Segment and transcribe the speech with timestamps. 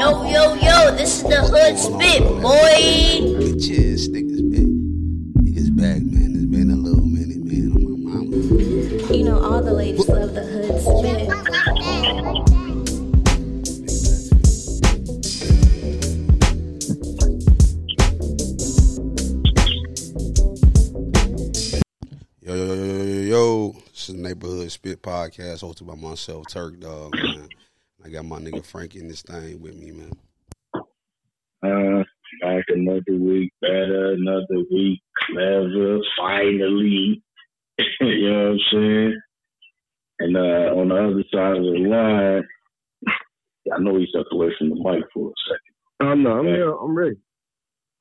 [0.00, 2.80] Yo, yo, yo, this is the Hood Spit, boy.
[3.36, 5.34] Bitches, niggas, man.
[5.42, 6.32] Niggas back, man.
[6.36, 7.70] It's been a little minute, man.
[7.76, 8.34] On my mama.
[9.14, 11.28] You know, all the ladies love the Hood Spit.
[22.40, 23.72] Yo, yo, yo, yo, yo.
[23.92, 27.50] This is Neighborhood Spit Podcast hosted by myself, Turk Dog, man.
[28.04, 30.12] I got my nigga Frank in this thing with me, man.
[31.62, 32.04] Uh,
[32.40, 37.22] back another week, better another week, clever, finally.
[38.00, 39.20] you know what I'm saying?
[40.20, 42.44] And uh, on the other side of the line,
[43.72, 45.74] I know he stepped away from the mic for a second.
[46.00, 46.72] Oh no, I'm here.
[46.72, 47.16] I'm ready.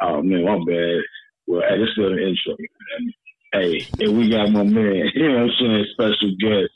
[0.02, 1.02] Oh man, my bad.
[1.48, 2.56] Well, hey, this is an intro.
[2.58, 3.14] Man.
[3.52, 6.72] Hey, and we got my man, you know what I'm saying, special guest,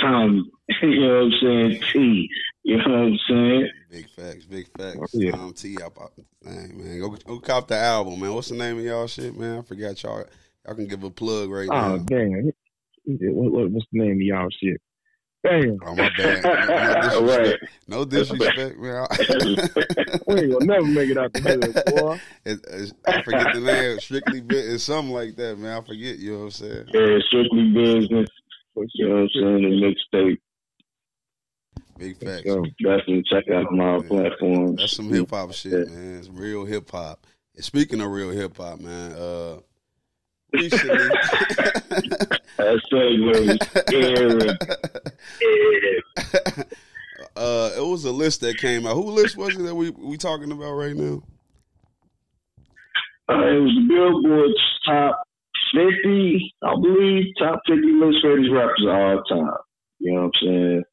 [0.00, 0.50] Tommy, um,
[0.82, 2.28] you know what I'm saying, T,
[2.64, 3.70] you know what I'm saying?
[3.90, 4.98] Big facts, big facts.
[5.00, 5.30] Oh, yeah.
[5.32, 6.12] Tom T up out
[6.44, 7.00] thing, man.
[7.00, 8.34] Go, go cop the album, man.
[8.34, 9.58] What's the name of y'all shit, man?
[9.58, 10.24] I forgot y'all.
[10.66, 11.94] Y'all can give a plug right Oh now.
[11.94, 12.52] Oh, damn.
[13.06, 14.80] What, what, what's the name of y'all shit?
[15.44, 15.78] Damn.
[15.86, 16.44] Oh, my bad.
[16.44, 16.44] No,
[16.98, 17.64] no disrespect.
[17.86, 19.06] No disrespect, man.
[20.26, 22.20] We ain't gonna never make it out the hood, boy.
[22.44, 23.98] It- I forget the name.
[24.00, 24.42] Strictly.
[24.50, 25.78] It's something like that, man.
[25.78, 26.18] I forget.
[26.18, 26.84] You know what I'm saying?
[26.92, 28.28] Yeah, strictly business,
[28.94, 30.38] you know what I'm saying, the mixtape.
[31.98, 32.44] Big facts.
[32.46, 34.76] So, Definitely check out my platforms.
[34.78, 36.18] That's some hip hop shit, man.
[36.18, 37.26] It's real hip hop.
[37.56, 39.56] And speaking of real hip hop, man, uh,
[40.52, 41.08] recently,
[42.58, 43.54] That segue,
[47.36, 48.94] uh, it was a list that came out.
[48.94, 51.22] Who list was it that we we talking about right now?
[53.28, 55.27] Uh, it was the Billboard's top
[55.74, 59.58] 50, I believe, top 50 most famous rappers of all time.
[59.98, 60.84] You know what I'm saying?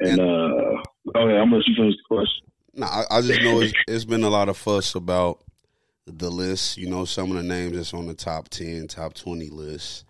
[0.00, 0.82] And, uh,
[1.14, 2.46] oh yeah, I'm gonna let you finish the question.
[2.74, 5.40] No, I, I just know it's, it's been a lot of fuss about
[6.06, 6.76] the list.
[6.76, 10.04] You know, some of the names that's on the top ten, top twenty list.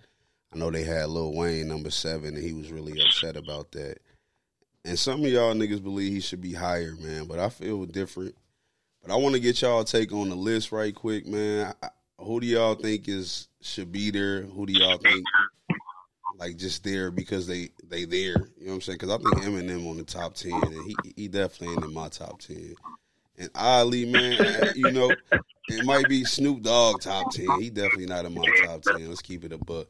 [0.52, 3.98] I know they had Lil Wayne number seven, and he was really upset about that.
[4.84, 7.26] And some of y'all niggas believe he should be higher, man.
[7.26, 8.34] But I feel different.
[9.02, 11.74] But I want to get y'all take on the list right quick, man.
[11.82, 11.88] I,
[12.18, 14.42] who do y'all think is should be there?
[14.42, 15.24] Who do y'all think
[16.38, 18.18] like just there because they they there?
[18.58, 18.98] You know what I'm saying?
[19.00, 22.08] Because I think Eminem on the top ten, and he he definitely ain't in my
[22.08, 22.74] top ten.
[23.38, 24.38] And Ali, man,
[24.74, 25.10] you know,
[25.68, 27.60] it might be Snoop Dogg top ten.
[27.60, 29.08] He definitely not in my top ten.
[29.08, 29.86] Let's keep it a buck.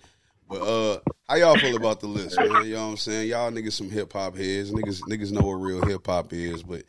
[0.48, 2.66] But uh, how y'all feel about the list, man?
[2.66, 3.28] You know what I'm saying?
[3.28, 4.70] Y'all niggas some hip hop heads.
[4.70, 6.82] Niggas niggas know what real hip hop is, but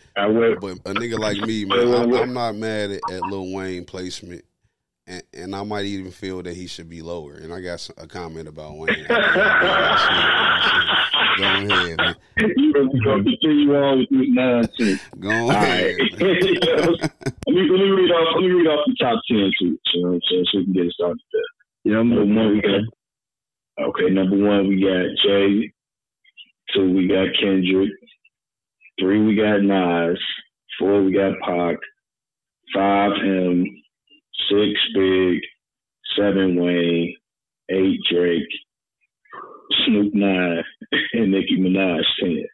[0.60, 4.46] but a nigga like me, man, I'm, I'm not mad at, at Lil Wayne placement,
[5.08, 7.36] and, and I might even feel that he should be lower.
[7.36, 9.06] And I got a comment about Wayne.
[11.38, 12.16] Go ahead, man.
[12.38, 15.02] you continue on with nonsense.
[15.20, 15.96] Go All ahead.
[15.98, 16.12] right.
[16.20, 17.00] let, me,
[17.48, 18.36] let me read off.
[18.36, 19.80] Let me read off the top ten too.
[19.94, 20.46] You know what I'm saying?
[20.52, 21.42] So we can get started there.
[21.94, 22.82] yeah, I'm Number one, we got.
[23.90, 25.72] Okay, number one, we got Jay.
[26.74, 27.92] Two, we got Kendrick.
[29.00, 30.20] Three, we got Nas.
[30.80, 31.78] Four, we got Pac.
[32.74, 33.66] Five, him.
[34.50, 35.40] Six, Big.
[36.18, 37.16] Seven, Wayne.
[37.70, 38.48] Eight, Drake.
[39.86, 40.64] Snoop nine,
[41.14, 42.46] and Nicki Minaj ten.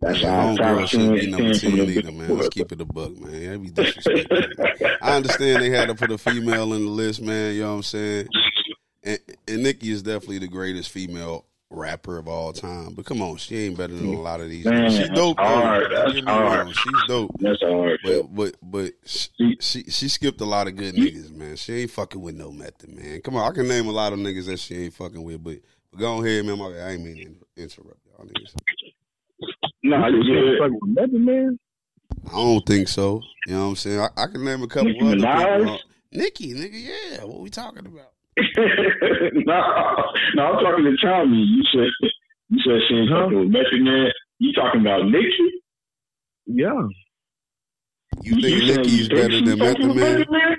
[0.00, 2.36] That's Yeah, our top shouldn't be number 10 from either, man.
[2.36, 3.32] Let's keep it a buck, man.
[3.32, 4.86] That'd be disrespectful.
[5.00, 7.54] I understand they had to put a female in the list, man.
[7.54, 8.28] You know what I'm saying?
[9.02, 9.18] And,
[9.48, 12.94] and Nicki is definitely the greatest female rapper of all time.
[12.94, 14.64] But come on, she ain't better than a lot of these.
[14.64, 15.42] Man, She's dope, though.
[15.44, 15.90] that's hard.
[15.90, 16.58] Don't That's hard.
[16.58, 16.72] wrong.
[16.72, 17.30] She's dope.
[17.38, 17.98] That's hard.
[18.04, 21.56] But but but she, she she skipped a lot of good niggas, man.
[21.56, 23.20] She ain't fucking with no method, man.
[23.22, 25.58] Come on, I can name a lot of niggas that she ain't fucking with, but,
[25.90, 26.60] but go ahead, man.
[26.60, 27.16] I ain't mean
[27.56, 28.54] to interrupt y'all niggas.
[29.82, 30.58] Nah, you you can't good.
[30.58, 31.58] fuck with nothing, man.
[32.28, 33.20] I don't think so.
[33.46, 34.00] You know what I'm saying?
[34.00, 35.44] I, I can name a couple Nicki other Minaj?
[35.44, 35.78] Uh, people.
[36.12, 36.72] Nikki, nigga,
[37.18, 37.24] yeah.
[37.24, 38.12] What we talking about?
[39.46, 39.60] no,
[40.34, 41.38] no, I'm talking to Tommy.
[41.38, 41.88] You said
[42.50, 43.24] you said she ain't Huh?
[43.24, 44.08] fucking with Method Man.
[44.38, 45.62] You talking about Nicki?
[46.46, 46.82] Yeah.
[48.22, 50.12] You think said Nicki's you think better than fucking Method with Man?
[50.18, 50.56] Method Man?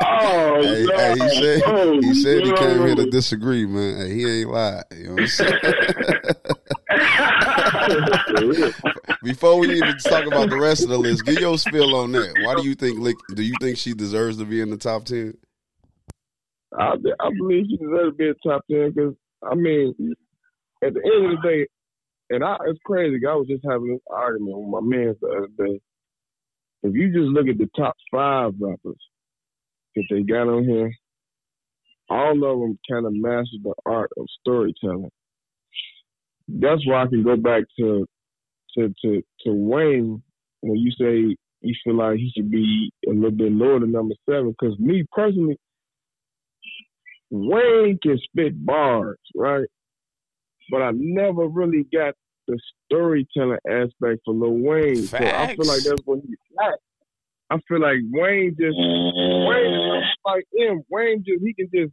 [0.00, 0.96] oh, Hey, no.
[0.96, 3.98] hey, he said Oh, he said he came here to disagree, man.
[4.06, 4.84] Hey, he ain't lied.
[4.96, 5.60] You know what I'm saying?
[9.22, 12.34] Before we even talk about the rest of the list, get your spill on that.
[12.44, 12.98] Why do you think?
[13.00, 15.34] Lick- Do you think she deserves to be in the top ten?
[16.78, 19.94] I, I believe she deserves to be in the top ten because I mean,
[20.84, 21.66] at the end of the day,
[22.32, 23.24] and I it's crazy.
[23.26, 25.80] I was just having this argument with my man the other day.
[26.82, 29.00] If you just look at the top five rappers
[29.94, 30.92] that they got on here,
[32.08, 35.10] all of them kind of master the art of storytelling.
[36.48, 38.06] That's why I can go back to
[38.76, 40.22] to to to Wayne
[40.60, 44.14] when you say you feel like he should be a little bit lower than number
[44.28, 44.54] seven.
[44.58, 45.56] Because me personally,
[47.30, 49.66] Wayne can spit bars, right?
[50.70, 52.14] But I never really got
[52.48, 55.02] the storytelling aspect for Lil Wayne.
[55.02, 56.78] So I feel like that's what he's at.
[57.50, 60.82] I feel like Wayne just Wayne like him.
[60.90, 61.92] Wayne just he can just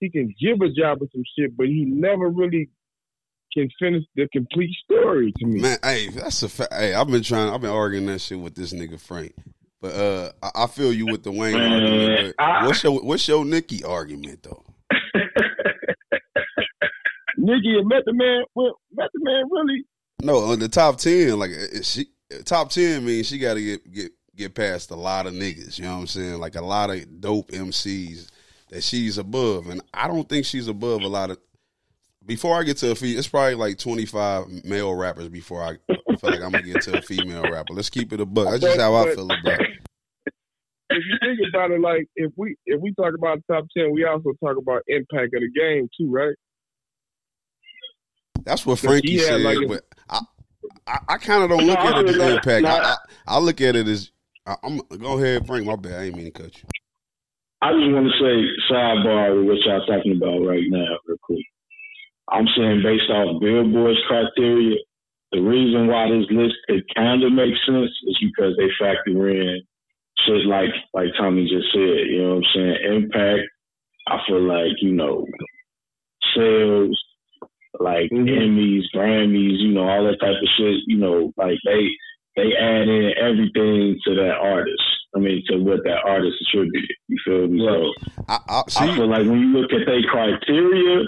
[0.00, 2.70] he can give a job with some shit, but he never really
[3.52, 5.60] can finish the complete story to me.
[5.60, 6.72] Man, hey, that's a fact.
[6.72, 7.52] Hey, I've been trying.
[7.52, 9.34] I've been arguing that shit with this nigga Frank.
[9.80, 12.34] But uh, I, I feel you with the Wayne argument.
[12.38, 14.64] But what's your what's your Nicki argument though?
[17.48, 19.84] Nicki and Method Man, well, Method Man really.
[20.22, 22.06] No, on the top ten, like uh, uh, she
[22.44, 25.78] top ten means she got to get get get past a lot of niggas.
[25.78, 26.38] You know what I'm saying?
[26.38, 28.28] Like a lot of dope MCs
[28.70, 31.38] that she's above, and I don't think she's above a lot of.
[32.26, 36.30] Before I get to a female, it's probably like 25 male rappers before I feel
[36.30, 37.72] like I'm gonna get to a female rapper.
[37.72, 38.50] Let's keep it a buck.
[38.50, 39.70] That's just how I feel about it.
[40.90, 44.04] If you think about it, like if we if we talk about top ten, we
[44.04, 46.34] also talk about impact of the game too, right?
[48.44, 50.20] That's what Frankie said, like but I
[50.86, 52.62] I, I kind of don't look no, at it as impact.
[52.62, 52.96] No, I,
[53.26, 54.10] I, look at it as
[54.46, 55.66] I, am go ahead, Frank.
[55.66, 56.00] My bad.
[56.00, 56.64] I ain't mean to cut you.
[57.60, 61.44] I just want to say sidebar with what y'all talking about right now, real quick.
[62.30, 64.76] I'm saying based off Billboard's criteria,
[65.32, 69.62] the reason why this list could kind of make sense is because they factor in
[70.26, 72.08] shit like like Tommy just said.
[72.08, 72.76] You know what I'm saying?
[72.94, 73.48] Impact.
[74.06, 75.26] I feel like you know
[76.34, 76.98] sales,
[77.80, 78.28] like mm-hmm.
[78.28, 80.80] Emmys, Grammys, you know all that type of shit.
[80.86, 81.88] You know, like they
[82.36, 84.82] they add in everything to that artist.
[85.16, 86.90] I mean, to what that artist attributed.
[87.08, 87.64] You feel me?
[87.64, 87.92] So
[88.28, 91.04] I, I, I feel like when you look at their criteria,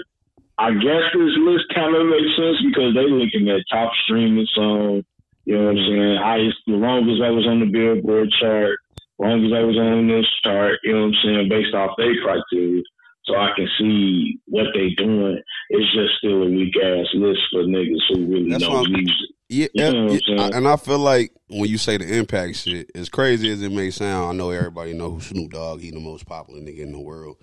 [0.57, 5.03] I guess this list kind of makes sense because they looking at top streaming song.
[5.45, 6.17] You know what I'm saying?
[6.21, 8.77] Highest, the longest I was on the Billboard chart,
[9.17, 10.77] long as I was on this chart.
[10.83, 11.49] You know what I'm saying?
[11.49, 12.83] Based off their criteria,
[13.31, 15.41] so I can see what they doing.
[15.69, 19.15] It's just still a weak ass list for niggas who really That's know music.
[19.49, 23.09] Yeah, you know yeah and I feel like when you say the impact shit, as
[23.09, 25.81] crazy as it may sound, I know everybody know who Snoop Dogg.
[25.81, 27.37] He the most popular nigga in the world.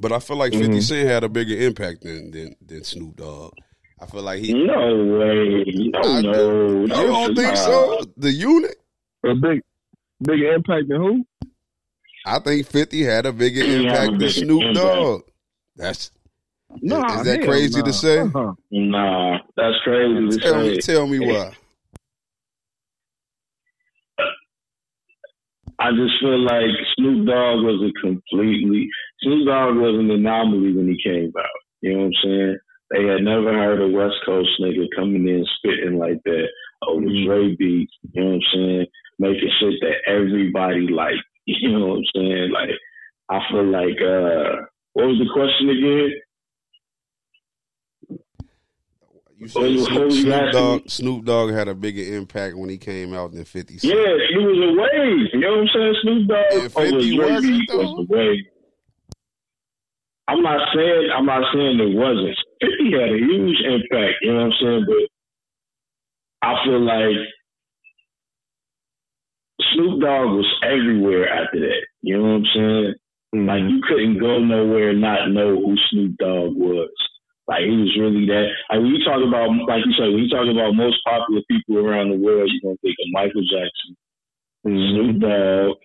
[0.00, 0.80] But I feel like 50 mm-hmm.
[0.80, 3.52] Cent had a bigger impact than, than than Snoop Dogg.
[4.00, 4.54] I feel like he.
[4.54, 5.64] No way.
[5.66, 8.00] No, I, no, You don't think so?
[8.16, 8.76] The unit?
[9.24, 9.62] A big,
[10.22, 11.24] bigger impact than who?
[12.26, 15.22] I think 50 had a bigger impact than Snoop Dogg.
[15.76, 16.10] That's
[16.82, 17.84] Nah, is, that crazy nah.
[17.84, 18.18] to say?
[18.20, 18.52] Uh-huh.
[18.70, 20.70] Nah, that's crazy to tell say.
[20.70, 21.52] Me, tell me why.
[25.80, 28.88] I just feel like Snoop Dogg was a completely
[29.22, 31.60] Snoop Dogg was an anomaly when he came out.
[31.80, 32.58] You know what I'm saying?
[32.90, 36.48] They had never heard a West Coast nigga coming in spitting like that
[36.86, 37.26] over mm-hmm.
[37.26, 37.92] Dre beats.
[38.12, 38.86] You know what I'm saying?
[39.18, 41.18] Making shit that everybody liked.
[41.46, 42.50] You know what I'm saying?
[42.52, 42.70] Like
[43.28, 46.12] I feel like uh what was the question again?
[49.40, 50.90] You said Snoop, Snoop Dogg.
[50.90, 53.78] Snoop Dogg had a bigger impact when he came out than Fifty.
[53.78, 53.94] Cent.
[53.94, 55.28] Yeah, he was a wave.
[55.32, 55.94] You know what I'm saying?
[56.02, 58.44] Snoop Dogg yeah, 50 was, was a wave.
[60.28, 62.36] I'm not saying I'm not saying it wasn't.
[62.60, 64.20] Fifty had a huge impact.
[64.20, 64.86] You know what I'm saying?
[64.86, 67.16] But I feel like
[69.74, 71.86] Snoop Dogg was everywhere after that.
[72.02, 72.94] You know what I'm saying?
[73.34, 73.48] Mm-hmm.
[73.48, 76.90] Like you couldn't go nowhere and not know who Snoop Dogg was.
[77.46, 78.50] Like he was really that.
[78.70, 81.78] Like when you talk about, like you said, when you talk about most popular people
[81.78, 83.90] around the world, you're gonna think of Michael Jackson,
[84.66, 85.78] Snoop Dogg,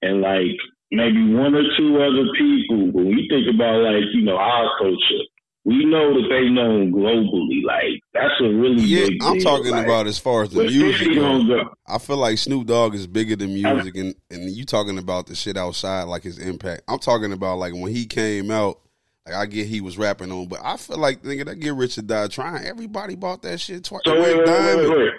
[0.00, 0.56] and like
[0.92, 2.92] maybe one or two other people.
[2.92, 5.24] But when you think about like you know our culture,
[5.64, 7.64] we know that they know globally.
[7.64, 9.06] Like that's a really yeah.
[9.06, 9.44] Big I'm deal.
[9.44, 11.14] talking like, about as far as the music.
[11.14, 11.74] Go.
[11.86, 15.34] I feel like Snoop Dogg is bigger than music, and and you talking about the
[15.34, 16.82] shit outside, like his impact.
[16.88, 18.80] I'm talking about like when he came out
[19.26, 21.96] like I get he was rapping on, but I feel like nigga that get rich
[21.96, 22.66] or die trying.
[22.66, 24.02] Everybody bought that shit twice.
[24.04, 25.12] So wait, wait, wait, wait,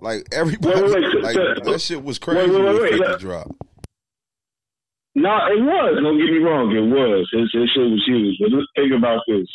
[0.00, 0.80] Like everybody,
[1.20, 3.18] like that shit was crazy wait, wait, wait, wait.
[3.18, 3.54] drop.
[5.14, 5.98] No, it was.
[6.02, 7.28] Don't get me wrong, it was.
[7.32, 8.38] His, his shit was huge.
[8.40, 9.46] But let's think about this.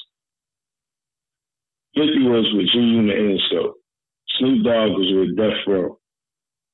[1.96, 3.76] 50 was with G Unit and so
[4.38, 6.00] Snoop Dogg was with Death Row.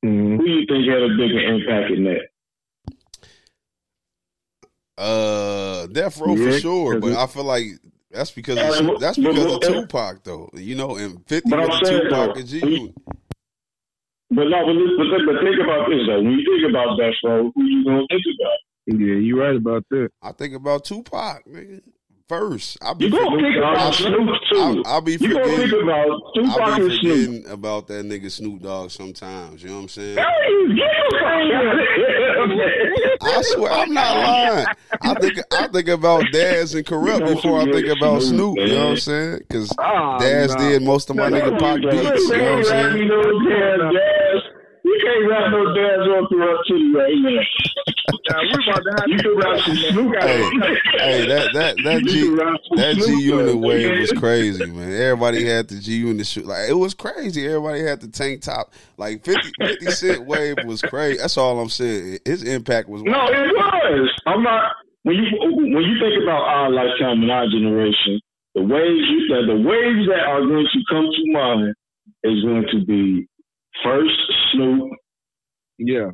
[0.03, 0.37] Mm-hmm.
[0.37, 2.27] Who do you think had a bigger impact in that?
[4.97, 7.65] Uh, Death Row yeah, for sure, but I feel like
[8.11, 10.49] that's because of, that's because of Tupac though.
[10.53, 12.93] You know, and fifty with Tupac and G.
[14.29, 16.21] But no, but, but, but think about this though.
[16.21, 18.99] When you think about Death Row, who you gonna think about?
[18.99, 20.09] Yeah, you're right about that.
[20.21, 21.81] I think about Tupac, nigga.
[22.31, 24.57] First, I'll be You gonna think about Snoop too.
[24.57, 27.50] I'll, I'll be you gonna think about Tupac and Snoop.
[27.50, 29.61] about that nigga Snoop Dogg sometimes.
[29.61, 30.17] You know what I'm saying?
[33.21, 34.65] I swear, I'm not lying.
[35.01, 38.57] I think I think about Daz and Kurupt before I think about Snoop.
[38.59, 39.39] You know what I'm saying?
[39.39, 41.93] Because Ah, Daz did most of my nigga Pac beats.
[41.95, 42.97] You know what I'm saying?
[42.97, 44.43] You know, damn dance.
[44.83, 47.45] You can't rap no dance on Corrupt City right
[48.08, 48.36] now.
[48.36, 50.15] Nah, we about to have You can rap some Snoop.
[50.22, 50.50] Hey,
[50.98, 54.65] hey, that that that G can rap some that G Snoop, Unit wave was crazy,
[54.65, 54.91] man.
[54.91, 56.46] Everybody had the G Unit shoot.
[56.46, 57.46] Like it was crazy.
[57.48, 58.74] Everybody had the tank top.
[58.98, 61.20] Like 50, 50 Cent wave was crazy.
[61.20, 62.20] That's all I'm saying.
[62.25, 64.12] His impact was No, it was.
[64.25, 64.74] I'm not.
[65.03, 68.22] When you when you think about our lifetime and our generation,
[68.55, 71.74] the waves that the, the waves that are going to come to mind
[72.24, 73.27] is going to be
[73.84, 74.20] first
[74.53, 74.91] Snoop.
[75.77, 76.12] Yeah.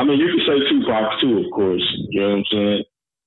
[0.00, 1.84] I mean, you could say Tupac too, of course.
[2.08, 2.84] You know what I'm saying?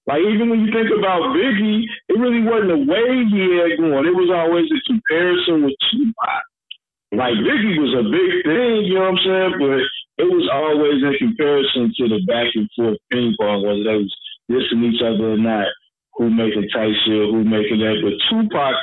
[0.09, 4.09] Like even when you think about Biggie, it really wasn't the way he had going.
[4.09, 6.43] It was always a comparison with Tupac.
[7.13, 9.53] Like Biggie was a big thing, you know what I'm saying?
[9.61, 9.79] But
[10.25, 14.13] it was always in comparison to the back and forth ping pong, whether they was
[14.49, 15.69] dissing each other or not,
[16.17, 18.01] who making tight shit, who making that.
[18.01, 18.75] But Tupac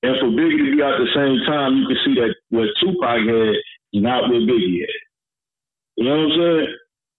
[0.00, 2.72] and for Biggie to be out at the same time, you can see that what
[2.80, 3.52] Tupac had
[3.92, 4.96] is not what Biggie had.
[5.96, 6.68] You know what I'm saying?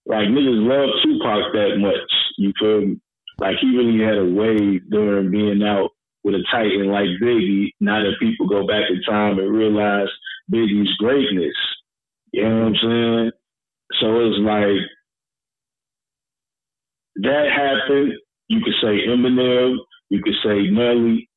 [0.08, 2.10] Like niggas love Tupac that much.
[2.38, 3.00] You feel me?
[3.38, 5.90] Like he really had a way during being out
[6.24, 7.68] with a titan like Biggie.
[7.80, 10.08] Now that people go back in time and realize
[10.50, 11.54] Biggie's greatness.
[12.32, 13.30] You know what I'm saying?
[14.00, 14.80] So it's like
[17.16, 18.14] that happened.
[18.48, 19.76] You could say Eminem,
[20.08, 21.28] you could say Nelly,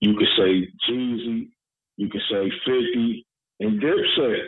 [0.00, 1.48] you could say Jeezy,
[1.96, 3.26] you could say 50,
[3.60, 4.46] and Dipset.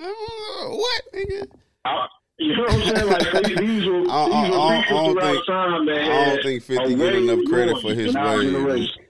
[0.00, 1.46] Uh, what, nigga?
[1.84, 2.06] I,
[2.38, 3.06] you know what I'm saying?
[3.10, 6.24] Like they, these were these I- I- were I- I don't think- time that I
[6.34, 8.50] don't think 50 a get enough credit for his in our wave.
[8.52, 9.04] generation.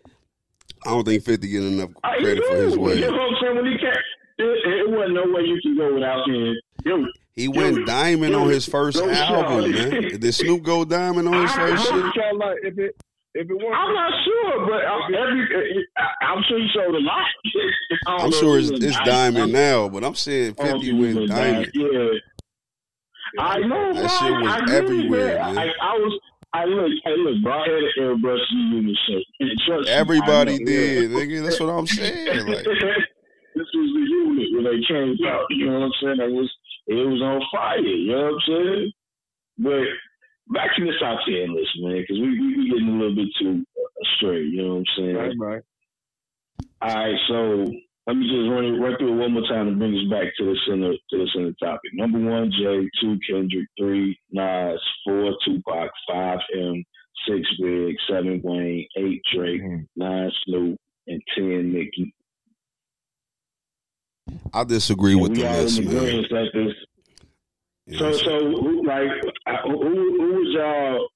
[0.87, 2.81] I don't think 50 get enough credit for his do.
[2.81, 2.99] wave.
[2.99, 3.57] You know what I'm saying?
[3.57, 3.91] When he came,
[4.39, 6.55] it, it wasn't no way you could go without him.
[6.85, 10.19] Yo, He went Yo, diamond yo, on his first album, man.
[10.21, 12.05] Did Snoop go diamond on his I- first I- shit?
[12.05, 12.97] What y'all like if it
[13.37, 17.25] if it I'm wasn't sure, but I, every, I, I'm sure he sold a lot.
[18.07, 19.07] I don't I'm sure it's, it's diamond.
[19.07, 21.71] diamond now, but I'm saying 50 think went went diamond.
[21.75, 22.09] Yeah.
[23.39, 24.09] I know, That bro.
[24.09, 25.55] shit was I agree, everywhere, man.
[25.55, 25.59] man.
[25.59, 26.21] I, I was,
[26.55, 27.53] I look, I look, bro.
[27.53, 29.23] I had an airbrush unit shirt.
[29.41, 31.19] And trust me, Everybody know, did, yeah.
[31.19, 31.43] nigga.
[31.45, 32.47] That's what I'm saying.
[32.47, 32.65] Like,
[33.55, 35.47] this was the unit when they came out.
[35.51, 36.21] You know what I'm saying?
[36.21, 36.51] It was,
[36.87, 37.79] it was on fire.
[37.81, 38.93] You know what I'm saying?
[39.59, 43.15] But back to the top ten list, man, because we we we getting a little
[43.17, 44.43] bit too uh, astray.
[44.43, 45.17] You know what I'm saying?
[45.17, 45.63] right, right.
[46.83, 47.73] All right, so
[48.07, 50.33] let me just run it run through it one more time to bring us back
[50.39, 51.91] to the center to the center topic.
[51.95, 52.89] Number one, Jay.
[53.01, 53.67] Two, Kendrick.
[53.79, 54.79] Three, Nas.
[55.05, 55.91] Four, Tupac.
[56.09, 56.85] Five, Em.
[57.27, 57.97] Six, Big.
[58.09, 58.87] Seven, Wayne.
[58.97, 59.63] Eight, Drake.
[59.63, 59.87] Mhm.
[59.97, 60.79] Nine, Snoop.
[61.07, 62.15] And ten, Nicki.
[64.53, 65.97] I disagree And with the list, man.
[65.97, 66.75] agreement that this.
[67.87, 68.31] You So, so
[68.87, 69.11] like,
[69.65, 71.09] who, who was y'all?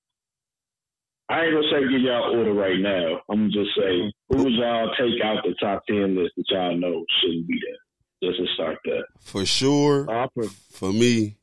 [1.31, 3.21] I ain't gonna say give y'all order right now.
[3.29, 4.37] I'm gonna just say mm-hmm.
[4.37, 8.31] who was y'all take out the top ten list that y'all know shouldn't be there.
[8.31, 9.05] Just to start that.
[9.21, 11.37] For sure, I put for me,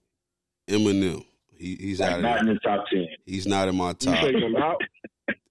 [0.68, 1.24] Eminem.
[1.58, 3.08] He, he's Like out not of in the top ten.
[3.26, 4.20] He's not in my you top.
[4.22, 4.82] take them out.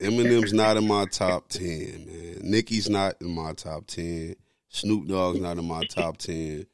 [0.00, 2.38] Eminem's not in my top ten, man.
[2.42, 4.36] Nicki's not in my top ten.
[4.68, 6.66] Snoop Dogg's not in my top ten.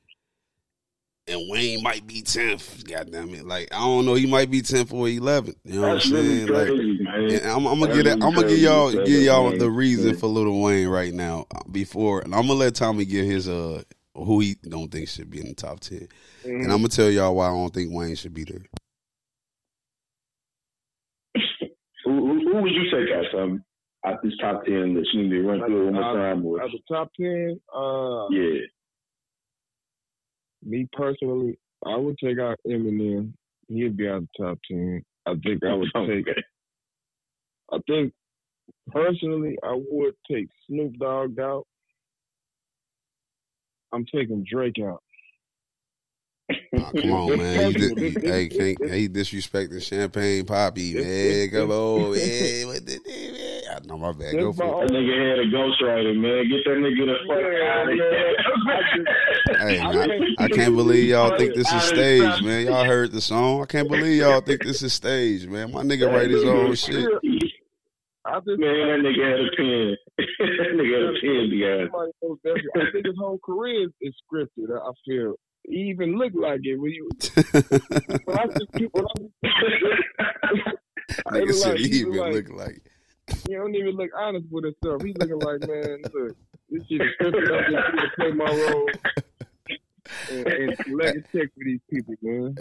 [1.29, 2.83] And Wayne might be tenth.
[2.89, 3.47] Goddamn it!
[3.47, 5.57] Like I don't know, he might be tenth or eleventh.
[5.65, 6.49] You know That's what I'm really saying?
[6.49, 7.57] Like, crazy, man.
[7.57, 8.11] I'm, I'm gonna get it.
[8.11, 9.59] really I'm gonna give y'all to say give y'all man.
[9.59, 13.27] the reason for Little Wayne right now uh, before, and I'm gonna let Tommy give
[13.27, 13.83] his uh
[14.15, 16.09] who he don't think should be in the top 10
[16.45, 18.65] and I'm gonna tell y'all why I don't think Wayne should be there.
[22.05, 23.63] Who, who, who would you take out some
[24.05, 25.11] at this top ten list?
[25.13, 26.45] You need to run through it one more time.
[26.45, 28.61] Or, At the top ten, uh, yeah.
[30.63, 33.33] Me personally, I would take out Eminem.
[33.69, 35.03] He'd be out the top ten.
[35.27, 36.27] I think I would take.
[37.73, 38.13] I think
[38.91, 41.67] personally, I would take Snoop Dogg out.
[43.93, 45.03] I'm taking Drake out.
[46.77, 47.73] Aw, come on, man.
[47.73, 51.51] He, di- he- hey, can't, he disrespecting Champagne Papi, man.
[51.51, 52.67] Come on, man.
[52.67, 53.50] What the, man?
[53.81, 54.33] I know my bad.
[54.35, 54.89] Go my for it.
[54.89, 56.49] That nigga had a ghostwriter, man.
[56.49, 58.37] Get that nigga the fuck Yeah, out of here.
[59.59, 62.67] Hey, I, I can't believe y'all think this is staged, man.
[62.67, 63.63] Y'all heard the song.
[63.63, 65.71] I can't believe y'all think this is staged, man.
[65.73, 67.09] My nigga write his own shit.
[68.25, 69.97] I just Man, that nigga had a pen.
[70.19, 71.91] that nigga had a pen behind.
[71.91, 72.57] Somebody knows that.
[72.77, 74.71] I think his whole career is, is scripted.
[74.71, 75.35] I I feel
[75.65, 77.09] he even looked like it when you.
[78.25, 79.09] when I just keep, when I,
[81.33, 82.83] Nigga said like, he even like, look like.
[83.47, 85.03] He don't even look honest with himself.
[85.03, 86.37] He's looking like, man, look,
[86.71, 88.89] this shit is simple enough just to play my role
[90.31, 92.57] and, and collect a check for these people, man.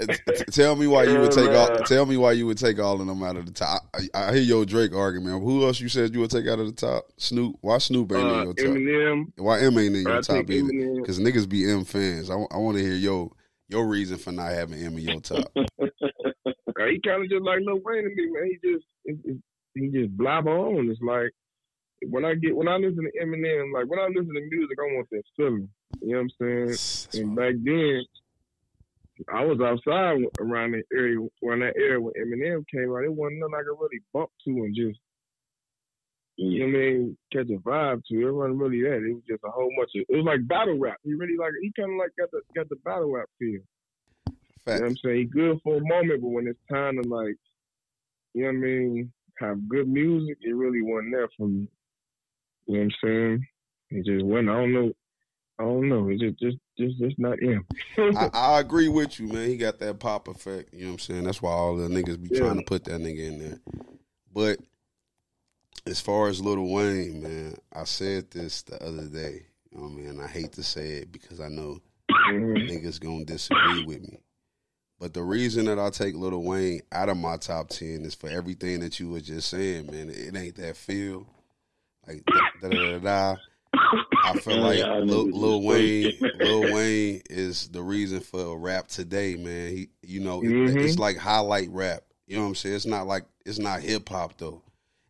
[0.52, 1.78] Tell me why you would take all.
[1.80, 3.84] Tell me why you would take all of them out of the top.
[3.94, 5.44] I, I hear your Drake argument.
[5.44, 7.06] Who else you said you would take out of the top?
[7.18, 7.58] Snoop.
[7.62, 8.66] Why Snoop ain't in Uh, your top?
[8.66, 10.64] Eminem, Why M ain't in your I top think either?
[10.72, 11.02] Eminem.
[11.02, 12.30] Because niggas be M fans.
[12.30, 13.32] I, want to hear your
[13.68, 15.52] your reason for not having M in your top.
[16.90, 18.46] He kind of just like Lil Wayne to me, man.
[18.50, 19.38] He just it, it,
[19.80, 20.90] he just blabber on.
[20.90, 21.32] It's like
[22.08, 24.96] when I get when I listen to Eminem, like when I listen to music, I
[24.96, 25.70] want that feeling.
[26.02, 26.78] You know what I'm
[27.12, 27.24] saying?
[27.24, 28.04] And back then,
[29.28, 33.04] I was outside around that area, around that area when Eminem came out.
[33.04, 35.00] It wasn't nothing I could really bump to and just,
[36.38, 38.28] you know what I mean, catch a vibe to.
[38.28, 39.04] It wasn't really that.
[39.04, 40.06] It was just a whole bunch of.
[40.08, 40.98] It was like battle rap.
[41.04, 43.50] He really like he kind of like got the got the battle rap feel.
[43.50, 45.18] You know what I'm saying?
[45.18, 47.36] He good for a moment, but when it's time to like,
[48.34, 51.68] you know what I mean, have good music, it really wasn't there for me.
[52.68, 53.48] You know what I'm saying?
[53.92, 54.50] It just wasn't.
[54.50, 54.92] I don't know.
[55.60, 56.10] I don't know.
[56.10, 57.66] It's just, just, just, just not him.
[57.98, 59.48] I, I agree with you, man.
[59.50, 60.74] He got that pop effect.
[60.74, 61.24] You know what I'm saying?
[61.26, 62.40] That's why all the niggas be Yeah.
[62.42, 63.60] trying to put that nigga in there.
[64.34, 64.60] But
[65.86, 69.48] as far as Little Wayne, man, I said this the other day.
[69.72, 70.20] You know what I mean?
[70.22, 71.80] I hate to say it because I know
[72.10, 72.70] Mhm.
[72.70, 74.18] niggas gonna disagree with me.
[75.00, 78.30] But the reason that I take Lil Wayne out of my top ten is for
[78.30, 80.10] everything that you were just saying, man.
[80.10, 81.26] It ain't that feel.
[82.08, 83.36] Like da da da da.
[84.26, 86.12] I feel like Lil, Lil Wayne.
[86.40, 89.70] Lil Wayne is the reason for rap today, man.
[89.72, 90.84] He, you know, it- Mhm.
[90.84, 92.04] it's like highlight rap.
[92.28, 92.76] You know what I'm saying?
[92.76, 94.62] It's not like it's not hip hop though,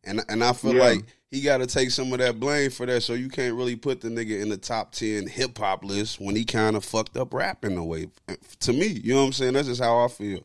[0.03, 0.84] and and I feel Yeah.
[0.84, 3.01] like he got to take some of that blame for that.
[3.03, 6.36] So you can't really put the nigga in the top ten hip hop list when
[6.36, 8.08] he kind of fucked up rap in a way.
[8.62, 9.53] To me, you know what I'm saying?
[9.53, 10.41] That's just how I feel.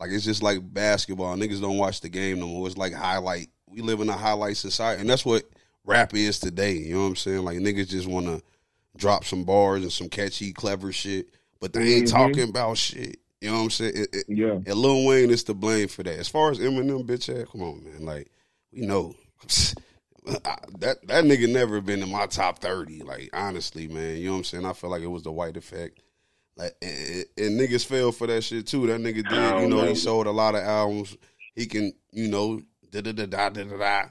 [0.00, 1.36] Like it's just like basketball.
[1.36, 2.66] Niggas don't watch the game no more.
[2.66, 3.48] It's like highlight.
[3.68, 5.44] We live in a highlight society, and that's what
[5.84, 6.72] rap is today.
[6.74, 7.44] You know what I'm saying?
[7.44, 8.42] Like niggas just want to
[8.96, 11.28] drop some bars and some catchy, clever shit,
[11.60, 12.10] but they ain't Mhm.
[12.10, 13.18] talking about shit.
[13.40, 13.92] You know what I'm saying?
[13.96, 14.52] It, it, Yeah.
[14.66, 16.18] and Lil Wayne is to blame for that.
[16.18, 18.04] As far as Eminem, bitch ass, come on, man.
[18.04, 18.28] Like
[18.72, 19.14] we know
[20.24, 23.02] that that nigga never been in my top thirty.
[23.02, 24.66] Like honestly, man, you know what I'm saying?
[24.66, 26.00] I feel like it was the white effect.
[26.56, 28.86] Like and, and niggas fell for that shit too.
[28.86, 29.86] That nigga did, you know, know.
[29.86, 31.16] he sold a lot of albums.
[31.54, 34.04] He can, you know, da da da da da da da.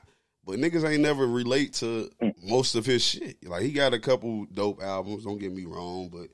[0.44, 2.10] But niggas ain't never relate to
[2.44, 3.48] most of his shit.
[3.48, 5.24] Like he got a couple dope albums.
[5.24, 6.28] Don't get me wrong, but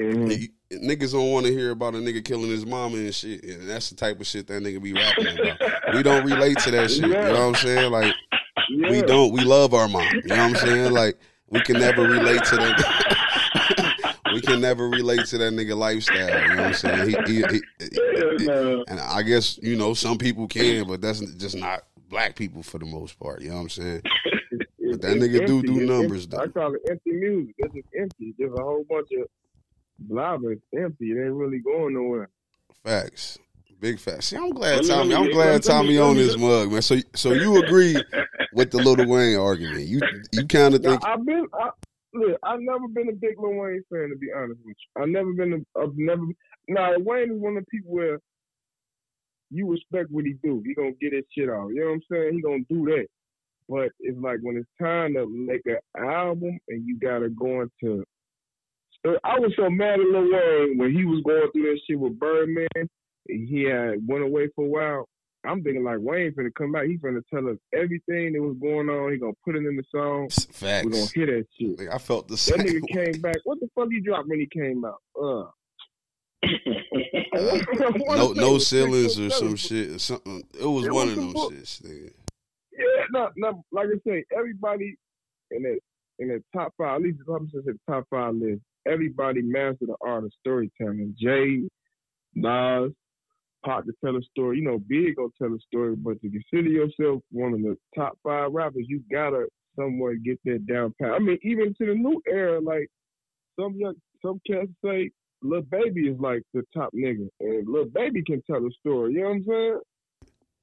[0.00, 0.50] Mhm.
[0.72, 3.42] niggas don't want to hear about a nigga killing his mama and shit.
[3.44, 5.94] And that's the type of shit that nigga be rapping about.
[5.94, 7.02] We don't relate to that shit.
[7.02, 7.90] You know what I'm saying?
[7.92, 8.14] Like
[8.70, 8.90] Yeah.
[8.90, 9.32] we don't.
[9.32, 10.04] We love our mom.
[10.14, 10.92] You know what I'm saying?
[10.92, 14.16] Like we can never relate to that.
[14.32, 16.28] we can never relate to that nigga lifestyle.
[16.28, 17.08] You know what I'm saying?
[17.26, 21.82] He, he, he, and I guess you know some people can, but that's just not
[22.08, 23.42] black people for the most part.
[23.42, 24.02] You know what I'm saying?
[24.92, 25.68] But that it's nigga do empty.
[25.68, 26.38] do It's numbers, though.
[26.38, 27.54] I call it empty music.
[27.58, 28.34] It's just empty.
[28.36, 29.28] There's a whole bunch of
[30.00, 30.52] blabber.
[30.52, 31.12] It's empty.
[31.12, 32.28] It ain't really going nowhere.
[32.84, 33.38] Facts.
[33.80, 34.26] Big facts.
[34.26, 35.14] See, I'm glad Tommy.
[35.14, 36.82] I'm glad Tommy on this mug, man.
[36.82, 37.96] So, so you agree
[38.52, 39.86] with the Little Wayne argument?
[39.86, 40.00] You,
[40.32, 41.70] you kind of Now, think I've been, I,
[42.12, 45.02] look, I've never been a big Lil Wayne fan to be honest with you.
[45.02, 46.22] I've never been, a, I've never.
[46.68, 48.18] Now Wayne is one of the people where
[49.50, 50.62] you respect what he do.
[50.66, 51.68] He gonna get his shit out.
[51.68, 52.34] You know what I'm saying?
[52.34, 53.06] He gonna do that.
[53.66, 58.04] But it's like when it's time to make an album and you gotta go into.
[59.04, 61.98] So I was so mad at Lil Wayne when he was going through that shit
[61.98, 62.68] with Birdman.
[62.76, 62.88] and
[63.48, 65.08] He had went away for a while.
[65.46, 66.84] I'm thinking like Wayne finna come back.
[66.84, 69.10] He finna tell us everything that was going on.
[69.12, 70.28] He gonna put it in the song.
[70.52, 70.84] facts?
[70.84, 71.78] We gonna hear that shit.
[71.78, 72.58] Like, I felt the same.
[72.58, 72.82] That same.
[72.82, 73.36] nigga came back.
[73.44, 75.00] What the fuck he dropped when he came out?
[75.18, 75.44] Uh.
[77.34, 79.90] no, no ceilings or some shit.
[79.92, 80.42] Or something.
[80.58, 81.82] It was It one was of them some shits.
[81.82, 82.12] Nigga.
[82.78, 83.64] Yeah, no, no.
[83.72, 84.96] Like I say, everybody
[85.50, 85.78] in that
[86.18, 88.60] in the top five, at least I'm just the top five list.
[88.86, 91.14] Everybody mastered the art of storytelling.
[91.18, 91.68] Jay,
[92.34, 92.92] Nas,
[93.64, 94.58] Pop to tell a story.
[94.58, 98.18] You know, Big gonna tell a story, but to consider yourself one of the top
[98.22, 101.12] five rappers, you gotta somewhat get that down pat.
[101.12, 102.88] I mean, even to the new era, like
[103.58, 105.10] some young, some cats say,
[105.42, 109.14] Lil Baby is like the top nigga, and Lil Baby can tell a story.
[109.14, 109.80] You know what I'm saying?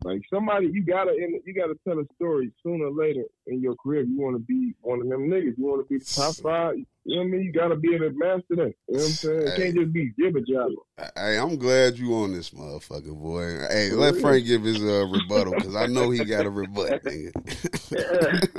[0.04, 4.04] Like somebody, you gotta you gotta tell a story sooner or later in your career.
[4.04, 5.58] You want to be one of them niggas.
[5.58, 6.76] You want to be the top five.
[7.04, 7.42] You know what I mean?
[7.42, 8.74] You gotta be able to master that.
[8.88, 9.42] You know what I'm saying?
[9.42, 11.12] It can't just be jibber jabber.
[11.16, 13.58] Hey, I'm glad you on this motherfucker, boy.
[13.70, 17.00] Hey, let Frank give his uh, rebuttal because I know he got a rebuttal.
[17.00, 17.32] nigga.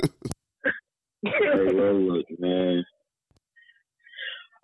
[1.23, 2.83] hey, well, look, man.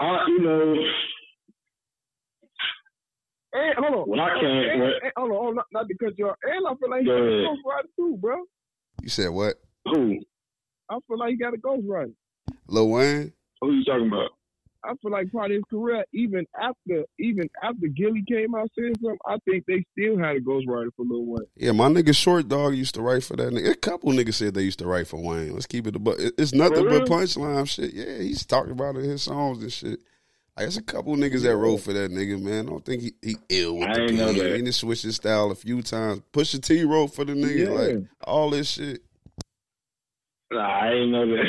[0.01, 0.75] I, you know,
[3.55, 4.09] and, hold on.
[4.09, 6.67] When I came, and, when, and, hold on, hold on, not, not because you're, and
[6.67, 7.47] I feel like he got a ahead.
[7.47, 8.37] ghostwriter too, bro.
[9.01, 9.55] You said what?
[9.85, 10.19] who?
[10.89, 12.13] I feel like he got a ghost ghostwriter.
[12.67, 13.33] Lil Wayne?
[13.61, 14.31] Who you talking about?
[14.83, 18.93] I feel like part of his career, even after even after Gillie came out saying
[19.01, 21.47] something, I think they still had a ghostwriter for Lil Wayne.
[21.55, 23.71] Yeah, my nigga Short Dog used to write for that nigga.
[23.71, 25.53] A couple niggas said they used to write for Wayne.
[25.53, 27.93] Let's keep it a but it's nothing For but punchline shit.
[27.93, 30.01] Yeah, he's talking about it in his songs and shit.
[30.57, 32.67] Like, there's a couple niggas that wrote for that nigga, man.
[32.67, 34.61] I don't think he, he ill with I the ain't know that.
[34.65, 36.21] He switched his style a few times.
[36.31, 37.69] Pusha T wrote for the nigga, Yeah.
[37.71, 39.01] like all this shit.
[40.51, 41.45] Nah, I ain't know that.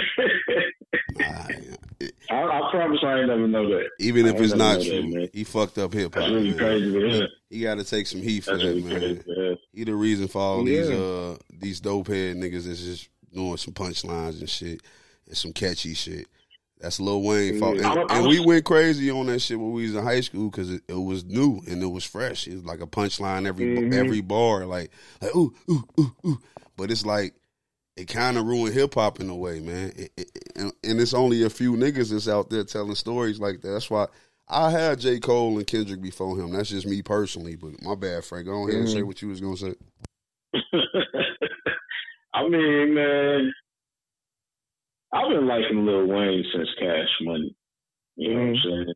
[1.19, 3.91] Nah, I, I promise I ain't never know that.
[4.01, 5.29] even if it's not that, true, man.
[5.33, 6.29] he fucked up hip hop.
[6.29, 7.29] Really crazy.
[7.49, 9.23] He got to take some heat for That's that, really man.
[9.23, 9.61] crazy.
[9.73, 13.73] He the reason for all these uh these dope head niggas that's just doing some
[13.75, 14.83] punchlines and shit
[15.29, 16.27] and some catchy shit.
[16.81, 17.77] That's Lil Wayne fault.
[17.79, 17.93] Yeah.
[17.93, 20.21] And, I- I and we went crazy on that shit when we was in high
[20.21, 22.47] school because it, it was new and it was fresh.
[22.47, 23.95] It was like a punchline every Mhm.
[23.95, 24.91] every bar, like
[25.23, 26.39] like ooh ooh ooh ooh.
[26.77, 27.35] But it's like
[27.97, 29.91] it kind of ruined hip hop in a way, man.
[29.97, 33.63] It, it, and, and it's only a few niggas that's out there telling stories like
[33.63, 33.69] that.
[33.71, 34.07] That's why
[34.47, 36.53] I had J Cole and Kendrick before him.
[36.53, 37.57] That's just me personally.
[37.57, 38.45] But my bad, Frank.
[38.47, 39.07] Go ahead and say Mhm.
[39.07, 39.75] what you was gonna say.
[42.35, 43.53] I mean, man,
[45.17, 47.57] I've been liking Lil Wayne since Cash Money.
[48.17, 48.95] You know what I'm saying?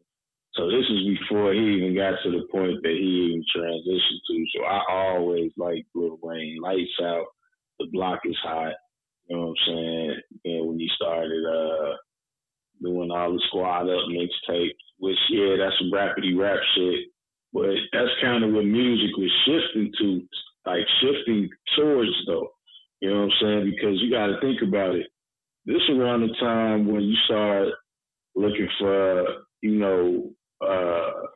[0.54, 4.44] So this is before he even got to the point that he even transitioned to.
[4.54, 6.60] So I always liked Lil Wayne.
[6.60, 7.26] Lights out,
[7.78, 8.74] the block is hot.
[9.28, 10.14] You know what I'm saying?
[10.44, 11.96] And when he started uh
[12.82, 17.06] doing all the squad up mixtapes, which yeah, that's some rapidy rap shit.
[17.52, 20.22] But that's kind of what music was shifting to,
[20.66, 22.50] like shifting towards though.
[23.00, 23.72] You know what I'm saying?
[23.74, 25.06] Because you got to think about it.
[25.70, 27.68] This around the time when you start
[28.34, 29.24] looking for,
[29.62, 30.30] you know,
[30.60, 31.26] uh,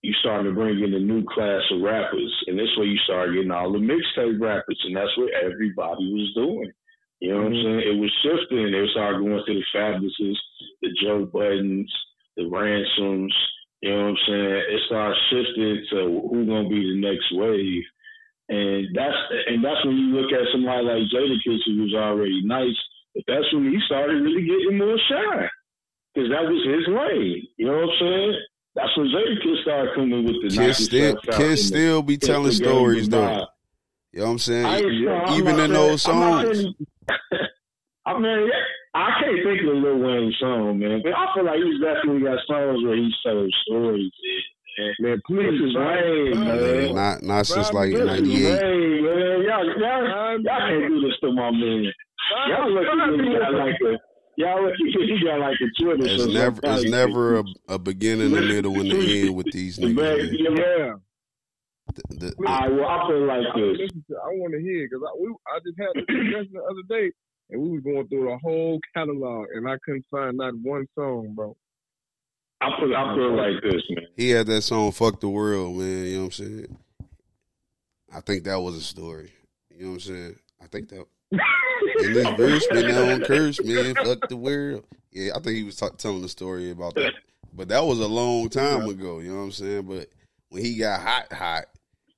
[0.00, 3.34] you started to bring in a new class of rappers, and this way you start
[3.34, 6.72] getting all the mixtape rappers, and that's what everybody was doing.
[7.20, 7.82] You know what I'm saying?
[7.92, 8.72] It was shifting.
[8.72, 10.36] They started going to the Fabolouses,
[10.80, 11.92] the Joe Buddens,
[12.38, 13.36] the Ransoms.
[13.82, 14.62] You know what I'm saying?
[14.72, 17.84] It started shifting to who gonna be the next wave.
[18.48, 19.16] And that's
[19.48, 22.76] and that's when you look at somebody like Jadakiss who was already nice,
[23.26, 25.48] that's when he started really getting more shine.
[26.14, 27.42] Because that was his lane.
[27.56, 28.34] You know what I'm saying?
[28.76, 32.52] That's when Jadakiss started coming with the knock Kids still, yourself kids still be telling
[32.52, 33.46] stories though.
[34.12, 34.66] You know what I'm saying?
[34.66, 36.64] I ain't- I'm Even not in saying- those songs.
[38.06, 38.50] I mean,
[38.94, 41.00] I can't think of a Lil Wayne song, man.
[41.02, 44.10] But I feel like he's definitely got songs where he's telling stories.
[44.76, 46.94] And, Man, and please, is Wayne, Brian, man.
[46.94, 48.62] Not not since like This is '98.
[48.62, 49.42] Wayne, man.
[49.42, 51.92] Y'all, y'all, y'all can't do this to my man.
[52.48, 53.98] Y'all lucky Brian, he got like a.
[54.36, 56.04] Y'all lucky he got like a Twitter.
[56.12, 59.78] It's so never it's never a, a beginning, a middle, and the end with these
[59.78, 60.30] niggas.
[60.32, 60.48] yeah.
[60.50, 60.92] Yeah.
[61.94, 63.90] The- the- All right, well, I feel like this.
[64.10, 67.12] I want to hear because I, we, I just had this discussion the other day,
[67.50, 71.34] and we was going through the whole catalog, and I couldn't find not one song,
[71.36, 71.56] bro.
[72.60, 74.06] I feel, I feel like this, man.
[74.16, 76.04] he had that song "Fuck the World," man.
[76.06, 76.78] You know what I'm saying?
[78.12, 79.30] I think that was a story.
[79.70, 80.36] You know what I'm saying?
[80.62, 81.04] I think that.
[81.32, 83.94] In this verse, been down curse, man.
[83.94, 84.84] Fuck the world.
[85.10, 87.14] Yeah, I think he was t- telling the story about that.
[87.52, 89.20] But that was a long time ago.
[89.20, 89.82] You know what I'm saying?
[89.82, 90.08] But
[90.48, 91.64] when he got hot, hot,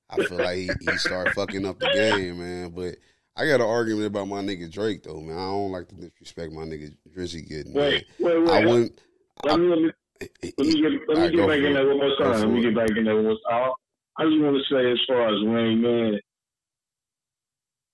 [0.09, 2.69] I feel like he, he started fucking up the game, man.
[2.71, 2.95] But
[3.35, 5.37] I got an argument about my nigga Drake, though, man.
[5.37, 7.73] I don't like to disrespect my nigga Drizzy getting.
[7.73, 8.43] Wait, man.
[8.43, 8.49] wait, wait.
[8.49, 9.01] I wouldn't.
[9.43, 9.91] let me, let me,
[10.57, 12.39] let me get, let me get back in there one more time.
[12.39, 13.71] Let me get back in there one more time.
[14.17, 16.19] I just want to say, as far as Wayne, man,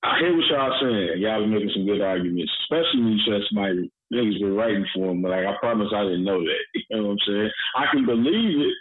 [0.04, 1.24] I hear what y'all saying.
[1.24, 5.10] Y'all been making some good arguments, especially when you said somebody niggas been writing for
[5.10, 5.24] him.
[5.24, 6.64] But like, I promise I didn't know that.
[6.92, 7.52] You know what I'm saying?
[7.80, 8.76] I can believe it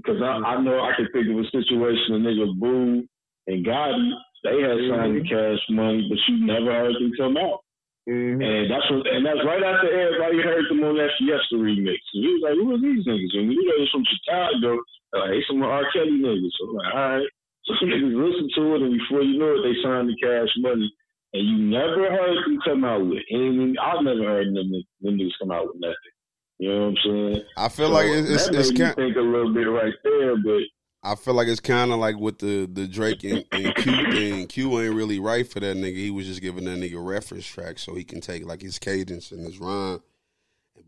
[0.00, 2.16] because I, I know I can think of a situation.
[2.16, 3.04] A nigga Boo
[3.46, 4.10] and Gotti,
[4.42, 7.60] they had signed the cash money, but you never heard them come out.
[8.08, 8.42] Mm-hmm.
[8.42, 12.02] And that's what, and that's right after everybody heard them on that Fiesta remix.
[12.16, 14.82] And he was like, "Who are these niggas?" And we know they're from Chicago.
[15.14, 15.86] Like, hey, some R.
[15.94, 16.50] Kelly niggas.
[16.58, 17.30] So I'm like, all right.
[17.64, 20.50] So some niggas listen to it, and before you know it, they signed the Cash
[20.58, 20.92] Money.
[21.34, 23.74] And you never heard them come out with anything.
[23.80, 26.12] I've never heard them, them niggas come out with nothing.
[26.58, 27.42] You know what I'm saying?
[27.56, 28.94] I feel So like it's it's, that it's kind.
[28.94, 30.60] think a little bit right there, but
[31.02, 34.46] I feel like it's kind of like with the the Drake and, and Q thing.
[34.46, 35.96] Q ain't really right for that nigga.
[35.96, 39.32] He was just giving that nigga reference track so he can take like his cadence
[39.32, 40.00] and his rhyme.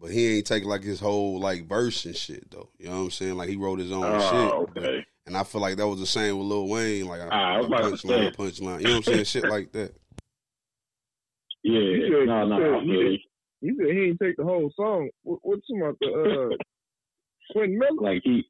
[0.00, 2.68] But he ain't take like his whole like verse and shit though.
[2.78, 3.36] You know what I'm saying?
[3.36, 4.82] Like he wrote his own oh, shit.
[4.84, 5.06] okay.
[5.26, 7.06] And I feel like that was the same with Lil Wayne.
[7.06, 8.80] Like I was about to punchline, punchline.
[8.80, 9.24] You know what I'm saying?
[9.24, 9.94] shit like that.
[11.66, 13.18] Yeah, You said- no, no, you said- I feel you.
[13.62, 15.08] You said he ain't take the whole song.
[15.22, 16.56] What, what's about the uh,
[17.52, 18.02] Quentin Miller?
[18.02, 18.44] like he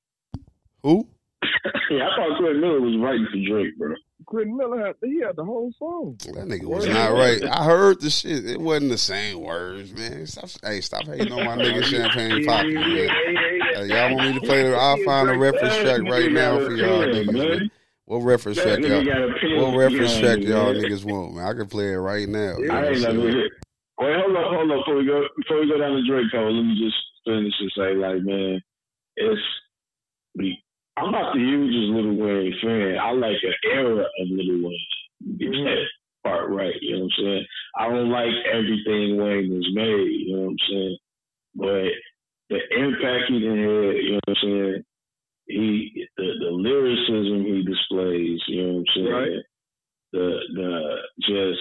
[0.82, 1.06] Who?
[1.90, 3.94] yeah, I thought Quentin Miller was writing for Drake, bro.
[4.26, 6.16] Quentin Miller had he had the whole song.
[6.34, 7.42] That nigga was not right.
[7.44, 8.46] I heard the shit.
[8.46, 10.26] It wasn't the same words, man.
[10.26, 13.88] Stop, hey, stop hating on my nigga Champagne Papi, man.
[13.88, 14.76] Y'all want me to play the?
[14.76, 17.32] I'll find a reference track right now for y'all niggas.
[17.32, 17.70] Man.
[18.06, 19.04] What reference track y'all?
[19.04, 21.46] What reference track y'all niggas want, man?
[21.46, 22.56] I can play it right now.
[22.70, 23.50] I ain't heard.
[23.98, 24.78] Wait, hold on, hold on.
[24.78, 27.94] Before we go, before we go down the Drake let me just finish and say,
[27.94, 28.60] like, man,
[29.16, 29.40] it's
[30.96, 32.98] I'm not the hugest Lil Wayne fan.
[32.98, 35.38] I like an era of Lil Wayne.
[35.38, 35.64] Get mm-hmm.
[35.64, 35.84] that
[36.22, 36.74] part right.
[36.80, 37.46] You know what I'm saying?
[37.76, 40.10] I don't like everything Wayne has made.
[40.26, 40.96] You know what I'm saying?
[41.54, 41.90] But
[42.50, 44.84] the impact he had, you know what I'm saying?
[45.46, 49.12] He the, the lyricism he displays, you know what I'm saying?
[49.12, 49.42] Right.
[50.12, 51.60] The the just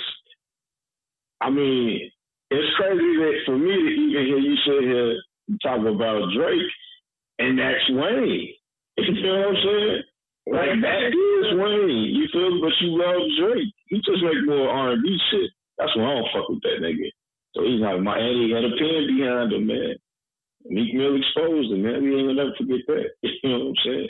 [1.42, 2.12] I mean,
[2.52, 5.16] it's crazy that for me to even hear you sit here
[5.62, 6.72] talk about Drake
[7.40, 8.54] and that's Wayne.
[8.98, 10.02] You know what I'm saying?
[10.46, 12.14] Like that is Wayne.
[12.14, 12.62] You feel?
[12.62, 13.74] But you love Drake.
[13.88, 15.50] He just make more R and B shit.
[15.78, 17.10] That's why I don't fuck with that nigga.
[17.56, 19.96] So he's like my and he had a pen behind him, man.
[20.66, 22.04] Meek Mill exposed him, man.
[22.04, 23.10] We ain't gonna never forget that.
[23.44, 24.10] You know what I'm saying?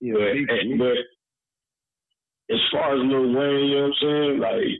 [0.00, 0.98] Yeah, but, eh, but
[2.54, 4.38] as far as Lil Wayne, you know what I'm saying?
[4.40, 4.72] Like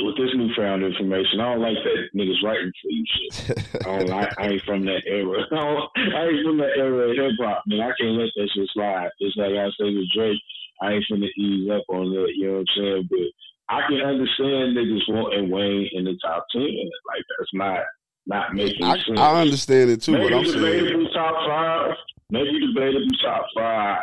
[0.00, 3.58] with this newfound information, I don't like that niggas writing for you shit.
[3.86, 5.44] I, don't, I, I ain't from that era.
[5.52, 7.80] I, I ain't from that era of hip hop, man.
[7.80, 9.10] I can't let that shit slide.
[9.20, 10.40] Just like I say with Drake,
[10.80, 12.32] I ain't finna ease up on that.
[12.34, 13.08] You know what I'm saying?
[13.10, 13.28] But
[13.68, 16.62] I can understand niggas wanting Wayne in the top ten.
[16.62, 17.80] Like that's not
[18.26, 19.20] not making I, sense.
[19.20, 20.12] I understand it too.
[20.12, 21.08] Maybe what I'm debatable saying.
[21.12, 21.96] top five.
[22.30, 24.02] Maybe debatable top five.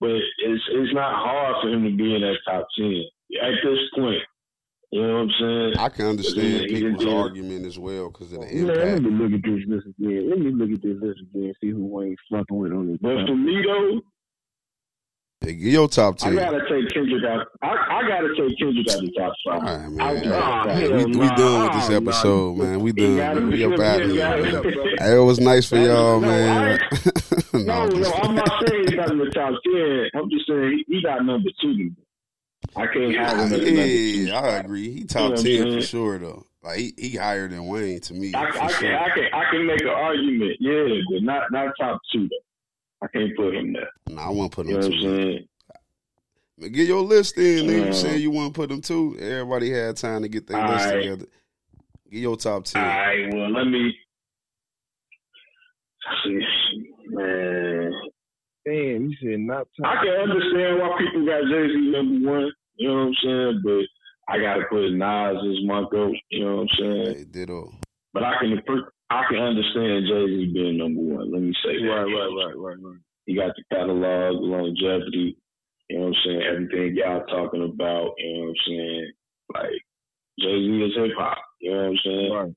[0.00, 3.04] But it's it's not hard for him to be in that top ten
[3.42, 4.22] at this point.
[4.92, 5.72] You know what I'm saying?
[5.78, 8.78] I can understand people's argument as well because of the impact.
[8.78, 10.30] Man, let me look at this list again.
[10.30, 11.54] Let me look at this list again.
[11.60, 12.98] See who Wayne's fucking with on this.
[13.00, 14.00] But for me though,
[15.42, 16.38] Hey, get your top ten.
[16.38, 17.46] I gotta take Kendrick out.
[17.62, 19.62] I, I gotta take Kendrick out the top five.
[19.62, 20.32] All right, man.
[20.32, 22.80] I, we, we done with this episode, man.
[22.80, 23.48] We done.
[23.48, 24.62] We up out of here.
[24.98, 26.78] Hey, it was nice for y'all, no, man.
[27.54, 30.10] no, no, no, I'm not saying he's not in the top ten.
[30.14, 31.90] I'm just saying he, he got number two.
[32.76, 33.76] I can't have him.
[33.76, 34.90] Yeah, yeah I agree.
[34.90, 36.46] He top ten for sure though.
[36.62, 38.34] Like he, he higher than Wayne to me.
[38.34, 38.80] I, I sure.
[38.80, 42.36] can I can I can make an argument, yeah, but not not top two though.
[43.02, 43.88] I can't put him there.
[44.08, 45.44] No, I won't put him you know two.
[46.58, 47.68] But get your list in.
[47.68, 49.16] Uh, you saying you want to put them two?
[49.18, 50.96] Everybody had time to get their list right.
[50.96, 51.26] together.
[52.10, 52.82] Get your top ten.
[52.82, 53.34] All right.
[53.34, 53.96] Well, let me.
[56.22, 56.40] See,
[57.08, 57.92] man.
[58.70, 59.98] Damn, you said not top.
[59.98, 62.52] I can understand why people got Jay Z number one.
[62.76, 63.62] You know what I'm saying?
[63.66, 63.82] But
[64.30, 66.14] I gotta put Nas as my goat.
[66.30, 67.14] You know what I'm saying?
[67.16, 67.74] Hey, ditto.
[68.14, 68.62] But I can
[69.10, 71.32] I can understand Jay Z being number one.
[71.32, 71.88] Let me say that.
[71.88, 73.02] Right, right, right, right, right.
[73.26, 75.36] He got the catalog, longevity.
[75.88, 76.42] You know what I'm saying?
[76.46, 78.14] Everything y'all talking about.
[78.18, 79.12] You know what I'm saying?
[79.52, 79.82] Like
[80.38, 81.38] Jay Z is hip hop.
[81.58, 82.32] You know what I'm saying?
[82.32, 82.54] Right.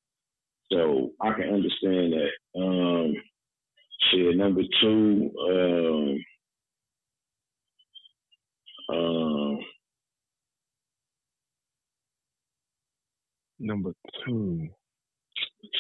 [0.72, 2.32] So I can understand that.
[2.54, 3.16] Um,
[4.12, 4.38] shit.
[4.38, 5.32] Number two.
[8.92, 9.60] Um, um,
[13.60, 13.94] Number
[14.26, 14.70] two.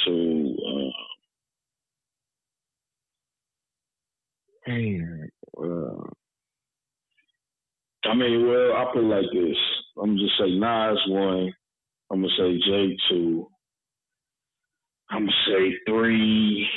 [0.05, 0.57] Two.
[0.67, 0.91] Uh,
[4.67, 6.03] Man, uh,
[8.05, 9.57] I mean, well, I put like this.
[10.01, 11.53] I'm gonna just say Nas one.
[12.12, 13.47] I'm gonna say Jay two.
[15.12, 16.67] I'm gonna say three.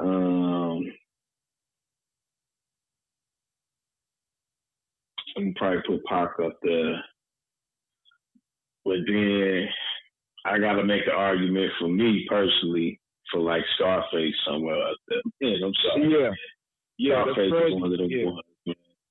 [0.00, 0.84] Um,
[5.36, 7.02] I'm probably put Pac up there.
[8.84, 9.68] But then
[10.44, 15.20] I got to make an argument for me personally for like Scarface somewhere out there.
[15.40, 16.10] Yeah, I'm sorry.
[16.10, 16.30] Yeah.
[16.98, 18.24] Yeah, Scarface is one of them yeah.
[18.24, 18.42] ones.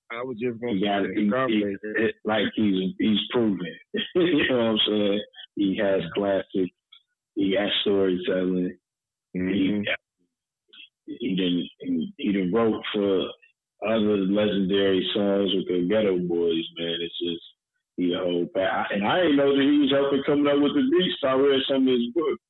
[0.10, 1.26] I was just going to say he.
[1.26, 3.60] He, it, like he's he's proven.
[4.15, 5.21] you know what I'm saying?
[5.56, 6.71] He has classic.
[7.36, 8.78] He has storytelling.
[9.36, 9.50] Mm-hmm.
[9.50, 9.86] He
[11.08, 13.28] he didn't he, didn't wrote for
[13.88, 16.65] other legendary songs with the Geto Boys.
[16.78, 17.43] Man, it's just
[17.96, 18.89] he whole back.
[18.91, 21.24] And I didn't know that he was helping coming up with the beats.
[21.24, 22.43] I read some of his books.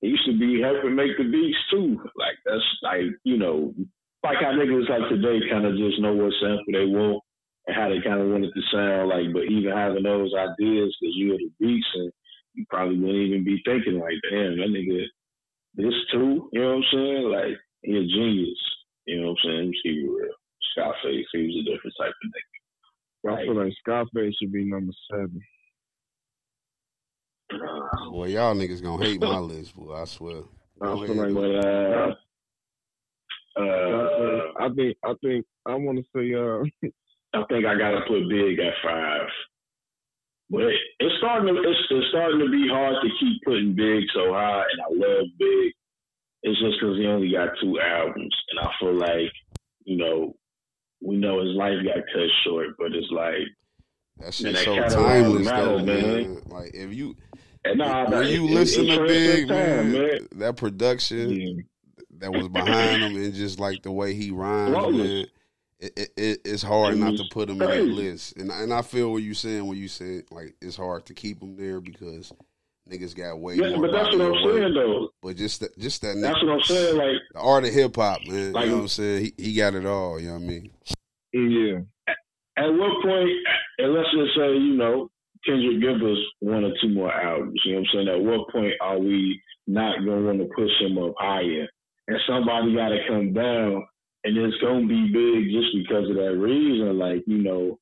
[0.00, 1.98] He used to be helping make the beats too.
[2.14, 3.74] Like that's like you know,
[4.22, 7.22] like how niggas like today kind of just know what sample they want
[7.66, 9.08] and how they kind of want it to sound.
[9.08, 12.12] Like, but even having those ideas because you are the beats and
[12.54, 15.04] you probably wouldn't even be thinking like, damn, that nigga
[15.74, 16.48] this too.
[16.52, 17.24] You know what I'm saying?
[17.30, 18.58] Like he a genius.
[19.06, 19.66] You know what I'm saying?
[19.66, 20.34] Let's keep it real.
[20.72, 22.56] Scarface, he was a different type of nigga.
[23.32, 25.40] I feel like Scarface should be number seven.
[28.10, 29.94] Boy, y'all niggas gonna hate my list, boy.
[29.94, 30.42] I swear.
[30.82, 32.14] I feel like, uh,
[33.58, 36.88] uh, I I think I think I want to say uh
[37.32, 39.28] I think I gotta put Big at five.
[40.50, 40.62] But
[41.00, 44.64] it's starting to it's, it's starting to be hard to keep putting Big so high,
[44.70, 45.72] and I love Big.
[46.42, 49.32] It's just because he only got two albums, and I feel like
[49.84, 50.36] you know
[51.00, 53.46] we know his life got cut short, but it's like
[54.18, 55.86] that shit's so timeless, though, man.
[55.86, 56.42] man.
[56.46, 57.16] Like if you
[57.64, 61.62] and nah, when you listen to Big man, man, that production yeah.
[62.18, 65.26] that was behind him, and just like the way he rhymes, man
[65.78, 68.36] it, it, it's hard not to put them in that list.
[68.36, 71.42] And and I feel what you're saying when you said like it's hard to keep
[71.42, 72.32] him there because
[72.88, 73.86] niggas got way yeah, more.
[73.86, 75.08] But that's what I'm saying though.
[75.22, 76.16] But just that, just that.
[76.20, 76.96] That's what I'm saying.
[76.96, 78.52] Like the art of hip hop, man.
[78.52, 79.32] Like, you know what I'm saying?
[79.36, 80.20] He, he got it all.
[80.20, 80.70] You know what I mean?
[81.32, 81.78] Yeah.
[82.58, 83.30] At, what point?
[83.78, 85.10] And let's just say you know
[85.44, 87.60] Kendrick give us one or two more albums.
[87.64, 88.08] You know what I'm saying?
[88.08, 91.68] At what point are we not gonna want to push him up higher?
[92.08, 93.84] And somebody got to come down
[94.26, 96.98] and it's gonna be big just because of that reason.
[96.98, 97.78] Like you know,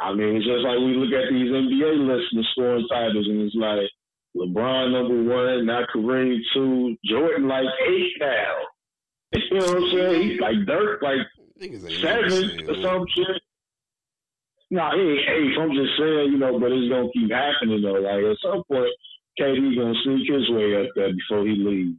[0.00, 3.40] I mean, it's just like we look at these NBA lists and scoring titles, and
[3.40, 3.88] it's like
[4.36, 8.54] LeBron number one, now Kareem two, Jordan like eight now.
[9.50, 10.22] You know what I'm saying?
[10.22, 11.18] He's like Dirk like
[12.02, 13.42] seven or some shit.
[14.70, 15.58] No, nah, he ain't eight.
[15.60, 18.00] I'm just saying, you know, but it's gonna keep happening though.
[18.00, 18.92] Like at some point,
[19.40, 21.98] KD gonna sneak his way up there before he leaves.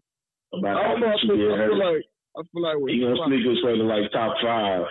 [0.54, 1.08] About I don't know.
[1.08, 2.06] I feel, I feel like
[2.38, 4.86] I feel like he gonna sneak his way to like top five.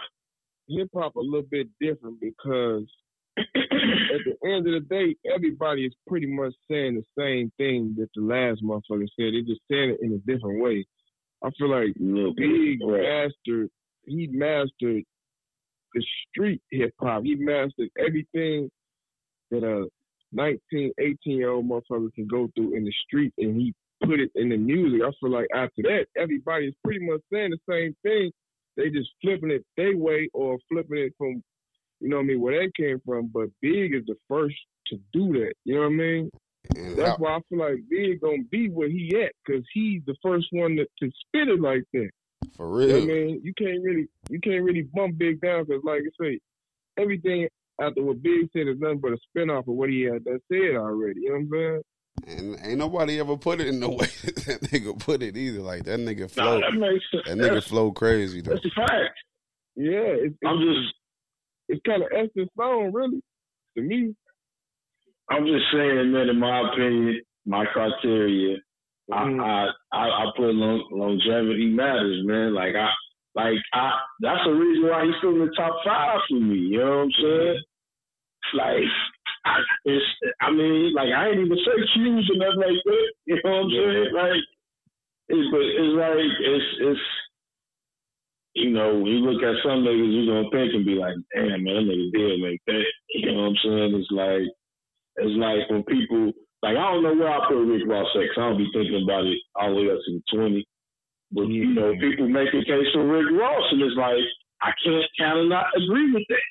[0.69, 2.87] Hip hop a little bit different because
[3.39, 8.09] at the end of the day, everybody is pretty much saying the same thing that
[8.15, 9.33] the last motherfucker said.
[9.35, 10.85] They're just saying it in a different way.
[11.45, 13.69] I feel like Big mastered.
[14.05, 15.03] He mastered
[15.95, 17.25] the street hip hop.
[17.25, 18.71] He mastered everything
[19.51, 19.89] that a
[20.33, 24.31] 19, 18 year old motherfucker can go through in the street, and he put it
[24.35, 25.03] in the music.
[25.03, 28.33] I feel like after that, everybody is pretty much saying the same thing.
[28.77, 31.43] They just flipping it their way or flipping it from,
[32.03, 33.29] you know what I mean, where that came from.
[33.29, 34.57] But Big is the first
[34.89, 35.55] to do that.
[35.65, 36.31] You know what I mean?
[36.77, 40.15] And That's why I feel like Big gonna be where he at, cause he's the
[40.23, 42.11] first one to, to spit it like that.
[42.57, 42.89] For real.
[42.89, 46.03] You know I mean, you can't really you can't really bump Big down, cause like
[46.03, 46.39] I say,
[46.99, 47.49] everything
[47.81, 50.77] after what Big said is nothing but a spinoff of what he had that said
[50.77, 51.21] already.
[51.23, 51.83] You know what I'm saying?
[52.27, 54.07] And ain't nobody ever put it in the way
[54.47, 55.61] that nigga put it either.
[55.61, 56.61] Like that nigga flow.
[56.61, 57.25] Nah, that, makes sense.
[57.27, 58.53] that nigga flow crazy though.
[58.53, 59.19] That's a fact.
[59.75, 60.95] Yeah, it's, I'm just
[61.73, 63.23] it's kind of Esther Stone, really,
[63.77, 64.15] to me.
[65.31, 68.59] I'm just saying that in my opinion, my criteria,
[69.11, 69.41] mm-hmm.
[69.41, 72.55] I, I I put long, longevity matters, man.
[72.55, 72.93] Like I
[73.35, 76.77] like I that's the reason why he's still in the top five for me.
[76.77, 77.63] You know what I'm saying?
[78.55, 78.89] Like
[79.45, 79.57] I,
[79.87, 80.05] it's,
[80.41, 83.09] I mean, like I ain't even say cues or nothing like that.
[83.25, 84.09] You know what I'm saying?
[84.13, 84.45] Like,
[85.33, 87.07] it's, but it's like it's it's
[88.55, 91.65] you know, when you look at some niggas, you gonna think and be like, damn
[91.65, 92.85] man, that nigga did like that.
[93.15, 93.93] You know what I'm saying?
[93.97, 94.47] It's like
[95.17, 98.49] it's like when people like I don't know where I put Rick Ross at, I
[98.49, 100.67] don't be thinking about it all the way up to the twenty.
[101.33, 104.21] But you know, people make a case for Rick Ross, and it's like
[104.61, 106.47] I can't kind of not agree with that.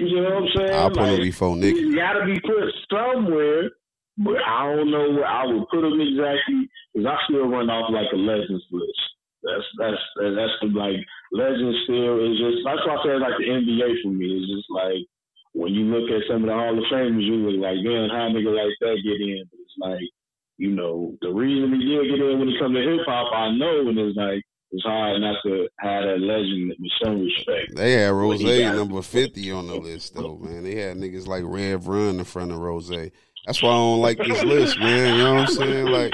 [0.00, 0.72] You know what I'm saying?
[0.72, 1.76] I'll put like, him before Nick.
[1.76, 3.70] You got to be put somewhere,
[4.18, 7.90] but I don't know where I would put him exactly because I still run off
[7.90, 9.00] like a legends list.
[9.42, 10.02] That's that's
[10.36, 11.00] that's the like
[11.32, 14.70] legends still is just that's why I say like the NBA for me is just
[14.70, 15.04] like
[15.52, 18.28] when you look at some of the Hall of Famers, you look like, man, how
[18.28, 19.44] a nigga like that get in?
[19.50, 20.08] But it's like,
[20.56, 23.50] you know, the reason he did get in when it comes to hip hop, I
[23.56, 27.74] know, and it's like it's hard not to have that legend with some respect.
[27.74, 30.64] They had Ross number fifty on the list though, man.
[30.64, 32.88] They had niggas like Rev Run in front of Ross.
[32.88, 35.16] That's why I don't like this list, man.
[35.16, 35.86] You know what I'm saying?
[35.86, 36.12] Like,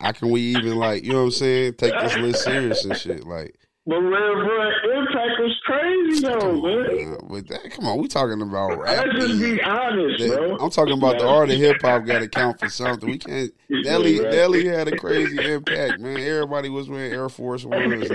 [0.00, 1.74] how can we even like, you know what I'm saying?
[1.74, 3.26] Take this list serious and shit.
[3.26, 3.54] Like,
[3.86, 7.18] but Rev Run impact was crazy though, man.
[7.28, 9.06] But that, come on, we talking about rap.
[9.06, 10.56] Let's just be honest, that, bro.
[10.56, 12.06] I'm talking about the art of hip hop.
[12.06, 13.10] Got to count for something.
[13.10, 13.52] We can't.
[13.68, 16.16] Nelly, Nelly had a crazy impact, man.
[16.16, 18.10] Everybody was wearing Air Force Ones.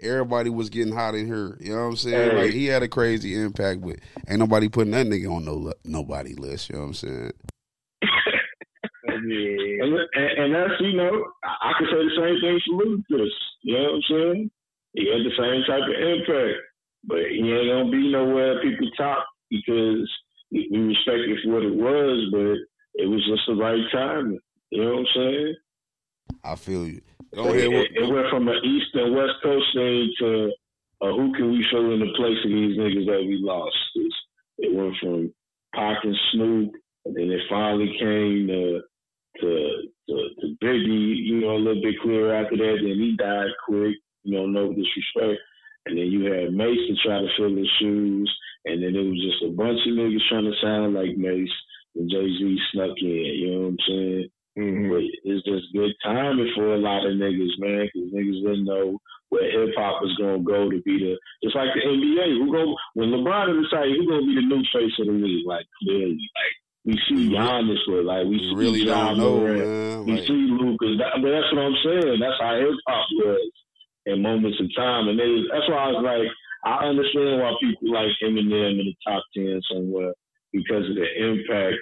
[0.00, 1.56] Everybody was getting hot in here.
[1.60, 2.36] You know what I'm saying?
[2.36, 6.34] Like he had a crazy impact, but ain't nobody putting that nigga on no nobody
[6.34, 6.70] list.
[6.70, 7.32] You know what I'm saying?
[8.02, 9.84] yeah.
[9.84, 9.94] And,
[10.38, 13.28] and, that's you know I, I can say the same thing for Ludacris.
[13.62, 14.50] You know what I'm saying?
[14.98, 16.58] He had the same type of impact,
[17.04, 20.10] but he ain't gonna be nowhere people talk because
[20.50, 22.58] we respect it for what it was, but
[23.00, 24.36] it was just the right time.
[24.70, 25.54] You know what I'm saying?
[26.42, 27.00] I feel you.
[27.32, 27.70] Go ahead.
[27.70, 30.50] It, it, went from an East and West Coast thing to
[31.00, 33.76] uh, who can we fill in the place of these niggas that we lost?
[33.94, 34.16] It's,
[34.58, 35.32] it went from
[35.76, 36.72] Pac and Snoop,
[37.04, 38.80] and then it finally came to,
[39.40, 42.78] to, to, to Biggie, you know, a little bit clearer after that.
[42.82, 43.94] Then he died quick
[44.28, 45.40] you know, no disrespect.
[45.86, 48.28] and then you had Mase to try to fill his shoes,
[48.66, 51.48] and then it was just a bunch of niggas trying to sound like Mase,
[51.96, 53.08] and Jay Z snuck in.
[53.08, 54.28] You know what I'm saying?
[54.58, 54.90] Mm-hmm.
[54.90, 58.98] But it's just good timing for a lot of niggas, man, because niggas didn't know
[59.30, 62.36] where hip hop was gonna go to be the just like the NBA.
[62.36, 65.46] Who go when LeBron decided who gonna be the new face of the league?
[65.46, 66.54] Like clearly, like
[66.84, 70.48] we see Giannis with, like we see really John don't know, Morant, we Like, see
[70.52, 70.98] Lucas.
[70.98, 72.18] That, but that's what I'm saying.
[72.20, 73.52] That's how hip hop was
[74.08, 76.28] in moments of time, and they, that's why I was like,
[76.64, 80.12] I understand why people like Eminem in the top ten somewhere
[80.52, 81.76] because of the impact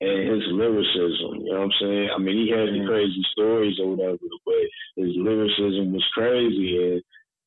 [0.00, 1.46] and his lyricism.
[1.46, 2.08] You know what I'm saying?
[2.14, 4.64] I mean, he had the crazy stories or whatever, but
[4.96, 6.74] his lyricism was crazy.
[6.74, 7.02] And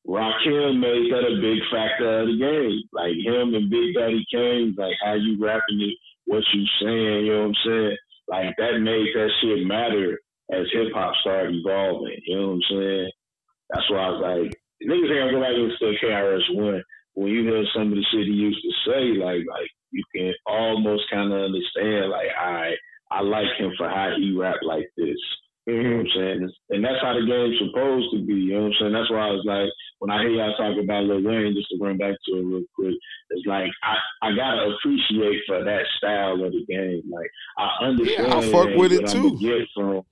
[0.08, 2.80] Rakim made that a big factor of the game.
[2.92, 7.32] Like him and Big Daddy Kane, like how you rapping it, what you saying, you
[7.32, 7.96] know what I'm saying?
[8.28, 10.18] Like that made that shit matter
[10.50, 12.20] as hip hop started evolving.
[12.26, 13.10] You know what I'm saying?
[13.70, 14.52] That's why I was like,
[14.82, 16.82] niggas ain't gonna go back and to KRS One.
[17.14, 20.34] When you hear some of the shit he used to say, like like you can
[20.46, 22.74] almost kind of understand, like I
[23.10, 25.16] I like him for how he rap like this.
[25.66, 26.18] You know what I'm mm-hmm.
[26.20, 26.52] saying?
[26.70, 28.34] And that's how the game's supposed to be.
[28.34, 28.92] You know what I'm saying?
[28.92, 31.78] That's why I was like, when I hear y'all talk about Lil Wayne, just to
[31.82, 32.94] run back to it real quick,
[33.30, 37.02] it's like I, I gotta appreciate for that style of the game.
[37.10, 38.28] Like I understand.
[38.28, 39.36] Yeah, I fuck with it too.
[39.38, 40.04] Get from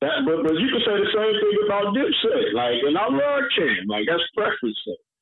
[0.00, 2.56] that, but but you can say the same thing about Dipset.
[2.56, 3.84] Like, and I love Cam.
[3.84, 4.80] Like that's preference.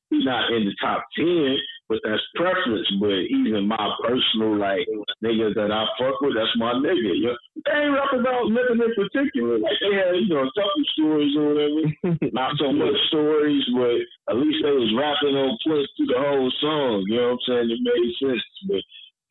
[0.09, 1.59] He's not in the top ten,
[1.91, 2.87] but that's preference.
[2.97, 4.87] But even my personal like
[5.19, 7.11] niggas that I fuck with, that's my nigga.
[7.11, 9.59] You know, they ain't rap about nothing in particular.
[9.59, 11.83] Like they had, you know, a couple stories or whatever.
[12.31, 13.99] not so much stories, but
[14.31, 17.03] at least they was rapping on point through the whole song.
[17.11, 17.69] You know what I'm saying?
[17.75, 18.47] It made sense.
[18.65, 18.81] But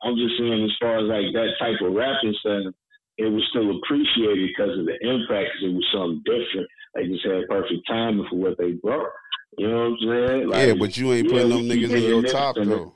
[0.04, 2.70] I'm just saying, as far as like that type of rapping stuff,
[3.18, 5.50] it was still appreciated because of the impact.
[5.58, 6.68] Cause it was something different.
[6.94, 9.10] They just had perfect timing for what they brought.
[9.58, 10.48] You know what I'm saying?
[10.48, 12.94] Like, yeah, but you ain't putting we them niggas in your top though.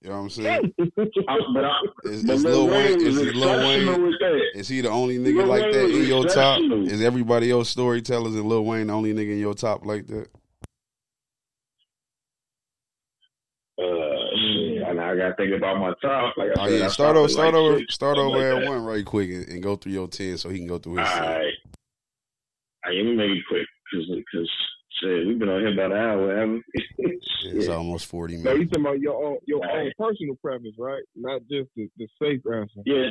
[0.00, 0.74] You know what I'm saying?
[0.78, 4.18] I, but I, Is, but is Lil Wayne was is Lil Wayne
[4.54, 6.60] is he the only nigga Lil like Wayne that in your top?
[6.60, 10.28] Is everybody else storytellers and Lil Wayne the only nigga in your top like that?
[13.78, 16.34] Uh, shit, and I gotta think about my top.
[16.36, 18.68] Like I Oh said, yeah, I start stopped over, at, start over, start over at
[18.68, 21.08] one right quick and, and go through your ten so he can go through his.
[21.08, 21.22] All ten.
[21.24, 21.54] right.
[22.84, 24.50] All right, let me make it quick because because
[25.00, 26.62] shit, we've been on here about an hour, haven't
[26.98, 27.18] we?
[27.44, 28.70] It's almost forty No, you minutes.
[28.70, 29.92] talking about your own your own Right.
[29.98, 31.02] personal preference, right?
[31.16, 32.82] Not just the, the safe answer.
[32.86, 33.08] Yeah.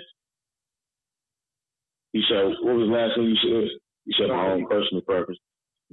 [2.13, 3.69] You said what was the last thing you said?
[4.05, 5.39] You said my own personal preference.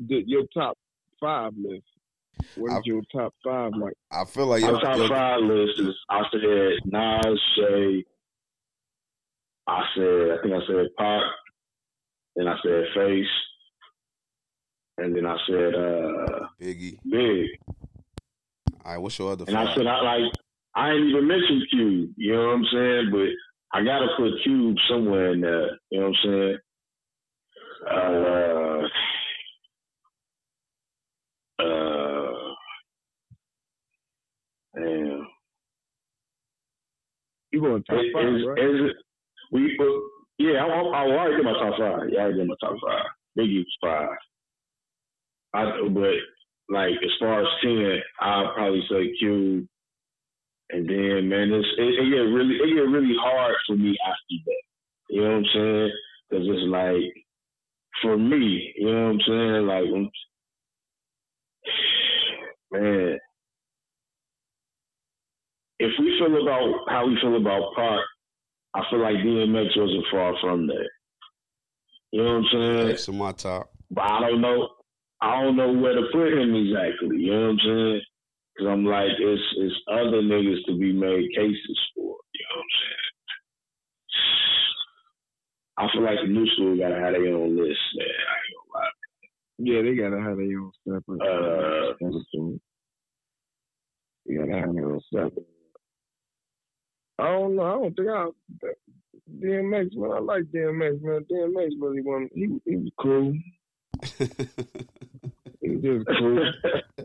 [0.06, 0.76] The, your top
[1.20, 1.82] five list.
[2.56, 3.94] What is I- your top five like?
[4.10, 8.04] I feel like My your, top your, five list is I said Nas, Shay,
[9.66, 11.22] I said I think I said Pop,
[12.36, 13.26] then I said Face,
[14.98, 16.98] and then I said uh Biggie.
[17.10, 17.46] Big.
[18.84, 20.32] All right, what's your other And I said I like
[20.74, 23.10] I ain't even mentioned Cube, you know what I'm saying?
[23.12, 26.58] But I gotta put Cube somewhere in there, you know what I'm saying?
[27.90, 28.88] Uh
[31.62, 32.54] uh
[34.74, 35.26] damn.
[37.52, 38.58] You going top five, is, right?
[38.58, 38.96] is it,
[39.52, 39.86] we, but,
[40.38, 42.08] yeah, I, I, I already did my top five.
[42.12, 43.06] Yeah, I did my top five.
[43.38, 44.18] Biggie was five.
[45.54, 46.14] I, but
[46.68, 49.66] like as far as ten, I'll probably say Q.
[50.70, 54.36] and then man, it's, it, it get really it get really hard for me after
[54.46, 54.62] that.
[55.08, 55.92] You know what I'm saying?
[56.28, 57.24] Because it's like
[58.02, 59.66] for me, you know what I'm saying?
[59.66, 59.84] Like,
[62.82, 63.18] man,
[65.78, 68.04] if we feel about how we feel about Park,
[68.74, 70.88] I feel like DMX wasn't far from that.
[72.12, 72.88] You know what I'm saying?
[72.88, 73.70] Next to my top.
[73.90, 74.68] But I don't know.
[75.20, 77.18] I don't know where to put him exactly.
[77.18, 78.00] You know what I'm saying?
[78.54, 82.16] Because I'm like, it's it's other niggas to be made cases for.
[82.34, 83.08] You know what I'm saying?
[85.78, 88.08] I feel like the new school gotta have their own list, man.
[88.08, 88.90] I ain't gonna lie.
[89.58, 91.22] Yeah, they gotta have their own separate.
[91.22, 92.60] Uh, separate.
[94.26, 95.46] They gotta have their own separate.
[97.18, 97.62] I don't know.
[97.62, 98.26] I don't think I.
[99.40, 100.10] DMX, man.
[100.10, 101.24] I like DMX, man.
[101.30, 102.28] DMX really one.
[102.34, 103.34] He he was cool.
[105.60, 106.52] He was just cool.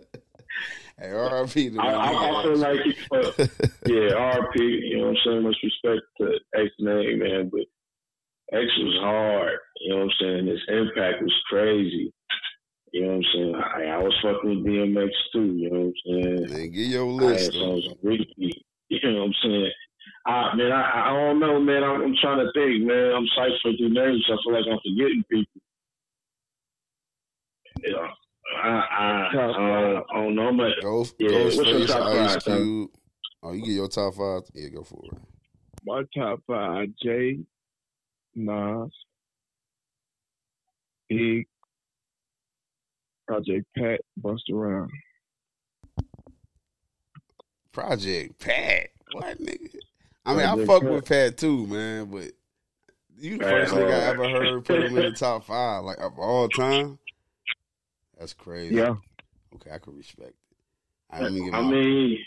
[0.99, 1.69] hey, R.I.P.
[1.71, 2.43] to I, my I, I nigga.
[2.43, 3.47] feel like, he, uh,
[3.87, 5.43] yeah, RP, you know what I'm saying?
[5.43, 7.61] Much respect to X name, man, but
[8.57, 9.57] X was hard.
[9.81, 10.47] You know what I'm saying?
[10.47, 12.13] His impact was crazy.
[12.91, 13.55] You know what I'm saying?
[13.55, 15.53] I, I was fucking with DMX too.
[15.55, 16.51] You know what I'm saying?
[16.51, 17.23] Man, get your list.
[17.23, 17.51] I had list.
[17.53, 17.59] though.
[17.59, 18.65] songs on repeat.
[18.89, 19.71] You know what I'm saying?
[20.25, 21.83] I, man, I, I don't know, man.
[21.83, 23.11] I'm, I'm trying to think, man.
[23.13, 24.25] I'm ciphering through names.
[24.31, 25.61] I feel like I'm forgetting people.
[27.83, 28.07] Yeah.
[28.61, 32.43] I, I, uh, I don't know, but Ghost, yeah, what's your Ghostface, top Ice five.
[32.43, 32.89] Cube.
[33.41, 34.41] Oh, you get your top five?
[34.53, 35.17] Yeah, go for it.
[35.85, 37.39] My top five: Jay,
[38.35, 38.89] Nas,
[41.09, 41.47] Big,
[43.27, 44.91] Project Pat, Busta Rhymes.
[47.71, 48.89] Project Pat.
[49.13, 49.79] What nigga?
[50.25, 50.91] I mean, I fuck Pat.
[50.91, 52.05] with Pat too, man.
[52.05, 52.31] But
[53.17, 56.17] you the first nigga I ever heard put him in the top five, like of
[56.17, 56.97] all time.
[58.19, 58.75] That's crazy.
[58.75, 58.95] Yeah,
[59.55, 60.35] Okay, I can respect it.
[61.11, 61.71] All right, let me get I my.
[61.71, 62.19] mean,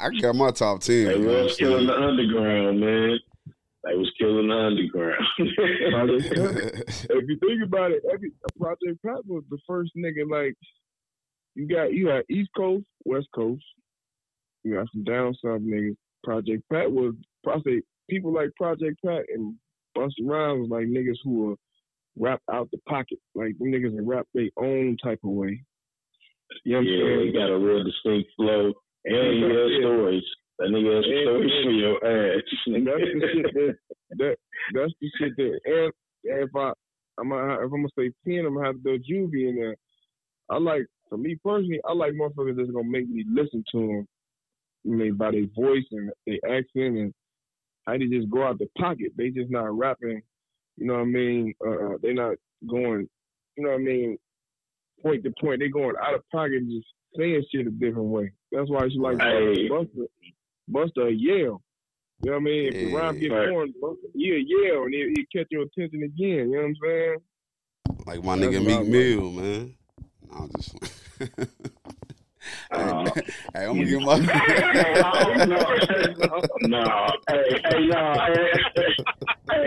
[0.00, 1.04] I got my top ten.
[1.06, 1.86] they you was I'm killing saying?
[1.86, 3.18] the underground, man.
[3.84, 5.24] They was killing the underground.
[7.10, 10.54] If you think about it, every Project Pat was the first nigga like
[11.54, 13.62] you got you got East Coast, West Coast,
[14.64, 15.96] you got some down south niggas.
[16.24, 19.54] Project Pat was Project people like Project Pat and
[19.96, 21.54] Busta Rhymes like niggas who were
[22.18, 23.18] rap out the pocket.
[23.34, 25.62] Like them niggas that rap their own type of way.
[26.64, 27.26] You know what I'm yeah, saying?
[27.26, 28.72] he got a real distinct flow.
[29.04, 29.78] And he has Yeah.
[29.80, 30.24] stories.
[30.58, 32.42] That nigga has stories for your ass.
[32.66, 33.76] And that's the shit that,
[34.18, 34.36] that
[34.74, 35.92] that's the shit that and
[36.24, 36.72] if I
[37.18, 39.76] I'm gonna, if I'm gonna say ten, I'm gonna have to throw Juvie in there.
[40.50, 44.08] I like for me personally, I like motherfuckers that's gonna make me listen to them.
[44.86, 47.14] I mean, by their voice and their accent and
[47.86, 49.12] how they just go out the pocket.
[49.16, 50.22] They just not rapping.
[50.76, 51.54] You know what I mean?
[51.66, 52.36] Uh, they not
[52.68, 53.08] going.
[53.56, 54.18] You know what I mean?
[55.02, 55.60] Point to point.
[55.60, 58.32] They going out of pocket, and just saying shit a different way.
[58.52, 59.68] That's why I should like Hey.
[59.68, 60.06] Buster.
[60.68, 61.62] Buster yell.
[62.22, 62.66] You know what I mean?
[62.68, 63.48] If the rhyme get Right.
[63.48, 66.50] formed, Buster, he'll yell and he'll, he'll catch your attention again.
[66.50, 67.16] You know what I'm saying?
[68.06, 69.18] like my That's nigga what Meek.
[69.18, 69.74] Mill, man.
[70.30, 70.74] No, I'm just.
[72.72, 73.22] Uh, hey,
[73.54, 74.16] hey, I'm gonna get my.
[76.62, 76.96] no,
[77.28, 78.90] hey, hey, no, hey, hey,
[79.50, 79.66] hey,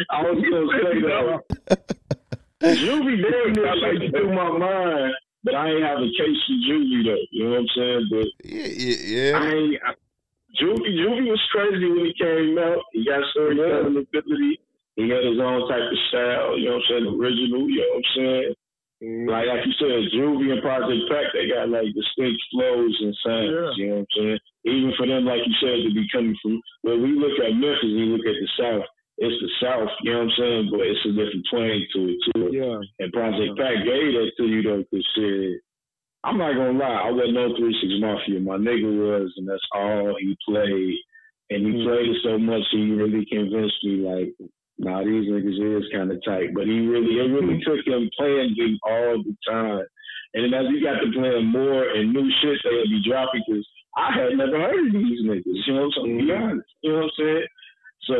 [0.10, 2.76] I was gonna say that.
[2.76, 5.14] Juvie damn near like through my mind,
[5.44, 7.24] but I ain't have a case for Juvie though.
[7.30, 8.08] You know what I'm saying?
[8.10, 9.54] But yeah, yeah, I yeah.
[9.54, 9.82] ain't.
[9.86, 9.94] I,
[10.60, 12.82] Juvie, Juvie was crazy when he came out.
[12.92, 14.60] He got storytelling ability.
[14.96, 16.58] He had his own type of style.
[16.58, 17.06] You know what I'm saying?
[17.14, 17.70] Original.
[17.70, 18.54] You know what I'm saying?
[19.02, 23.16] Mm, Like like you said, Juvie and Project Pat, they got like distinct flows and
[23.24, 23.48] sounds.
[23.48, 23.70] Yeah.
[23.76, 24.38] You know what I'm saying?
[24.68, 27.96] Even for them, like you said, to be coming from when we look at Memphis,
[27.96, 28.84] we look at the South.
[29.20, 30.68] It's the South, you know what I'm saying?
[30.72, 32.48] But it's a different twang to it too.
[32.56, 32.80] yeah.
[33.04, 35.60] And Project Pat gave that to you though, cause shit.
[36.24, 38.40] I'm not gonna lie, I wasn't no three six mafia.
[38.40, 40.96] My nigga was, and that's all he played.
[41.50, 41.84] And he Mhm.
[41.84, 44.32] played it so much, he really convinced me like,
[44.80, 46.54] nah, these niggas is kind of tight.
[46.54, 47.68] But he really, it really mm-hmm.
[47.68, 49.84] took him playing them all the time.
[50.32, 53.42] And then as he got to playing more and new shit they would be dropping,
[53.46, 53.66] because
[53.96, 55.60] I had never heard of these niggas.
[55.66, 56.18] You know what I'm saying?
[56.18, 56.42] Be mm-hmm.
[56.42, 56.70] honest.
[56.82, 57.46] You know what I'm saying?
[58.08, 58.16] So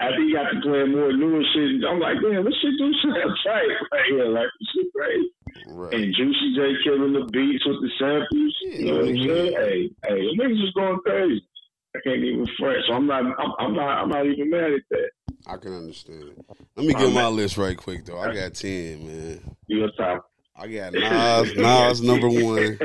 [0.00, 3.34] after he got to playing more newer shit, I'm like, damn, this shit do sound
[3.46, 4.30] tight right here.
[4.30, 5.30] Like, this shit crazy.
[5.66, 5.94] Right.
[5.94, 8.54] And Juicy J killing the beats with the samples.
[8.62, 9.52] You know what I'm saying?
[9.54, 11.46] Hey, hey, the niggas is going crazy.
[11.94, 12.82] I can't even fret.
[12.88, 15.10] So I'm not, I'm, I'm not, I'm not even mad at that.
[15.46, 16.42] I can understand.
[16.76, 18.18] Let me get my list right quick though.
[18.18, 19.56] I got ten, man.
[19.66, 20.30] You top.
[20.56, 22.78] I got Nas, Nas number one.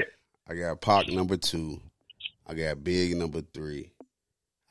[0.48, 1.80] I got Pac number two.
[2.48, 3.92] I got Big number three.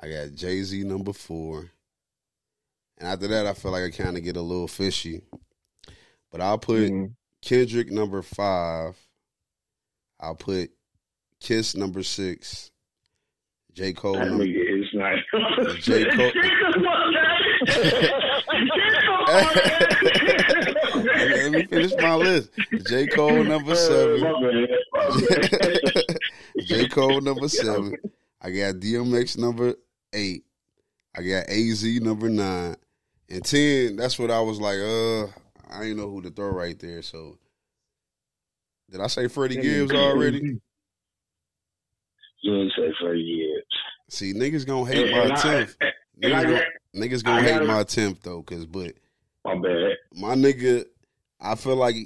[0.00, 1.70] I got Jay Z number four.
[2.98, 5.22] And after that, I feel like I kind of get a little fishy.
[6.30, 7.14] But I'll put Mhm.
[7.40, 8.96] Kendrick number five.
[10.20, 10.70] I'll put
[11.40, 12.70] Kiss number six.
[13.72, 13.92] J.
[13.92, 14.44] Cole number.
[14.44, 15.78] nigga is not.
[15.80, 16.04] J.
[16.16, 16.32] Cole-
[20.18, 22.50] Let me finish my list.
[22.88, 23.06] J.
[23.08, 24.20] Cole number seven.
[26.64, 26.88] J.
[26.88, 27.94] Cole number seven.
[28.40, 29.74] I got DMX number
[30.12, 30.44] eight.
[31.16, 32.76] I got AZ number nine.
[33.30, 35.24] And ten, that's what I was like, uh,
[35.70, 37.02] I didn't know who to throw right there.
[37.02, 37.38] So
[38.90, 40.58] did I say Freddie Gibbs already?
[42.40, 43.66] You ain't say for Gibbs.
[44.08, 45.76] See, niggas gonna hate my And I- tenth.
[46.22, 46.64] and I
[46.94, 48.94] Niggas gonna, I hate my tenth though, cause but
[49.44, 49.96] My bad.
[50.14, 50.84] my nigga,
[51.40, 51.96] I feel like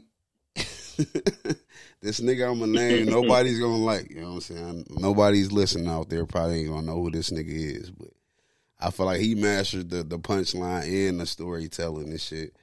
[0.54, 4.10] this nigga I'm gonna name, nobody's gonna like.
[4.10, 4.86] You know what I'm saying?
[4.90, 8.10] Nobody's listening out there probably ain't gonna know who this nigga is, but
[8.80, 12.54] I feel like he mastered the the punchline and the storytelling and shit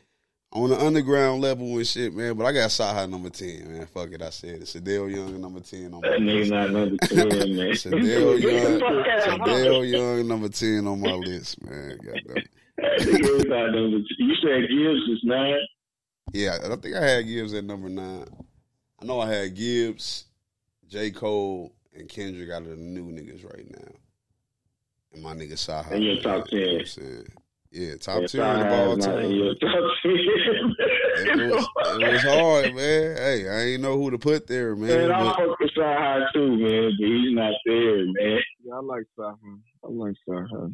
[0.51, 2.35] on the underground level and shit, man.
[2.35, 3.85] But I got Saha number ten, man.
[3.87, 4.61] Fuck it, I said it.
[4.63, 6.51] Sadell Young number ten on my That nigga list.
[6.51, 7.71] not number ten, man.
[7.73, 11.97] Sadell Young, fuck out of my Sadell Young number ten on my list, man.
[12.03, 12.43] Goddamn.
[12.77, 14.05] That nigga is not number ten.
[14.17, 15.59] You said Gibbs is nine.
[16.33, 18.25] Yeah, I think I had Gibbs at number nine.
[19.01, 20.25] I know I had Gibbs,
[20.87, 21.11] J.
[21.11, 23.91] Cole, and Kendrick out of the new niggas right now.
[25.13, 25.91] And my nigga Saha.
[25.91, 27.23] And your top You know
[27.74, 27.82] 10.
[27.82, 27.91] what I'm saying?
[27.91, 29.32] Yeah, top Yeah, ten of all Saha is not in time.
[29.32, 30.11] your top ten.
[31.20, 31.67] it, was,
[32.01, 33.17] it was hard, man.
[33.17, 34.88] Hey, I ain't know who to put there, man.
[34.88, 38.39] Man, I fuck with Sci too, man, but he's not there, man.
[38.63, 40.74] Yeah, I like Sci I like Sci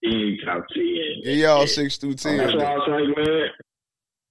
[0.00, 0.84] He ain't top ten.
[1.22, 2.38] Yeah, y'all six through ten.
[2.38, 3.48] That's why I was like, man.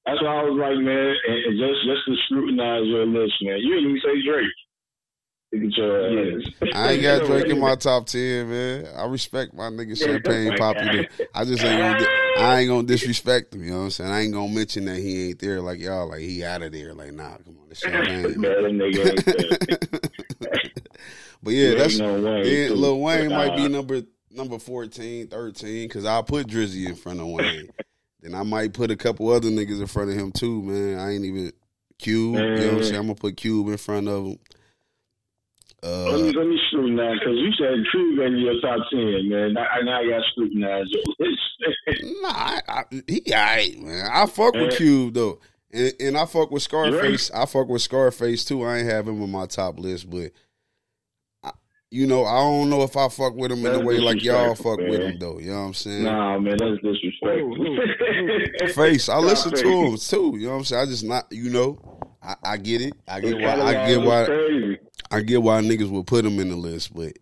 [0.05, 3.59] That's why I was like, man, and, and just just to scrutinize your list, man.
[3.59, 4.51] You didn't even say Drake.
[5.53, 8.87] I ain't got Drake in my top ten, man.
[8.95, 11.07] I respect my nigga Champagne Papi.
[11.33, 12.07] I just ain't gonna.
[12.39, 13.63] I ain't gonna disrespect him.
[13.63, 14.11] You know what I'm saying?
[14.11, 15.61] I ain't gonna mention that he ain't there.
[15.61, 16.93] Like y'all, like he out of there.
[16.93, 18.41] Like nah, come on, this Champagne.
[21.43, 24.01] but yeah, that's yeah, Lil Wayne might be number
[24.31, 27.69] number 14, 13, because I'll put Drizzy in front of Wayne.
[28.21, 30.97] then I might put a couple other niggas in front of him too, man.
[30.97, 31.53] I ain't even
[31.99, 32.33] Cube.
[32.33, 32.95] You know what I'm saying?
[32.95, 34.39] I'm gonna put Cube in front of him.
[35.83, 39.57] Uh, let me let me scrutinize because you said Cube in your top ten, man.
[39.57, 42.01] I, now I got scrutinize your list.
[42.21, 44.09] nah, I, I, he alright, man.
[44.09, 45.41] I fuck with Cube though,
[45.73, 47.29] and, and I fuck with Scarface.
[47.33, 47.41] Right.
[47.41, 48.63] I fuck with Scarface too.
[48.63, 50.31] I ain't have him on my top list, but
[51.43, 51.51] I,
[51.91, 54.55] you know, I don't know if I fuck with him in a way like y'all
[54.55, 54.89] fuck man.
[54.89, 55.39] with him though.
[55.39, 56.03] You know what I'm saying?
[56.03, 57.77] Nah, man, that's disrespectful.
[58.73, 60.37] Face, I listen to him too.
[60.37, 60.81] You know what I'm saying?
[60.81, 62.93] I just not, you know, I, I get it.
[63.05, 63.61] I get why.
[63.61, 64.77] I get why.
[65.13, 67.13] I get why niggas would put him in the list, but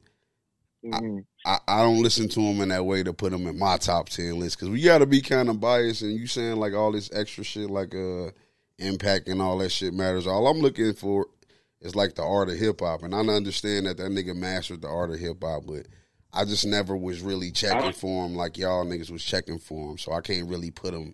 [0.85, 1.19] mm-hmm.
[1.45, 3.77] I, I, I, don't listen to him in that way to put him in my
[3.77, 6.01] top ten list because we got to be kind of biased.
[6.01, 8.31] And you saying like all this extra shit, like uh,
[8.77, 10.25] impact and all that shit matters.
[10.25, 11.27] All I'm looking for
[11.81, 14.87] is like the art of hip hop, and I understand that that nigga mastered the
[14.87, 15.87] art of hip hop, but
[16.33, 19.97] I just never was really checking for him like y'all niggas was checking for him,
[19.97, 21.13] so I can't really put him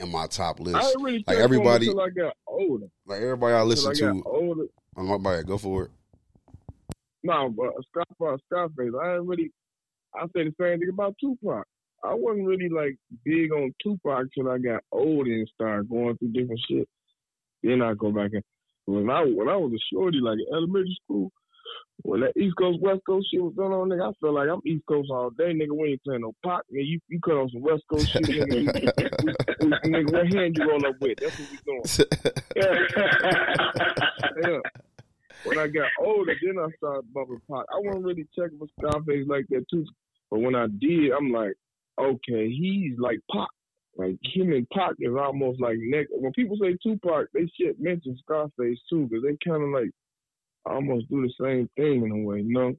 [0.00, 0.96] in my top list.
[0.98, 2.86] Really like everybody, I got older.
[3.06, 4.22] Like everybody I listen I to.
[4.26, 4.66] Older.
[4.96, 5.90] I'm about to go for it.
[7.26, 9.50] No, but Scarface, Scarface, I ain't really.
[10.14, 11.66] I say the same thing about Tupac.
[12.04, 16.32] I wasn't really like big on Tupac till I got older and started going through
[16.32, 16.88] different shit.
[17.62, 18.44] Then I go back and
[18.84, 21.32] when I when I was a shorty, like in elementary school,
[22.02, 24.60] when that East Coast West Coast shit was going on, nigga, I felt like I'm
[24.64, 25.76] East Coast all day, nigga.
[25.76, 26.86] We ain't playing no Pac, nigga.
[26.86, 28.72] You you cut on some West Coast shit, nigga.
[29.84, 31.18] nigga, what hand you roll up with?
[31.18, 31.82] That's what we doing.
[34.44, 34.60] yeah.
[35.44, 37.64] When I got older, then I started bumping Pac.
[37.72, 39.84] I wasn't really checking for Scarface like that too.
[40.30, 41.54] But when I did, I'm like,
[41.98, 43.48] okay, he's like Pac.
[43.96, 46.06] Like him and Pac is almost like neck.
[46.10, 49.90] When people say Tupac, they shit mention Scarface too, because they kind of like
[50.66, 52.74] almost do the same thing in a way, you know.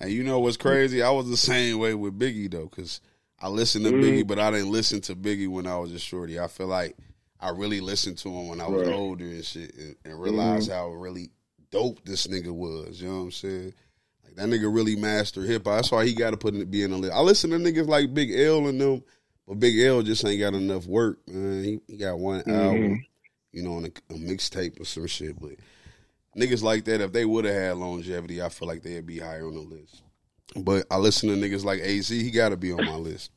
[0.00, 1.02] And you know what's crazy?
[1.02, 3.00] I was the same way with Biggie though, because
[3.40, 4.02] I listened to mm-hmm.
[4.02, 6.40] Biggie, but I didn't listen to Biggie when I was a shorty.
[6.40, 6.96] I feel like
[7.38, 8.96] I really listened to him when I was right.
[8.96, 10.78] older and shit, and, and realized mm-hmm.
[10.78, 11.30] how really
[11.70, 13.00] dope this nigga was.
[13.00, 13.74] You know what I'm saying?
[14.24, 15.76] Like that nigga really mastered hip hop.
[15.76, 17.14] That's why he got to put it be in the list.
[17.14, 19.02] I listen to niggas like Big L and them,
[19.46, 21.18] but Big L just ain't got enough work.
[21.28, 22.50] Man, he, he got one mm-hmm.
[22.50, 23.06] album,
[23.52, 25.40] you know, on a, a mixtape or some shit.
[25.40, 25.52] But
[26.36, 29.46] niggas like that, if they would have had longevity, I feel like they'd be higher
[29.46, 30.02] on the list.
[30.54, 32.08] But I listen to niggas like AZ.
[32.08, 33.30] He got to be on my list.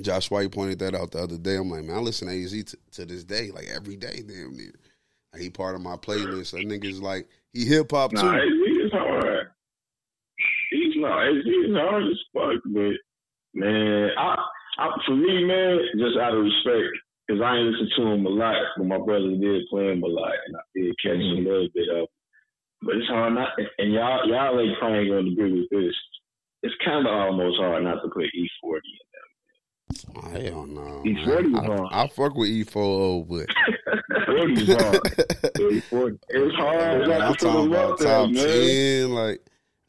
[0.00, 1.56] Josh White pointed that out the other day.
[1.56, 4.56] I'm like, man, I listen to AZ t- to this day, like every day, damn
[4.56, 4.72] near.
[5.32, 6.52] Like, he part of my playlist.
[6.52, 8.22] That nigga's like he hip hop too.
[8.22, 9.46] Nah, is hard.
[10.70, 11.28] He's not.
[11.30, 12.98] Is hard as fuck, but
[13.54, 14.36] man, I,
[14.78, 16.90] I for me, man, just out of respect,
[17.26, 20.08] because I ain't listen to him a lot, but my brother did play him a
[20.08, 21.46] lot, and I did catch mm-hmm.
[21.46, 22.08] a little bit of.
[22.82, 25.94] But it's hard not, and y'all, y'all ain't probably gonna agree with this.
[26.62, 29.33] It's kind of almost hard not to put E40 in Oh,
[30.14, 31.02] hell no.
[31.04, 31.92] E40 is hard.
[31.92, 33.48] I, I fuck with E40, but
[34.26, 35.02] E40 is hard.
[35.54, 36.18] E40.
[36.28, 37.08] It's hard.
[37.08, 39.12] Man, I'm talking about top ten.
[39.12, 39.40] Like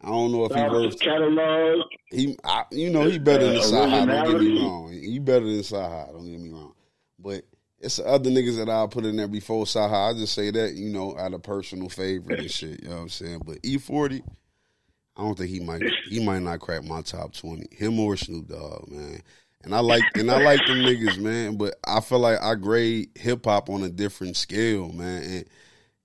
[0.06, 1.86] I don't know if he worth catalog.
[2.12, 4.06] He, I, you know, he better than Saha.
[4.06, 4.92] Don't get me wrong.
[4.94, 6.12] He better than Saha.
[6.12, 6.74] Don't get me wrong.
[7.18, 7.44] But
[7.80, 10.12] it's the other niggas that I'll put in there before Saha.
[10.12, 12.84] I just say that, you know, out of personal favorite and shit.
[12.84, 13.42] You know what I'm saying?
[13.46, 14.22] But E40,
[15.18, 15.82] I don't think he might.
[16.08, 17.66] He might not crack my top twenty.
[17.72, 19.22] Him or Snoop Dogg, man.
[19.66, 21.58] And I like and I like them niggas, man.
[21.58, 25.24] But I feel like I grade hip hop on a different scale, man.
[25.24, 25.46] And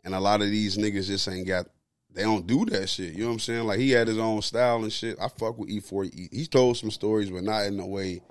[0.03, 1.67] and a lot of these niggas just ain't got
[2.13, 3.13] they don't do that shit.
[3.13, 3.67] You know what I'm saying?
[3.67, 5.19] Like he had his own style and shit.
[5.21, 6.33] I fuck with E40.
[6.33, 8.23] He told some stories, but not in the way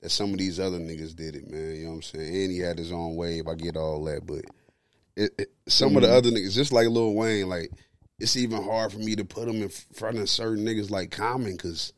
[0.00, 1.76] that some of these other niggas did it, man.
[1.76, 2.34] You know what I'm saying?
[2.34, 3.46] And he had his own wave.
[3.46, 4.44] I get all that, but
[5.16, 5.96] it, it, some mm-hmm.
[5.98, 6.16] of the mm-hmm.
[6.16, 7.70] other niggas, just like Lil Wayne, like
[8.18, 11.52] it's even hard for me to put them in front of certain niggas like Common
[11.52, 11.92] because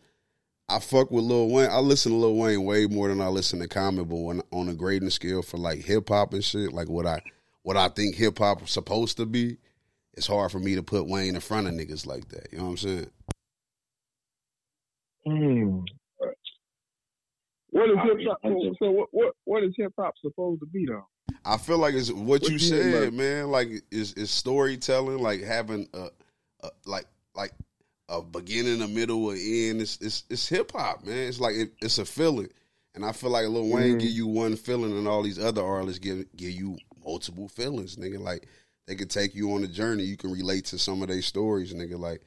[0.69, 1.71] I fuck with Lil Wayne.
[1.71, 4.69] I listen to Lil Wayne way more than I listen to Common, but when on
[4.69, 7.21] a grading scale for like hip hop and shit, like what I
[7.63, 9.59] what I think hip hop supposed to be,
[10.15, 12.49] it's hard for me to put Wayne in front of niggas like that.
[12.51, 13.11] You know what I'm saying?
[15.27, 15.81] Hmm.
[17.71, 18.53] What is hip hop?
[18.79, 21.07] So what, what what is hip hop supposed to be though?
[21.45, 23.51] I feel like it's what, what you said, man.
[23.51, 26.09] Like is is storytelling, like having a,
[26.63, 27.53] a, like like
[28.09, 29.81] a beginning, a middle, a end.
[29.81, 31.29] It's it's, it's hip hop, man.
[31.29, 32.49] It's like it, it's a feeling,
[32.95, 34.01] and I feel like Lil Wayne mm.
[34.01, 38.19] give you one feeling, and all these other artists give give you multiple feelings, nigga.
[38.19, 38.47] Like
[38.87, 40.05] they can take you on a journey.
[40.05, 41.99] You can relate to some of their stories, nigga.
[41.99, 42.23] Like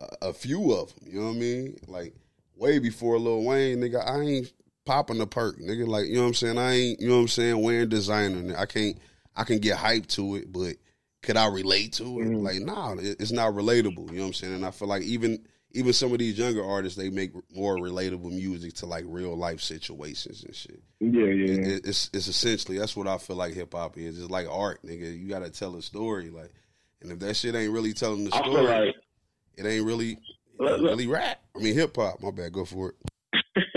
[0.00, 1.76] uh, a few of them, you know what I mean?
[1.86, 2.14] Like
[2.56, 4.06] way before Lil Wayne, nigga.
[4.06, 4.52] I ain't
[4.84, 5.86] popping a perk, nigga.
[5.86, 6.58] Like, you know what I'm saying?
[6.58, 8.56] I ain't, you know what I'm saying, wearing designer.
[8.56, 8.96] I can't
[9.36, 10.74] I can get hyped to it, but
[11.28, 12.24] could I relate to it?
[12.24, 12.42] Mm-hmm.
[12.42, 14.10] Like, nah, it's not relatable.
[14.10, 14.54] You know what I'm saying?
[14.54, 18.30] And I feel like even even some of these younger artists, they make more relatable
[18.30, 20.82] music to like real life situations and shit.
[21.00, 21.74] Yeah, yeah.
[21.74, 24.18] It, it's it's essentially that's what I feel like hip hop is.
[24.18, 25.18] It's like art, nigga.
[25.18, 26.50] You got to tell a story, like,
[27.02, 28.94] and if that shit ain't really telling the story, like,
[29.58, 31.42] it ain't really it ain't really rap.
[31.54, 32.22] I mean, hip hop.
[32.22, 32.54] My bad.
[32.54, 32.96] Go for it.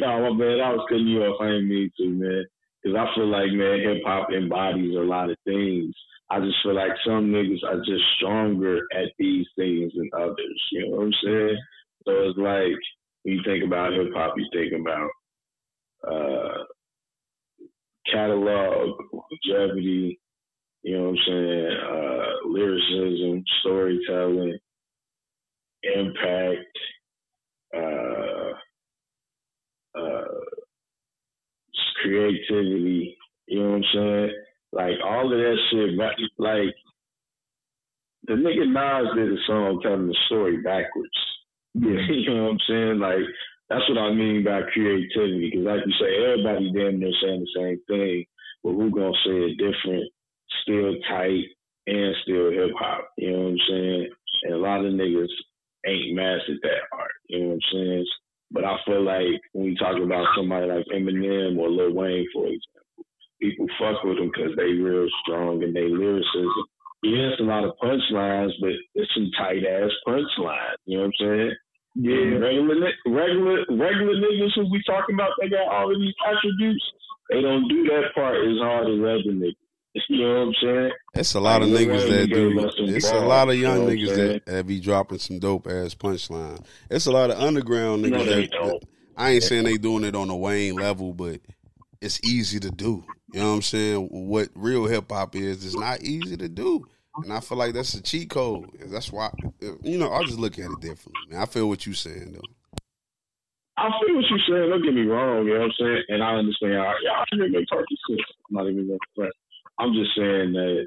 [0.00, 0.60] no, my bad.
[0.60, 1.40] I was cutting you off.
[1.40, 2.46] I ain't mean to, man.
[2.84, 5.94] Because I feel like, man, hip hop embodies a lot of things.
[6.30, 10.68] I just feel like some niggas are just stronger at these things than others.
[10.72, 11.58] You know what I'm saying?
[12.06, 12.78] So it's like
[13.22, 15.10] when you think about hip hop, you think about
[16.06, 16.64] uh,
[18.12, 20.20] catalog, longevity,
[20.82, 24.58] you know what I'm saying, uh, lyricism, storytelling,
[25.82, 26.78] impact,
[27.76, 28.52] uh,
[29.98, 30.24] uh,
[32.04, 33.16] creativity.
[33.48, 34.30] You know what I'm saying?
[34.72, 35.96] Like all of that shit.
[35.96, 36.74] Like
[38.26, 41.18] the nigga Nas did a song telling the story backwards.
[41.74, 42.98] Yeah, you know what I'm saying?
[43.00, 43.24] Like
[43.68, 45.50] that's what I mean by creativity.
[45.50, 48.24] Because like you say, everybody damn near saying the same thing,
[48.62, 50.04] but who gonna say it different?
[50.62, 51.44] Still tight
[51.86, 53.08] and still hip hop.
[53.18, 54.08] You know what I'm saying?
[54.44, 55.32] And a lot of niggas
[55.86, 57.12] ain't mastered that art.
[57.28, 58.06] You know what I'm saying?
[58.50, 62.46] But I feel like when we talk about somebody like Eminem or Lil Wayne, for
[62.46, 63.04] example,
[63.40, 66.64] people fuck with them because they real strong and they lyricism.
[67.02, 70.80] Yeah, it's a lot of punchlines, but it's some tight ass punchlines.
[70.86, 71.54] You know what I'm saying?
[71.96, 76.84] Yeah, regular regular regular niggas who we talking about, they got all of these attributes.
[77.30, 79.63] They don't do that part as hard as other niggas.
[80.08, 80.90] You know what I'm saying?
[81.14, 82.70] It's a lot of niggas that do.
[82.86, 86.64] It's a lot of young niggas that, that be dropping some dope ass punchline.
[86.90, 88.80] It's a lot of underground niggas that, that,
[89.16, 91.40] I ain't saying they doing it on a Wayne level, but
[92.00, 93.04] it's easy to do.
[93.32, 94.08] You know what I'm saying?
[94.10, 96.84] What real hip hop is, it's not easy to do.
[97.22, 98.70] And I feel like that's a cheat code.
[98.86, 99.30] That's why,
[99.82, 101.12] you know, I just look at it differently.
[101.30, 101.40] Man.
[101.40, 102.80] I feel what you're saying, though.
[103.76, 104.70] I feel what you're saying.
[104.70, 105.46] Don't get me wrong.
[105.46, 106.02] You know what I'm saying?
[106.08, 106.72] And I understand.
[106.72, 108.20] Y'all should make turkey sense.
[108.48, 109.30] I'm not even going to
[109.78, 110.86] I'm just saying that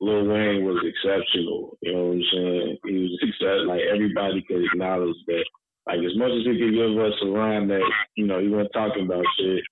[0.00, 1.78] Lil Wayne was exceptional.
[1.80, 2.76] You know what I'm saying?
[2.84, 3.68] He was exceptional.
[3.68, 5.44] Like everybody could acknowledge that.
[5.86, 7.84] Like as much as he could give us a rhyme that
[8.16, 9.62] you know he wasn't talking about shit,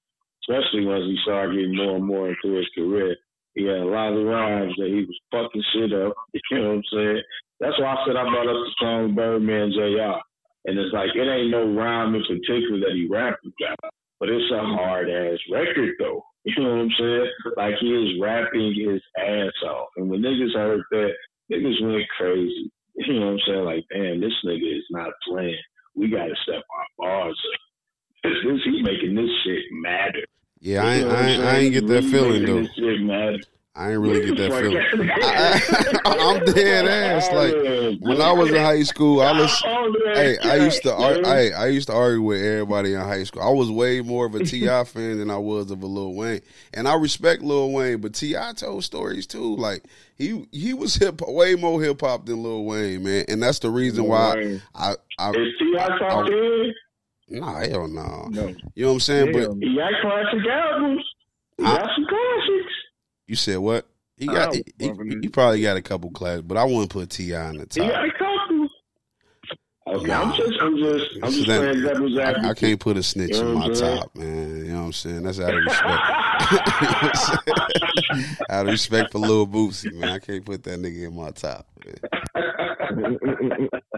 [0.46, 3.16] especially once he started getting more and more into his career.
[3.54, 6.14] He had a lot of rhymes that he was fucking shit up.
[6.50, 7.22] You know what I'm saying?
[7.60, 10.18] That's why I said I brought up the song Birdman Jr.
[10.66, 14.50] And it's like it ain't no rhyme in particular that he rapped about, but it's
[14.50, 16.24] a hard ass record though.
[16.44, 17.30] You know what I'm saying?
[17.56, 19.88] Like he is rapping his ass off.
[19.96, 21.12] And when niggas heard that,
[21.50, 22.70] niggas went crazy.
[22.96, 23.64] You know what I'm saying?
[23.64, 25.56] Like, damn, this nigga is not playing.
[25.96, 27.60] We gotta step our bars up.
[28.24, 30.24] This, he making this shit matter.
[30.60, 32.66] Yeah, I, ain't, I, ain't, I ain't get that feeling though.
[33.74, 33.90] This shit matter.
[33.90, 35.10] I ain't really get that feeling.
[36.04, 37.30] I, am dead ass.
[37.32, 37.54] Like
[38.00, 39.64] when I was in high school, I was.
[40.14, 40.94] Hey, I used to.
[40.96, 43.42] Hey, I used to argue with everybody in high school.
[43.42, 44.84] I was way more of a T.I.
[44.84, 46.40] fan than I was of a Lil Wayne,
[46.72, 48.52] and I respect Lil Wayne, but T.I.
[48.52, 49.56] told stories too.
[49.56, 49.82] Like
[50.16, 53.70] he he was hip way more hip hop than Lil Wayne, man, and that's the
[53.70, 54.94] reason why I.
[55.18, 55.98] I, Is T.I.
[55.98, 56.74] top ten?
[57.28, 58.28] Nah, hell no.
[58.30, 58.54] no.
[58.74, 59.32] You know what I'm saying?
[59.32, 61.04] But he got classic albums.
[61.56, 62.63] He got some classics.
[63.26, 63.86] You said what?
[64.16, 64.54] He got.
[64.54, 67.48] He, he, he, probably got a couple class, but I wouldn't put T.I.
[67.48, 67.84] on the top.
[67.84, 68.24] He got a couple.
[69.86, 73.02] Okay, nah, I'm just, I'm just, I'm just saying devil's I, I can't put a
[73.02, 74.56] snitch you know in my top, man.
[74.56, 75.24] You know what I'm saying?
[75.24, 76.00] That's out of respect.
[78.50, 80.08] out of respect for Lil Boosie, man.
[80.08, 81.66] I can't put that nigga in my top.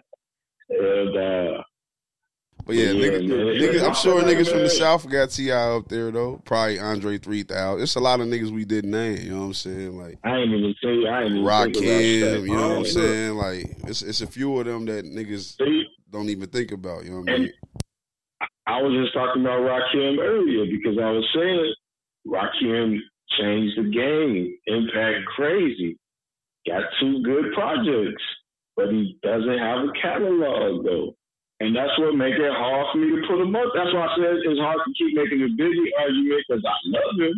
[2.66, 5.56] and, but yeah, yeah niggas, niggas, I'm sure niggas from the South got T.I.
[5.56, 6.42] up there though.
[6.44, 7.82] Probably Andre three thousand.
[7.82, 9.18] It's a lot of niggas we didn't name.
[9.18, 9.96] You know what I'm saying?
[9.96, 12.46] Like I ain't even say I ain't even Rakim.
[12.46, 13.34] You know what I'm saying?
[13.36, 15.84] Like it's it's a few of them that niggas See?
[16.10, 17.04] don't even think about.
[17.04, 17.52] You know what I mean?
[18.66, 21.74] I was just talking about Rakim earlier because I was saying
[22.26, 22.98] Rakim
[23.38, 24.58] changed the game.
[24.66, 25.98] Impact crazy.
[26.66, 28.22] Got two good projects,
[28.74, 31.14] but he doesn't have a catalog though.
[31.60, 33.72] And that's what make it hard for me to put him up.
[33.72, 37.16] That's why I said it's hard to keep making a biggie argument because I love
[37.16, 37.36] him.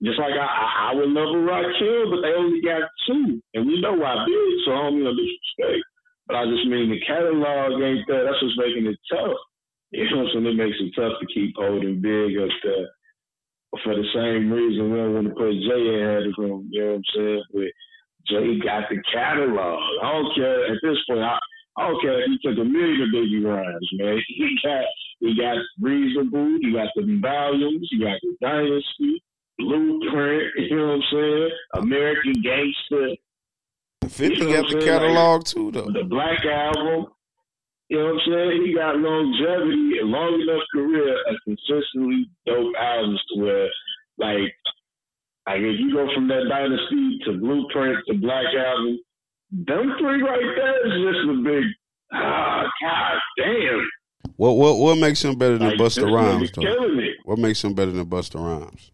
[0.00, 0.48] Just like I,
[0.88, 3.36] I, would love a Rakim, but they only got two.
[3.52, 5.84] And we know why big, so I don't mean no disrespect.
[6.24, 8.24] But I just mean the catalog ain't there.
[8.24, 9.36] That's what's making it tough.
[9.92, 10.46] You know saying?
[10.46, 12.88] It makes it tough to keep holding big up there.
[13.84, 16.72] For the same reason we don't want to put Jay ahead of him.
[16.72, 17.44] You know what I'm saying?
[17.52, 17.70] But
[18.24, 19.78] Jay got the catalog.
[20.00, 21.20] I don't care at this point.
[21.20, 21.36] I,
[21.80, 24.20] I don't care if he took a million baby rhymes, man.
[24.28, 24.84] He got
[25.20, 26.58] he got reasonable.
[26.60, 27.88] You got the volumes.
[27.90, 29.22] You got the dynasty.
[29.58, 31.50] Blueprint, you know what I'm saying?
[31.74, 33.16] American Gangster.
[34.08, 35.90] 50 you know got the catalog like, too, though.
[35.92, 37.12] The Black Album.
[37.88, 38.66] You know what I'm saying?
[38.66, 43.68] He got longevity and long enough career of consistently dope albums to where,
[44.16, 44.54] like,
[45.46, 49.00] like if you go from that Dynasty to Blueprint to Black Album,
[49.52, 51.64] them three right there is just a big,
[52.12, 53.88] ah, god damn.
[54.36, 56.50] What what what makes him better than like, Busta Rhymes?
[56.52, 56.62] Though?
[57.24, 58.90] What makes him better than Busta Rhymes?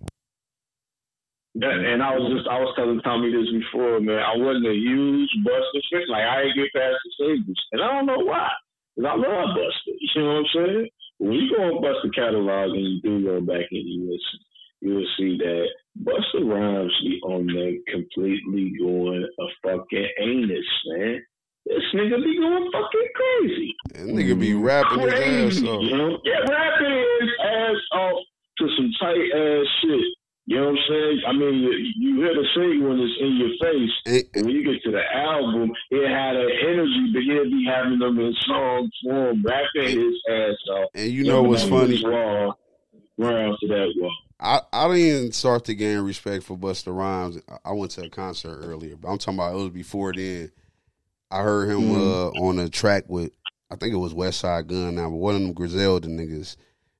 [1.63, 4.21] And I was just, I was telling Tommy this before, man.
[4.21, 6.05] I wasn't a huge Busta fan.
[6.13, 7.57] Like, I didn't get past the singles.
[7.73, 8.51] And I don't know why.
[8.93, 9.97] Because I love Busta.
[9.97, 10.89] You know what I'm saying?
[11.17, 14.41] When you go on Busta catalog and you do go back and you listen,
[14.87, 15.66] you will see that
[16.05, 21.22] Busta Rhymes be on there completely going a fucking anus, man.
[21.66, 23.74] This nigga be going fucking crazy.
[23.95, 25.82] That nigga be rapping crazy, his ass off.
[25.82, 26.18] You know?
[26.22, 28.22] Yeah, rapping his ass off
[28.59, 30.07] to some tight ass shit.
[30.49, 31.20] You know what I'm saying?
[31.26, 33.91] I mean, you, you hear the sing when it's in your face.
[34.07, 37.66] It, and when you get to the album, it had an energy, but he'll be
[37.66, 40.91] having them in song form, rapping his ass off.
[40.95, 42.01] And you know what's funny?
[42.05, 42.57] Wall,
[43.18, 44.14] run to that wall.
[44.39, 47.39] I, I didn't start to gain respect for Busta Rhymes.
[47.64, 50.51] I went to a concert earlier, but I'm talking about it was before then.
[51.30, 51.97] I heard him mm.
[51.97, 53.32] uh, on a track with,
[53.70, 56.57] I think it was Westside Gun now, but one of them Griselda niggas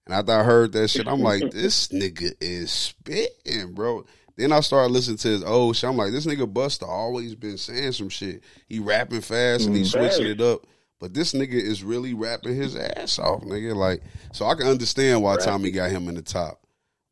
[0.07, 4.05] and after I heard that shit, I'm like, this nigga is spitting, bro.
[4.37, 5.91] Then I started listening to his old shit.
[5.91, 8.43] I'm like, this nigga Busta always been saying some shit.
[8.69, 10.67] He rapping fast and he mm, switching it up.
[10.99, 13.75] But this nigga is really rapping his ass off, nigga.
[13.75, 16.61] Like, so I can understand why Tommy got him in the top.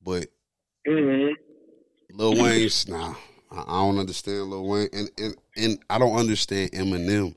[0.05, 0.27] But
[0.87, 1.33] mm-hmm.
[2.17, 3.15] Lil Wayne's nah.
[3.51, 7.35] I don't understand Lil Wayne, and, and and I don't understand Eminem.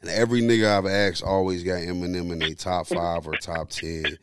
[0.00, 4.16] And every nigga I've asked always got Eminem in their top five or top ten.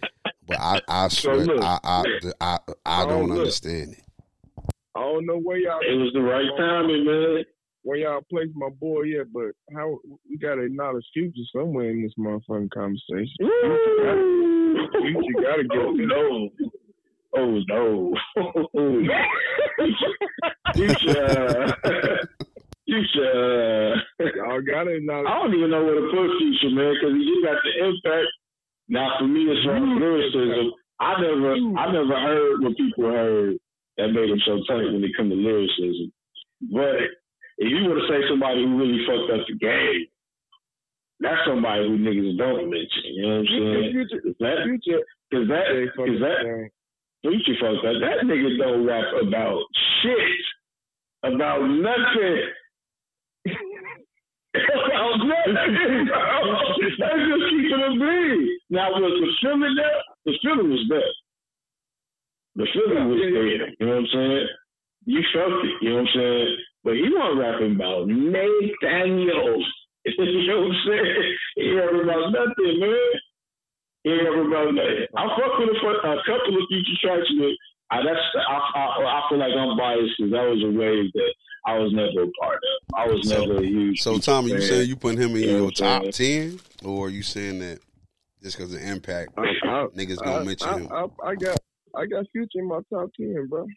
[0.47, 2.03] But I, I swear, so look, I, I,
[2.41, 3.39] I, I, don't look.
[3.39, 4.03] understand it.
[4.95, 5.79] I don't know where y'all.
[5.81, 7.45] It was the right timing, man.
[7.83, 12.13] Where y'all place my boy yet, but how we gotta acknowledge future somewhere in this
[12.17, 13.33] motherfucking conversation.
[13.39, 14.33] Future
[15.41, 16.49] gotta get oh, no.
[17.35, 18.13] Oh no.
[18.37, 18.99] Oh,
[20.75, 21.75] future.
[22.85, 23.31] Future.
[23.31, 25.27] Uh, uh, Y'all gotta acknowledge.
[25.27, 28.27] I don't even know where to put future, man, because he got the impact
[28.89, 33.57] now, for me, far as lyricism, I never, I never heard what people heard
[33.97, 36.11] that made them so tight when it come to lyricism.
[36.71, 36.99] But
[37.57, 40.07] if you were to say somebody who really fucked up the game,
[41.19, 43.03] that's somebody who niggas don't mention.
[43.15, 43.91] You know what I'm saying?
[43.93, 45.65] Future, that, future, cause that,
[45.95, 46.69] cause that,
[47.23, 47.95] future fucked up.
[48.03, 49.63] That nigga don't rap about
[50.03, 50.43] shit,
[51.23, 52.43] about nothing.
[54.53, 54.69] That's
[57.25, 58.59] just keeping it bleed.
[58.69, 60.01] Now, was the feeling there?
[60.25, 61.13] The feeling was there.
[62.55, 63.47] The feeling was there.
[63.49, 64.47] You know what I'm saying?
[65.05, 65.73] You felt it.
[65.81, 66.57] You know what I'm saying?
[66.83, 69.65] But he wasn't rapping about Nathaniels.
[70.05, 71.37] you know what I'm saying?
[71.55, 73.22] He rapping about nothing, man.
[74.03, 75.07] He ain't rapping about nothing.
[75.15, 77.55] I fuck with a, a couple of future tracks with.
[77.91, 81.33] I, that's I, I, I feel like I'm biased because that was a wave that
[81.65, 82.95] I was never a part of.
[82.95, 84.01] I was so, never a huge.
[84.01, 87.59] So, Tommy, you saying you put him in your top ten, or are you saying
[87.59, 87.79] that
[88.41, 90.91] just because of impact, I, I, niggas gonna I, mention him?
[90.91, 91.57] I, got.
[91.95, 93.67] I got Future in my top ten, bro.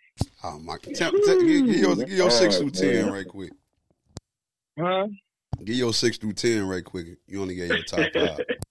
[0.42, 0.78] Oh my!
[0.78, 3.52] Tell, tell, give, give, your, give your six through ten right quick.
[4.78, 5.08] Huh?
[5.62, 7.18] Give your six through ten right quick.
[7.26, 8.40] You only get your top five.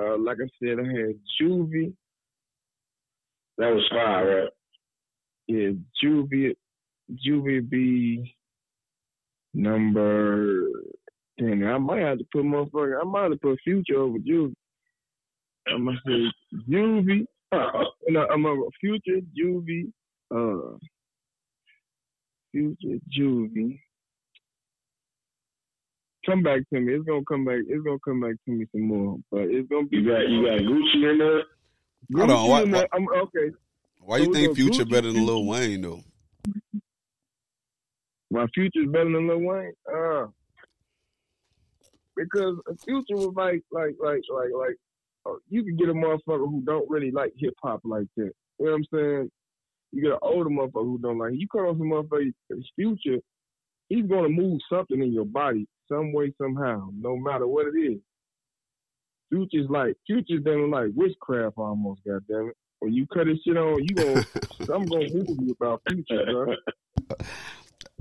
[0.00, 1.92] uh, like I said, I had Juvie.
[3.58, 4.48] That was five, right?
[5.46, 5.70] Yeah,
[6.02, 6.54] Juvie,
[7.26, 8.34] Juvie be
[9.54, 10.68] number
[11.38, 11.64] ten.
[11.64, 13.00] I might have to put motherfucker.
[13.00, 14.54] I might have to put Future over Juvie.
[15.68, 16.32] I'm gonna say
[16.70, 17.26] Juvie.
[17.52, 19.92] Uh, no, I'm a Future Juvie.
[20.34, 20.78] Uh,
[22.50, 23.78] Future Juvie.
[26.24, 26.94] Come back to me.
[26.94, 27.58] It's gonna come back.
[27.66, 29.18] It's gonna come back to me some more.
[29.30, 29.98] But it's gonna be.
[29.98, 31.42] You got you got Gucci in there.
[32.16, 32.48] Hold on.
[32.48, 33.50] Why, why, I'm, okay.
[34.00, 36.00] Why so you think Future Gucci, better than Lil Wayne though?
[38.30, 39.72] My future's better than Lil Wayne.
[39.92, 40.26] Uh,
[42.16, 44.76] because a Future was like, like, like, like, like
[45.26, 48.32] uh, you can get a motherfucker who don't really like hip hop like that.
[48.58, 49.30] You know what I'm saying?
[49.92, 51.32] You get an older motherfucker who don't like.
[51.32, 51.40] It.
[51.40, 52.32] You cut off some motherfucker
[52.76, 53.18] future,
[53.92, 57.98] he's gonna move something in your body some way somehow, no matter what it is.
[59.30, 62.56] Future's like Future's done like witchcraft almost, goddamn it.
[62.80, 64.24] When you cut his shit on, you gonna
[64.74, 66.54] I'm gonna move you about Future, bro.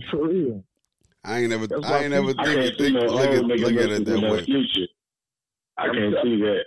[0.10, 0.64] For real.
[1.24, 4.22] I ain't never, I ain't never think, think, no look, at, look at it that
[4.22, 4.44] way.
[4.44, 4.88] Future.
[5.78, 6.64] I can't see that.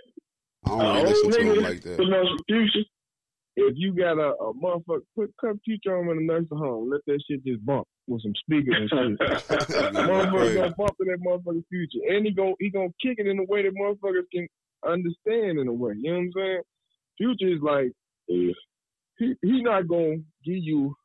[0.65, 2.41] I don't really listen to him like that.
[2.47, 2.89] Future.
[3.57, 7.01] If you got a, a motherfucker, put cut future on in a nursing home, let
[7.07, 9.19] that shit just bump with some speakers and shit.
[9.49, 13.39] motherfucker gonna bump in that motherfucker's future, and he gonna he gonna kick it in
[13.39, 14.47] a way that motherfuckers can
[14.87, 15.93] understand in a way.
[15.97, 16.61] You know what I'm saying?
[17.17, 17.91] Future is like
[18.27, 18.53] yeah.
[19.17, 20.95] he he not gonna give you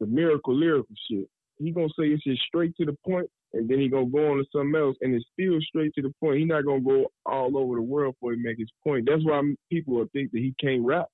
[0.00, 1.28] the miracle lyrical shit.
[1.58, 4.38] He gonna say it's just straight to the point, and then he gonna go on
[4.38, 6.38] to something else, and it's still straight to the point.
[6.38, 9.06] He not gonna go all over the world for he make his point.
[9.08, 9.40] That's why
[9.70, 11.06] people will think that he can't rap,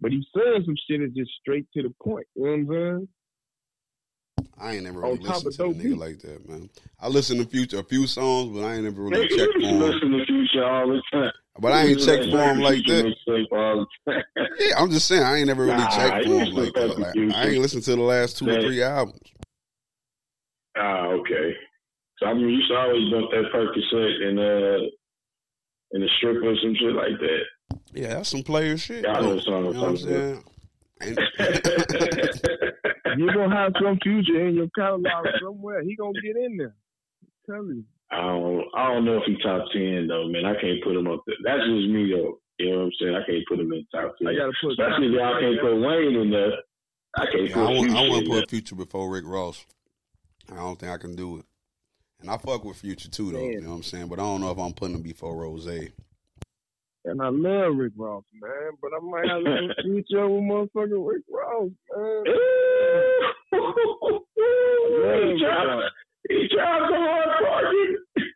[0.00, 2.26] but he says some shit that's just straight to the point.
[2.34, 3.08] You know what I'm saying?
[4.58, 6.70] I ain't never really listened to a nigga like that, man.
[7.00, 9.80] I listen to Future a few songs, but I ain't never really checked for him.
[9.80, 11.32] Listen to Future all the time.
[11.58, 14.34] But I ain't checked for him like that.
[14.58, 16.98] yeah, I'm just saying I ain't never really nah, checked for him like that.
[16.98, 19.20] Like, I ain't listened to the last two or three albums.
[20.76, 21.54] Ah, okay.
[22.18, 24.86] So I mean, you used to always bump that Percocet and uh
[25.92, 27.78] and the strip or some shit like that.
[27.92, 29.04] Yeah, that's some player shit.
[29.04, 30.44] Yeah, I know, you know what I'm saying.
[31.02, 31.14] you
[33.32, 35.82] gonna have some future in your catalog somewhere.
[35.82, 36.74] He gonna get in there.
[37.22, 37.84] I'm telling you.
[38.10, 40.46] I don't, I don't know if he top ten though, man.
[40.46, 41.36] I can't put him up there.
[41.44, 42.40] That's just me though.
[42.58, 43.14] You know what I'm saying?
[43.14, 44.28] I can't put him in top ten.
[44.28, 46.52] I gotta put Especially if I can't put Wayne in there.
[47.18, 49.66] I can't yeah, put I want, I want to put Future before Rick Ross.
[50.50, 51.44] I don't think I can do it.
[52.20, 53.40] And I fuck with Future too, though.
[53.40, 53.52] Man.
[53.52, 54.08] You know what I'm saying?
[54.08, 55.66] But I don't know if I'm putting him before Ross.
[57.06, 58.72] And I love Rick Ross, man.
[58.82, 62.24] But I might have to put Future with motherfucking Rick Ross, man.
[64.34, 65.88] he trying,
[66.28, 67.28] he trying to hard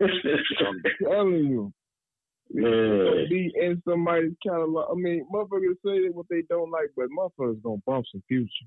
[0.01, 1.73] I'm telling you.
[2.53, 3.27] Man.
[3.29, 4.91] Be in somebody's catalog.
[4.91, 8.67] I mean, motherfuckers say what they don't like, but motherfuckers gonna bump some future.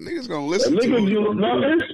[0.00, 1.84] Niggas gonna listen to you, no, it's,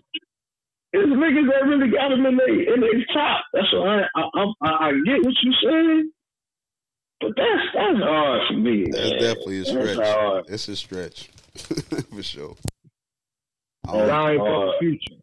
[0.93, 3.45] it's niggas that really got them in their in their top.
[3.53, 6.13] That's why I, I, I, I get what you saying.
[7.21, 8.87] But that's that's hard for me.
[8.91, 9.21] That's man.
[9.21, 10.45] definitely a stretch.
[10.49, 11.31] It's a stretch
[12.15, 12.57] for sure.
[13.89, 15.21] Oh, I, I ain't fuck future.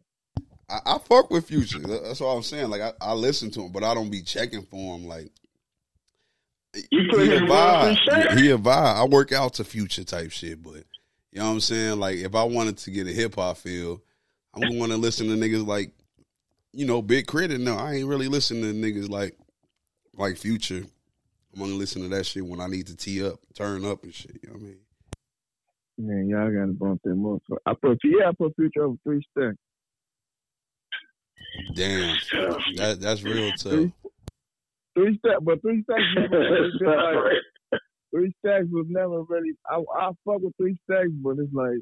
[0.70, 1.78] I, I, fuck with Future.
[1.78, 2.68] That's all I'm saying.
[2.68, 5.06] Like I, I listen to him, but I don't be checking for him.
[5.06, 5.30] Like
[6.90, 8.38] you he a vibe.
[8.38, 8.94] He a vibe.
[8.94, 10.84] I work out to Future type shit, but
[11.32, 11.98] you know what I'm saying.
[11.98, 14.02] Like if I wanted to get a hip hop feel,
[14.54, 15.92] I'm going to listen to niggas like
[16.72, 17.56] you know Big K.R.I.T.
[17.58, 19.36] No, I ain't really listening to niggas like
[20.14, 20.84] like Future.
[21.52, 24.14] I'm gonna listen to that shit when I need to tee up, turn up and
[24.14, 24.38] shit.
[24.42, 24.78] You know what I mean?
[25.98, 27.58] Man, y'all gotta bump that motherfucker.
[27.66, 29.56] I put yeah, I put Future over three stacks.
[31.74, 32.16] Damn,
[32.76, 33.72] that that's real tough.
[33.72, 33.92] Three,
[34.94, 36.02] three stacks, but three stacks.
[36.80, 37.80] like,
[38.14, 39.52] three stacks was never really.
[39.68, 41.80] I I fuck with three stacks, but it's like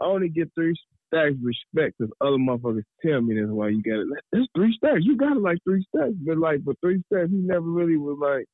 [0.00, 0.74] I only get three
[1.14, 4.08] stacks respect because other motherfuckers tell me that's why you got it.
[4.32, 5.00] That's three stacks.
[5.02, 8.18] You got it like three stacks, but like, but three stacks, he never really was
[8.20, 8.46] like.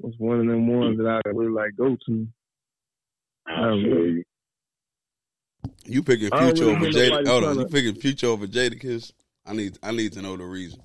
[0.00, 2.26] Was one of them ones that I really like go to.
[3.46, 4.24] I really,
[5.84, 7.26] you picking future over Jada?
[7.26, 9.12] Hold on, you picking future over Jadakiss?
[9.46, 10.80] I need I need to know the reason.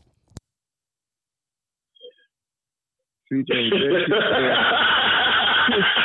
[3.29, 3.71] Future I'm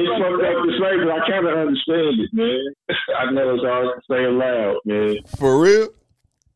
[0.00, 2.74] it's fucked up to say, but I kind of understand it, man.
[3.18, 5.16] I know it's hard to say aloud, man.
[5.38, 5.88] For real?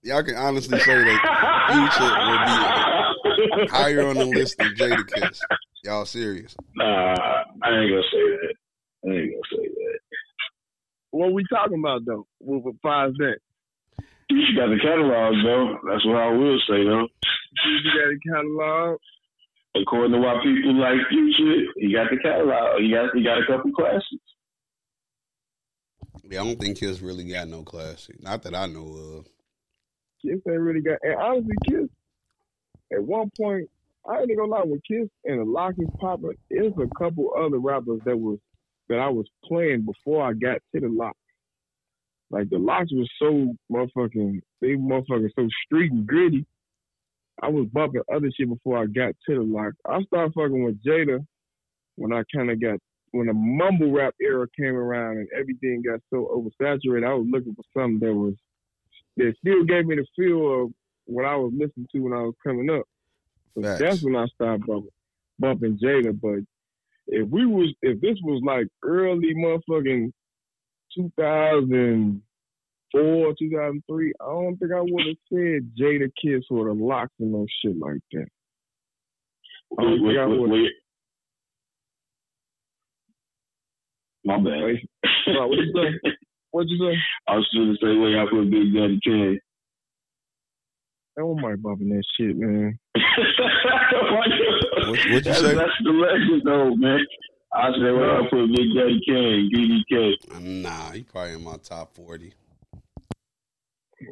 [0.02, 1.20] Y'all can honestly say that
[1.72, 2.42] Future will
[3.56, 5.40] be higher on the list than Jadakiss.
[5.82, 6.56] Y'all serious?
[6.76, 7.14] Nah,
[7.62, 8.54] I ain't gonna say that.
[9.04, 9.98] I ain't gonna say that.
[11.10, 12.26] What we talking about though?
[12.40, 13.38] With, with five that?
[14.28, 15.78] You got the catalog though.
[15.88, 17.08] That's what I will say though.
[17.64, 18.98] You got the catalog.
[19.76, 22.80] According to what people like Future, he got the catalog.
[22.80, 24.22] He got he got a couple classics.
[26.22, 28.22] Yeah, I don't think Kiss really got no classic.
[28.22, 29.26] Not that I know of.
[30.22, 30.98] Kiss ain't really got.
[31.02, 31.88] And honestly, Kiss
[32.92, 33.68] at one point
[34.06, 37.58] I ain't gonna lie, with Kiss and the LOX is popping, there's a couple other
[37.58, 38.38] rappers that was
[38.88, 41.16] that I was playing before I got to the LOX.
[42.30, 46.44] Like the LOX was so motherfucking they motherfucking so street and gritty.
[47.42, 49.74] I was bumping other shit before I got to the lock.
[49.86, 51.26] I started fucking with Jada
[51.96, 52.80] when I kinda got
[53.14, 57.54] when the mumble rap era came around and everything got so oversaturated, I was looking
[57.54, 58.34] for something that was
[59.16, 60.72] that still gave me the feel of
[61.04, 62.82] what I was listening to when I was coming up.
[63.78, 64.90] that's when I started bumping,
[65.38, 66.18] bumping Jada.
[66.20, 66.40] But
[67.06, 70.10] if we was, if this was like early motherfucking
[72.94, 77.32] 2004, 2003, I don't think I would have said Jada Kiss would have locked and
[77.32, 78.26] no shit like that.
[79.78, 80.50] I don't wait, think I would.
[80.50, 80.72] Wait.
[84.24, 84.62] My bad.
[84.64, 84.88] Wait,
[85.26, 86.10] what you say?
[86.52, 86.96] What'd you say?
[87.26, 89.40] I was just going to say, wait, I put Big Daddy Kane.
[91.16, 92.78] Don't mind bumping that shit, man.
[92.94, 94.28] what,
[94.88, 95.54] what'd you that's, say?
[95.54, 97.00] That's the legend, though, man.
[97.52, 100.40] I said, well, I put Big Daddy Kane, BDK.
[100.40, 102.32] Nah, he probably in my top 40.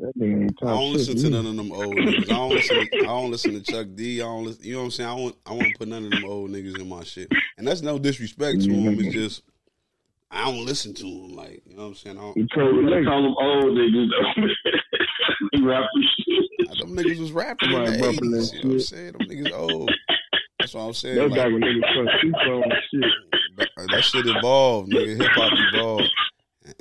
[0.00, 2.24] That ain't top I don't listen to none of them old niggas.
[2.24, 2.76] I don't listen.
[2.76, 4.20] To, I don't listen to Chuck D.
[4.20, 4.44] I don't.
[4.44, 5.08] Listen, you know what I'm saying?
[5.10, 5.36] I want.
[5.46, 7.30] I want to put none of them old niggas in my shit.
[7.58, 8.84] And that's no disrespect to mm-hmm.
[8.84, 9.00] them.
[9.00, 9.42] It's just
[10.32, 11.34] I don't listen to them.
[11.34, 12.18] Like you know what I'm saying?
[12.18, 14.08] I don't, you totally call them old niggas.
[16.78, 18.00] Them niggas was rapping in the 80s.
[18.00, 19.12] You know what I'm saying?
[19.12, 19.90] Them niggas old.
[20.58, 21.16] That's what I'm saying.
[21.16, 22.08] That's like, back when niggas put
[22.90, 23.90] shit.
[23.90, 25.20] That shit evolved, nigga.
[25.20, 26.10] Hip hop evolved,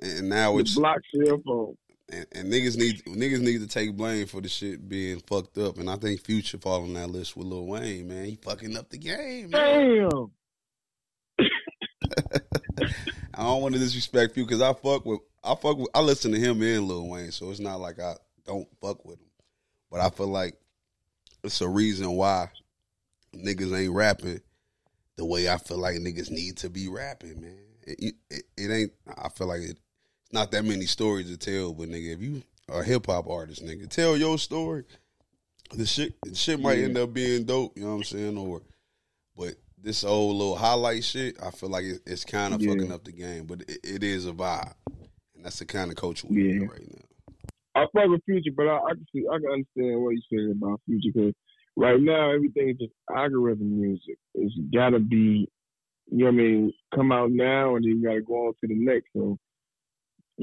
[0.01, 1.75] and now it's block cell phone.
[2.11, 5.77] And, and, niggas need niggas need to take blame for the shit being fucked up.
[5.77, 8.25] And I think Future fall on that list with Lil Wayne, man.
[8.25, 9.49] He fucking up the game.
[9.51, 10.09] Man.
[10.09, 10.31] Damn.
[13.33, 16.31] I don't want to disrespect you because I fuck with I fuck with I listen
[16.33, 19.29] to him and Lil Wayne, so it's not like I don't fuck with him.
[19.89, 20.55] But I feel like
[21.43, 22.49] it's a reason why
[23.33, 24.41] niggas ain't rapping
[25.17, 27.57] the way I feel like niggas need to be rapping, man.
[27.83, 28.91] It, it, it ain't.
[29.17, 29.77] I feel like it,
[30.33, 33.63] not that many stories to tell, but nigga, if you are a hip hop artist,
[33.65, 34.83] nigga, tell your story.
[35.73, 37.77] The shit, the shit might end up being dope.
[37.77, 38.37] You know what I'm saying?
[38.37, 38.61] Or,
[39.37, 42.73] but this old little highlight shit, I feel like it, it's kind of yeah.
[42.73, 43.45] fucking up the game.
[43.45, 44.73] But it, it is a vibe,
[45.35, 46.55] and that's the kind of culture we yeah.
[46.55, 47.05] In right now.
[47.73, 50.51] I fuck with Future, but I, I can see, I can understand what you're saying
[50.61, 51.33] about Future because
[51.77, 54.17] right now everything is just algorithm music.
[54.35, 55.47] It's got to be,
[56.11, 58.53] you know what I mean, come out now and then you got to go on
[58.59, 59.07] to the next.
[59.15, 59.37] So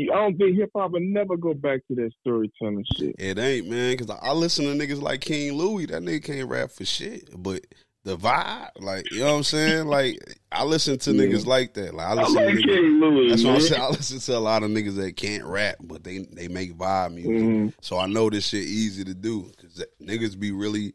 [0.00, 3.16] I don't think hip hop will never go back to that storytelling shit.
[3.18, 5.86] It ain't, man, because I, I listen to niggas like King Louie.
[5.86, 7.62] That nigga can't rap for shit, but
[8.04, 9.86] the vibe, like you know what I'm saying.
[9.86, 11.22] Like I listen to yeah.
[11.22, 11.94] niggas like that.
[11.94, 13.52] Like I listen I like to niggas, Louis, That's man.
[13.52, 13.82] what I'm saying.
[13.82, 17.14] I listen to a lot of niggas that can't rap, but they they make vibe
[17.14, 17.32] music.
[17.32, 17.68] Mm-hmm.
[17.80, 20.92] So I know this shit easy to do because niggas be really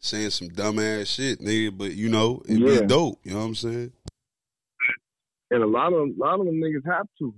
[0.00, 1.76] saying some dumbass shit, nigga.
[1.76, 2.80] But you know it yeah.
[2.80, 3.20] be dope.
[3.22, 3.92] You know what I'm saying.
[5.52, 7.34] And a lot of a lot of them niggas have to.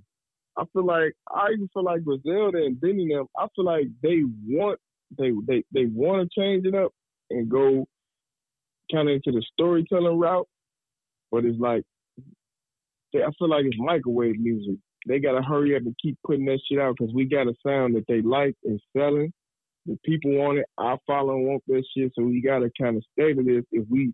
[0.57, 3.26] I feel like I even feel like Griselda and Benny them.
[3.38, 4.78] I feel like they want
[5.18, 6.92] they they they want to change it up
[7.30, 7.86] and go
[8.92, 10.48] kind of into the storytelling route,
[11.30, 11.82] but it's like
[13.14, 14.76] I feel like it's microwave music.
[15.07, 17.96] They gotta hurry up and keep putting that shit out because we got a sound
[17.96, 19.32] that they like and selling.
[19.86, 20.66] The people want it.
[20.78, 23.64] Our following want that shit, so we gotta kind of stay to this.
[23.72, 24.12] If we,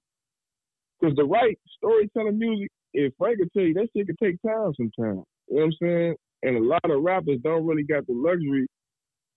[0.98, 4.72] because the right storytelling music, if Frank could tell you, that shit could take time
[4.76, 5.24] sometimes.
[5.48, 6.14] You know what I'm saying?
[6.42, 8.66] And a lot of rappers don't really got the luxury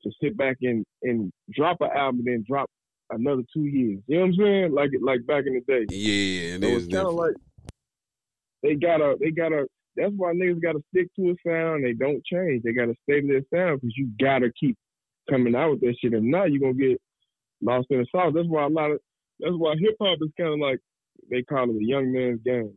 [0.03, 2.69] to sit back and and drop an album and then drop
[3.09, 3.99] another two years.
[4.07, 4.73] You know what I'm saying?
[4.73, 5.85] Like like back in the day.
[5.89, 7.35] Yeah, it so it's kind of like
[8.63, 9.67] they gotta they gotta.
[9.97, 11.83] That's why niggas gotta stick to a sound.
[11.83, 12.63] They don't change.
[12.63, 14.77] They gotta stay to their sound because you gotta keep
[15.29, 16.13] coming out with that shit.
[16.13, 17.01] If not, you're gonna get
[17.61, 18.33] lost in the sauce.
[18.33, 18.99] That's why a lot of
[19.39, 20.79] that's why hip hop is kind of like
[21.29, 22.73] they call it a young man's game.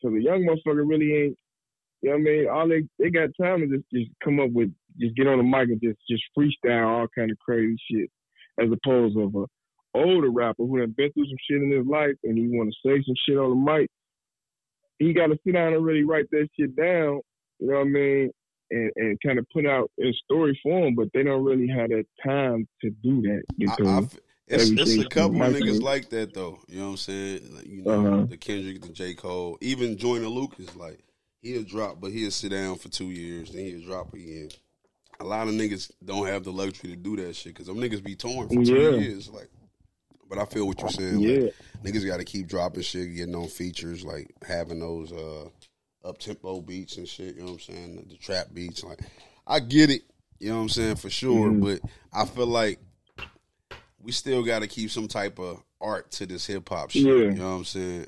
[0.00, 1.38] So the young motherfucker really ain't.
[2.02, 2.48] You know what I mean?
[2.48, 5.44] All they they got time to just just come up with just get on the
[5.44, 8.10] mic and just just freestyle all kind of crazy shit,
[8.60, 9.46] as opposed of a
[9.94, 12.88] older rapper who had been through some shit in his life and he want to
[12.88, 13.88] say some shit on the mic,
[14.98, 17.20] he got to sit down and really write that shit down.
[17.60, 18.30] You know what I mean?
[18.70, 22.06] And, and kind of put out in story form, but they don't really have that
[22.24, 24.18] time to do that because.
[24.48, 26.58] It's, it's a couple of niggas like that though.
[26.68, 27.54] You know what I'm saying?
[27.54, 28.26] Like, you know, uh-huh.
[28.28, 29.14] the Kendrick, the J.
[29.14, 30.98] Cole, even Joyner Lucas, like
[31.42, 34.48] he'll drop, but he'll sit down for two years, then he'll drop again.
[35.20, 38.02] A lot of niggas don't have the luxury to do that shit because them niggas
[38.02, 38.90] be torn for two yeah.
[38.90, 39.28] years.
[39.28, 39.50] Like
[40.32, 41.20] but I feel what you're saying.
[41.20, 41.40] Yeah.
[41.40, 41.54] Like,
[41.84, 45.48] niggas got to keep dropping shit, getting on features, like having those uh,
[46.08, 47.34] up tempo beats and shit.
[47.34, 47.96] You know what I'm saying?
[47.96, 48.82] The, the, trap beats.
[48.82, 49.00] Like,
[49.46, 50.00] I get it.
[50.38, 51.50] You know what I'm saying for sure.
[51.50, 51.62] Mm-hmm.
[51.62, 51.80] But
[52.14, 52.80] I feel like
[54.00, 57.02] we still got to keep some type of art to this hip hop shit.
[57.02, 57.12] Yeah.
[57.12, 58.06] You know what I'm saying?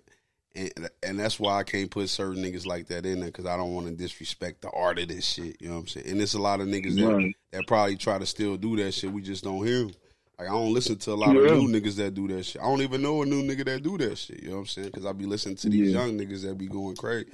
[0.56, 3.56] And, and that's why I can't put certain niggas like that in there because I
[3.56, 5.60] don't want to disrespect the art of this shit.
[5.60, 6.06] You know what I'm saying?
[6.09, 9.10] And there's a lot of niggas that, that probably try to still do that shit.
[9.10, 9.94] We just don't hear them.
[10.39, 11.43] Like I don't listen to a lot yeah.
[11.43, 12.60] of new niggas that do that shit.
[12.60, 14.43] I don't even know a new nigga that do that shit.
[14.43, 14.89] You know what I'm saying?
[14.89, 16.01] Because I be listening to these yeah.
[16.01, 17.28] young niggas that be going crazy.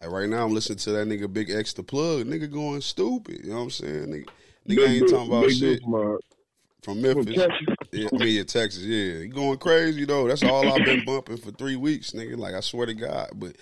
[0.00, 2.24] Like right now, I'm listening to that nigga BigXthaPlug.
[2.24, 3.44] Nigga going stupid.
[3.44, 4.06] You know what I'm saying?
[4.06, 4.28] Nigga,
[4.68, 5.82] nigga ain't talking about shit.
[6.82, 7.36] From Memphis.
[7.92, 8.82] Yeah, I mean, yeah, Texas.
[8.82, 10.28] Yeah, he going crazy though.
[10.28, 12.36] That's all I've been bumping for three weeks, nigga.
[12.36, 13.56] Like I swear to God, but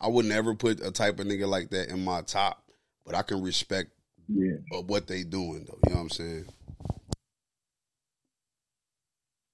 [0.00, 2.62] I would never put a type of nigga like that in my top.
[3.04, 3.90] But I can respect
[4.28, 4.56] Yeah.
[4.86, 5.78] what they doing though.
[5.86, 6.44] You know what I'm saying?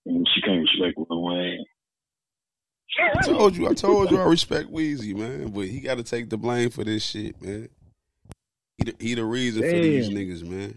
[0.06, 1.64] And she can't respect Lil Wayne.
[3.16, 5.50] I told you, I told you, I respect Weezy, man.
[5.50, 7.68] But he got to take the blame for this shit, man.
[8.78, 10.76] He the, he the reason for these niggas, man.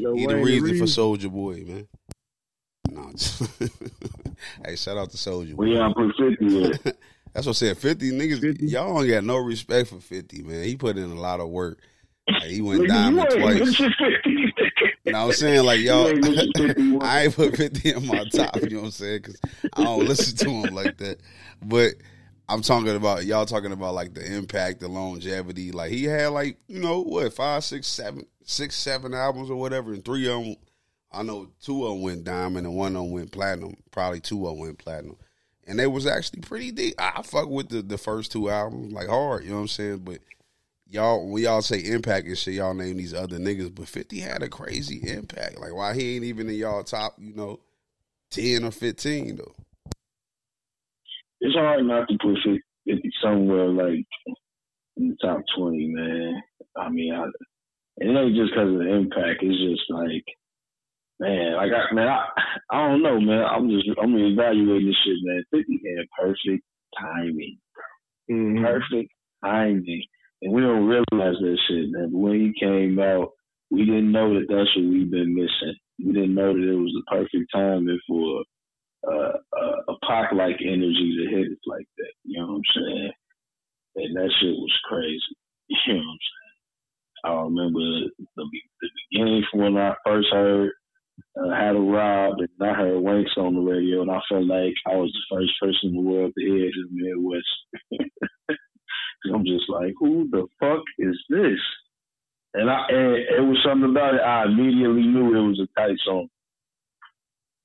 [0.00, 1.88] He the reason for Soulja Boy, man.
[2.90, 3.12] No,
[4.64, 5.66] hey, shout out to Soulja Boy.
[5.66, 6.96] y'all put 50 at?
[7.32, 7.78] That's what I said.
[7.78, 8.66] Fifty niggas, 50.
[8.66, 10.64] y'all don't got no respect for Fifty, man.
[10.64, 11.78] He put in a lot of work.
[12.28, 13.60] Like, he went diamond twice.
[13.60, 14.30] mention 50.
[15.04, 15.64] You know what I'm saying?
[15.64, 17.04] Like y'all, You ain't mention 50 once.
[17.08, 19.18] I ain't put 50 in my top, you know what I'm saying?
[19.18, 19.40] Because
[19.74, 21.18] I don't listen to him like that.
[21.64, 21.94] But
[22.50, 25.70] I'm talking about, y'all talking about like the impact, the longevity.
[25.70, 29.92] Like he had like, you know, what, five, six, seven, six, seven albums or whatever.
[29.92, 30.56] And three of them,
[31.12, 33.76] I know two of them went diamond and one of them went platinum.
[33.92, 35.16] Probably two of them went platinum.
[35.68, 36.94] And they was actually pretty deep.
[36.98, 39.98] I fuck with the, the first two albums like hard, you know what I'm saying?
[39.98, 40.18] But
[40.88, 44.42] y'all when y'all say impact and shit, y'all name these other niggas, but Fifty had
[44.42, 45.60] a crazy impact.
[45.60, 47.60] Like why he ain't even in y'all top, you know,
[48.28, 49.54] ten or fifteen though.
[51.40, 54.06] It's hard not to put 50, 50 somewhere like
[54.96, 56.42] in the top 20, man.
[56.76, 57.24] I mean, I,
[57.98, 59.42] it ain't just because of the impact.
[59.42, 60.24] It's just like,
[61.20, 62.26] man, like I, man, I,
[62.70, 63.44] I don't know, man.
[63.44, 65.44] I'm just, I'm evaluating this shit, man.
[65.52, 66.64] 50 had perfect
[67.00, 67.58] timing.
[68.30, 68.62] Mhm.
[68.62, 69.10] perfect
[69.44, 70.04] timing.
[70.42, 72.10] And we don't realize that shit, man.
[72.12, 73.30] But when he came out,
[73.70, 75.76] we didn't know that that's what we've been missing.
[75.98, 78.44] We didn't know that it was the perfect timing for
[79.06, 82.12] uh, uh, a pop like energy to hit us like that.
[82.24, 83.12] You know what I'm saying?
[83.96, 85.20] And that shit was crazy.
[85.86, 86.40] You know what I'm saying?
[87.24, 90.70] I remember the, the beginning from when I first heard
[91.38, 94.74] uh, How to Rob, and I heard Wanks on the radio, and I felt like
[94.86, 98.58] I was the first person in the world to hear it the Midwest.
[99.34, 101.60] I'm just like, who the fuck is this?
[102.54, 104.22] And I and it was something about it.
[104.22, 106.28] I immediately knew it was a tight song.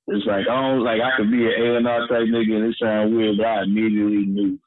[0.08, 2.70] It's like I don't like I could be an A and R type nigga and
[2.70, 4.60] it sound weird, but I immediately knew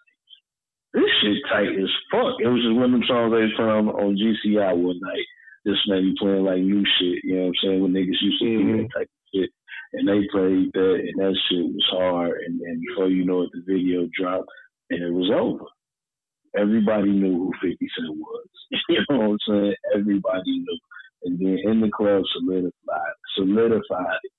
[0.92, 2.40] this shit tight as fuck.
[2.42, 5.26] It was just one of them songs they put on on GCI one night.
[5.66, 7.82] Just maybe playing like new shit, you know what I'm saying?
[7.82, 8.82] When niggas used to do mm-hmm.
[8.82, 9.50] that type of shit.
[9.92, 13.50] And they played that and that shit was hard and then before you know it
[13.52, 14.50] the video dropped
[14.90, 15.64] and it was over
[16.56, 18.46] everybody knew who 50 Cent was.
[18.88, 19.74] you know what I'm saying?
[19.94, 20.78] Everybody knew.
[21.24, 24.32] And then in the club solidified, solidified it.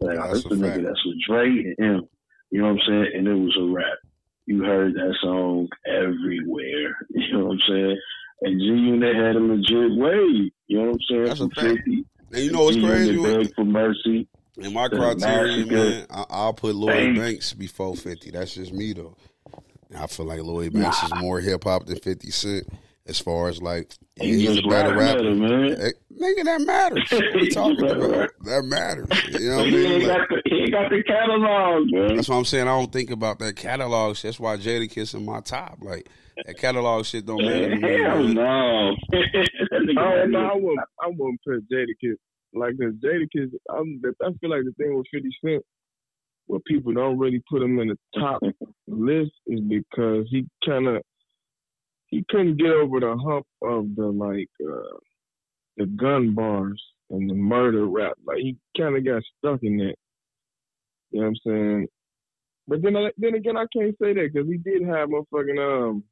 [0.00, 0.84] Like, That's oh, that's a the nigga fact.
[0.84, 2.08] that's with Dre and him.
[2.50, 3.12] You know what I'm saying?
[3.16, 3.98] And it was a rap.
[4.46, 6.96] You heard that song everywhere.
[7.10, 7.98] You know what I'm saying?
[8.42, 10.50] And G Unit had a legit wave.
[10.66, 11.24] You know what I'm saying?
[11.26, 11.76] That's a From fact.
[11.84, 12.04] 50.
[12.32, 13.22] And you know what's crazy?
[13.22, 14.28] Begged for mercy.
[14.56, 17.18] in my criteria, man, I, I'll put Lloyd Thanks.
[17.20, 18.30] Banks before 50.
[18.30, 19.16] That's just me though.
[19.96, 22.68] I feel like Lloyd Banks is more hip hop than 50 Cent
[23.10, 25.18] as far as like yeah, He he's a better rapper.
[25.18, 25.76] better, man.
[25.80, 27.08] Hey, nigga, that matters.
[27.12, 28.30] What are talking Right, about?
[28.44, 29.08] That matters.
[29.40, 29.86] You know what I mean?
[29.92, 32.16] ain't, Like, got the, he ain't got the catalog, man.
[32.16, 32.68] That's what I'm saying.
[32.68, 34.22] I don't think about that catalog shit.
[34.30, 35.78] That's why Jadakiss in my top.
[35.82, 36.08] Like
[36.46, 37.82] that catalog shit don't matter to me.
[38.02, 38.34] Hell man.
[38.34, 38.94] no.
[39.70, 40.80] That nigga Oh no, I wouldn't.
[41.02, 42.16] I wouldn't put Jadakiss
[42.54, 42.92] like this.
[43.04, 45.62] Jadakiss, I'm, I feel like the thing with Fifty Cent,
[46.46, 48.40] where people don't really put him in the top
[48.88, 51.02] list, is because he kind of
[52.10, 54.98] he couldn't get over the hump of the like uh
[55.76, 58.12] the gun bars and the murder rap.
[58.24, 59.94] Like he kind of got stuck in that.
[61.10, 61.88] You know what I'm saying?
[62.68, 65.58] But then, I, then again, I can't say that because he did have motherfucking
[65.88, 66.04] um.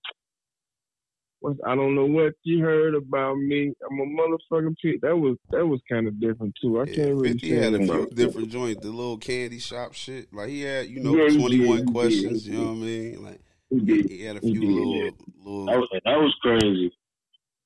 [1.40, 3.72] What's, I don't know what you heard about me.
[3.88, 4.96] I'm a motherfucking pit.
[5.02, 6.80] That was that was kind of different too.
[6.80, 9.60] I Yeah, can't really 50 say had a few about different joints, the little candy
[9.60, 10.34] shop shit.
[10.34, 13.24] Like he had, you know, Yeah, 21 did, he questions, you know what I mean?
[13.24, 14.10] Like He did.
[14.10, 16.92] he had a few little little That was, that was crazy.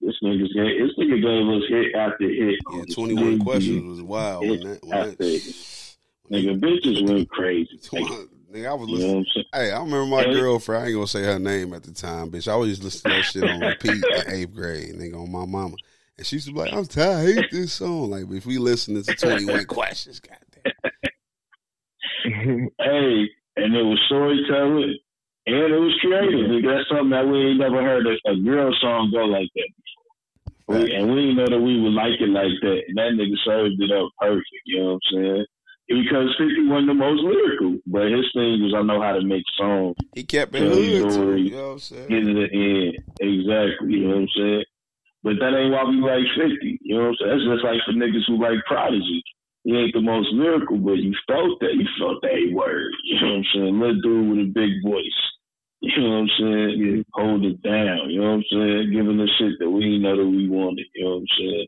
[0.01, 2.59] This nigga's gave, this nigga gave us hit after hit.
[2.73, 5.19] yeah, 21 questions was wild when that when that,
[6.31, 7.79] Nigga, bitches went crazy.
[8.53, 9.17] Nigga, I was you know listening.
[9.19, 9.47] I'm saying?
[9.55, 10.33] Hey, I remember my Hey.
[10.33, 10.83] girlfriend.
[10.83, 12.49] I ain't gonna say her name at the time, bitch.
[12.49, 15.47] I was just listening to that shit on repeat in eighth grade, nigga, on my
[15.47, 15.77] mama.
[16.19, 17.17] And she be like, "I'm tired.
[17.17, 20.73] I hate this song." Like, if we listening to Twenty One Questions, goddamn.
[22.25, 24.99] Hey, and it was storytelling,
[25.47, 26.51] and it was creative.
[26.51, 30.85] Nigga, That's something that we ain't never heard a, girl song go like that before.
[30.85, 32.81] We, and we didn't know that we would like it like that.
[32.87, 34.47] And that nigga served it up perfect.
[34.67, 35.47] You know what I'm saying?
[35.89, 39.45] Because 50 wasn't the most lyrical, but his thing was I know how to make
[39.59, 39.97] songs.
[40.15, 41.37] He kept it hood you too.
[41.37, 42.09] You know what I'm saying?
[42.09, 42.93] Get to the end.
[43.19, 43.99] Exactly.
[43.99, 44.65] You know what I'm saying?
[45.23, 46.79] But that ain't why we like 50.
[46.81, 47.31] You know what I'm saying?
[47.35, 49.23] That's just like for niggas who like Prodigy.
[49.65, 51.75] He ain't the most lyrical, but you felt that.
[51.75, 52.91] You felt that word.
[53.05, 53.79] You know what I'm saying?
[53.79, 55.23] Little dude with a big voice.
[55.83, 56.71] You know what I'm saying?
[56.79, 57.03] Yeah.
[57.13, 58.09] Hold it down.
[58.09, 58.93] You know what I'm saying?
[58.93, 60.87] Giving the shit that we know that we wanted.
[60.95, 61.67] You know what I'm saying?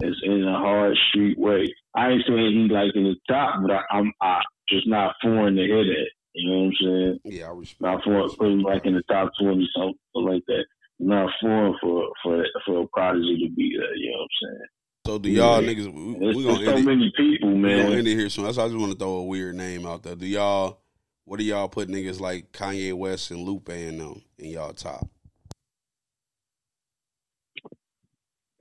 [0.00, 1.74] It's in a hard street way.
[1.94, 5.56] I ain't saying he like in the top, but I, I'm I just not foreign
[5.56, 6.10] to hear that.
[6.34, 7.20] You know what I'm saying?
[7.24, 7.80] Yeah, I respect.
[7.80, 10.66] Not foreign, put him like in the top twenty, something like that.
[10.98, 13.96] Not foreign for for for a prodigy to be there.
[13.96, 14.68] You know what I'm saying?
[15.06, 15.70] So do y'all yeah.
[15.70, 15.94] niggas?
[15.94, 17.76] We, we gonna so many people, man.
[17.76, 18.44] We gonna end it here soon.
[18.44, 20.14] That's why I just want to throw a weird name out there.
[20.14, 20.82] Do y'all?
[21.26, 25.06] What do y'all put niggas like Kanye West and Lupe in them in y'all top?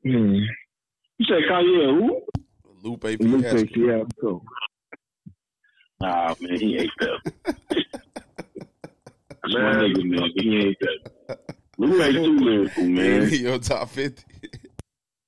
[0.03, 0.39] Hmm.
[1.17, 2.21] You say Kanye who?
[2.83, 4.43] Lupe Lupe Fiasco.
[6.01, 7.55] Nah, man, he ain't that.
[9.45, 10.31] My nigga, man.
[10.35, 11.39] He ain't that.
[11.77, 13.29] Lupe too lyrical, man.
[13.29, 14.23] He Your top fifty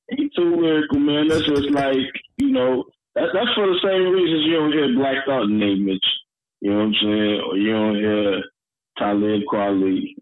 [0.09, 1.27] he too lyrical, man.
[1.27, 1.97] That's just like
[2.37, 2.85] you know.
[3.15, 6.05] That, that's for the same reasons you don't hear Black Thought name Mitch.
[6.61, 7.41] You know what I'm saying?
[7.45, 8.43] Or you don't hear
[8.97, 10.15] Talib Kweli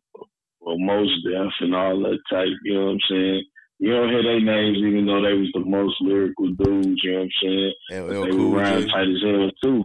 [0.60, 2.48] or Mos Def and all that type.
[2.64, 3.44] You know what I'm saying?
[3.80, 7.02] You don't hear their names even though they was the most lyrical dudes.
[7.04, 7.74] You know what I'm saying?
[7.92, 9.84] LL they cool were around tight as hell too.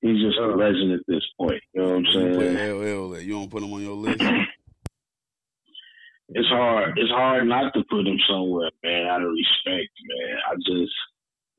[0.00, 1.62] He's just a legend at this point.
[1.74, 2.26] You know what I'm saying?
[2.26, 4.22] You put LL, you don't put him on your list
[6.32, 6.96] it's hard.
[6.96, 9.06] It's hard not to put him somewhere, man.
[9.06, 10.36] Out of respect, man.
[10.48, 10.92] I just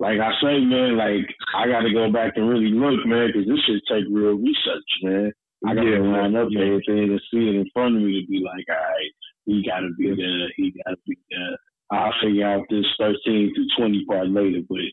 [0.01, 0.97] like I say, man.
[0.97, 4.33] Like I got to go back and really look, man, because this should take real
[4.33, 5.31] research, man.
[5.61, 6.65] I got to yeah, line up yeah.
[6.65, 9.13] everything and see it in front of me to be like, all right,
[9.45, 10.49] he got to be there.
[10.57, 11.53] He got to be there.
[11.93, 14.89] I'll figure out this 13 to 20 part later, but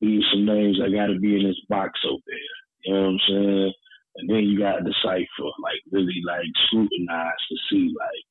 [0.00, 2.52] these some names that got to be in this box over there.
[2.84, 3.72] You know what I'm saying?
[4.16, 8.28] And then you got to decipher, like really like scrutinize to see like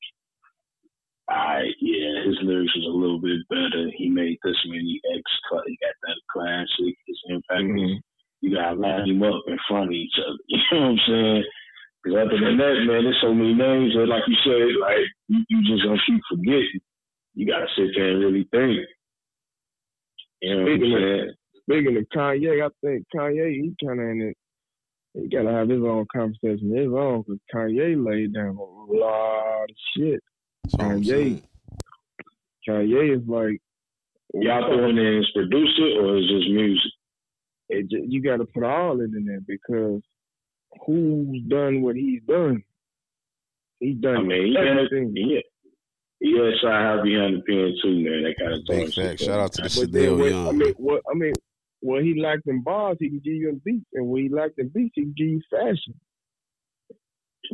[1.30, 3.91] I yeah, his lyrics was a little bit better.
[3.95, 5.64] He made this many X cut.
[5.68, 6.97] He got that classic.
[7.06, 8.01] His impact mm-hmm.
[8.41, 10.41] you gotta line him up in front of each other.
[10.49, 11.43] You know what I'm saying?
[12.01, 15.43] Because other than that, man, there's so many names that, like you said, like you,
[15.49, 16.81] you just don't keep forgetting.
[17.35, 18.89] You gotta sit there and really think.
[20.41, 21.34] You know what I'm saying?
[21.61, 24.38] Speaking of Kanye, I think Kanye he kind of in it.
[25.14, 29.76] He gotta have his own conversation, his own, because Kanye laid down a lot of
[29.95, 30.23] shit.
[30.68, 31.41] Kanye,
[32.68, 33.61] Kanye is like
[34.34, 36.91] y'all throwing in as producer or is just music?
[37.69, 40.02] It just, you got to put all it in there because
[40.86, 42.64] who's done what he's done?
[43.80, 45.14] He's done I mean, everything.
[45.15, 45.40] Yeah.
[46.22, 48.23] Yeah, so I have behind the pen too, man.
[48.23, 49.22] That kind of big fact.
[49.22, 50.48] Shout out to the Shadell Young.
[50.49, 51.34] I mean, what I mean,
[51.80, 54.60] what he liked in bars, he can give you in beats, and what he liked
[54.60, 55.94] in beats, he can give you fashion.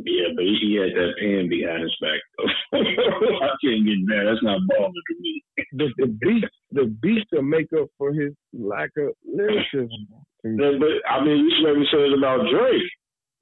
[0.04, 2.20] Yeah, but he, he had that pen behind his back.
[2.74, 4.26] I can't get mad.
[4.28, 5.42] That's not baller to me.
[5.72, 10.08] The, the beat, the beat to make up for his lack of lyricism.
[10.44, 12.90] Yeah, but I mean, you should me say it about Drake,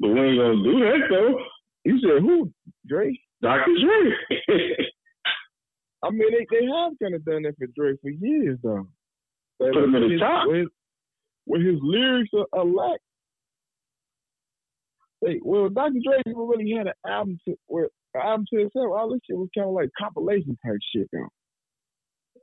[0.01, 1.39] but we ain't gonna do that though.
[1.85, 2.51] You said who?
[2.87, 3.19] Drake?
[3.43, 3.75] Dr.
[3.75, 4.49] Drake.
[6.05, 8.87] I mean, they, they have kind of done that for Drake for years though.
[9.59, 10.49] Put him at the top.
[10.49, 10.69] Where his,
[11.45, 12.65] where his lyrics are, are
[15.43, 16.01] well, Dr.
[16.05, 18.93] Dre never really had an album to where album to itself.
[18.93, 21.29] All this shit was kind of like compilation type shit, though.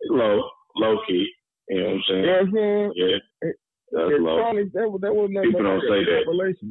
[0.10, 0.42] Low,
[0.76, 1.28] low key.
[1.70, 2.20] You know what I'm saying?
[2.20, 2.92] You know what I'm saying?
[2.96, 3.18] Yeah.
[3.48, 3.56] It,
[3.92, 4.38] that's it low.
[4.40, 6.24] Probably, that, that was nothing people don't say that.
[6.26, 6.68] Compilation.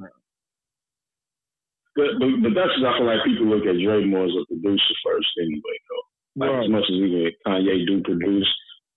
[1.97, 4.97] But, but, but that's I feel like people look at Dre more as a producer
[5.05, 6.07] first anyway, though.
[6.39, 6.65] Like right.
[6.65, 8.49] as much as even Kanye do produce,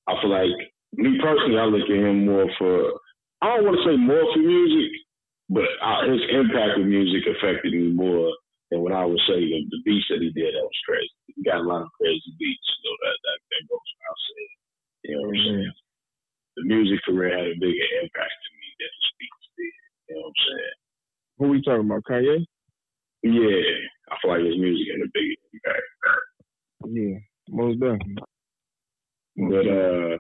[0.08, 0.54] I feel like
[0.94, 3.02] me personally, I look at him more for
[3.42, 4.92] I don't want to say more for music,
[5.54, 8.34] but uh, his impact with music affected me more
[8.74, 10.58] than what I would say the, the beats that he did.
[10.58, 11.14] That was crazy.
[11.30, 12.66] He got a lot of crazy beats.
[12.82, 14.58] You know that that, that goes without saying.
[15.06, 15.74] You know what I'm saying?
[16.58, 19.78] The music career had a bigger impact to me than his beats did.
[20.10, 20.78] You know what I'm saying?
[21.38, 22.46] Who we talking about, Kanye?
[23.22, 23.64] Yeah,
[24.10, 25.86] I feel like his music had a bigger impact.
[26.90, 27.18] Yeah,
[27.54, 28.26] most definitely.
[29.38, 30.18] But uh,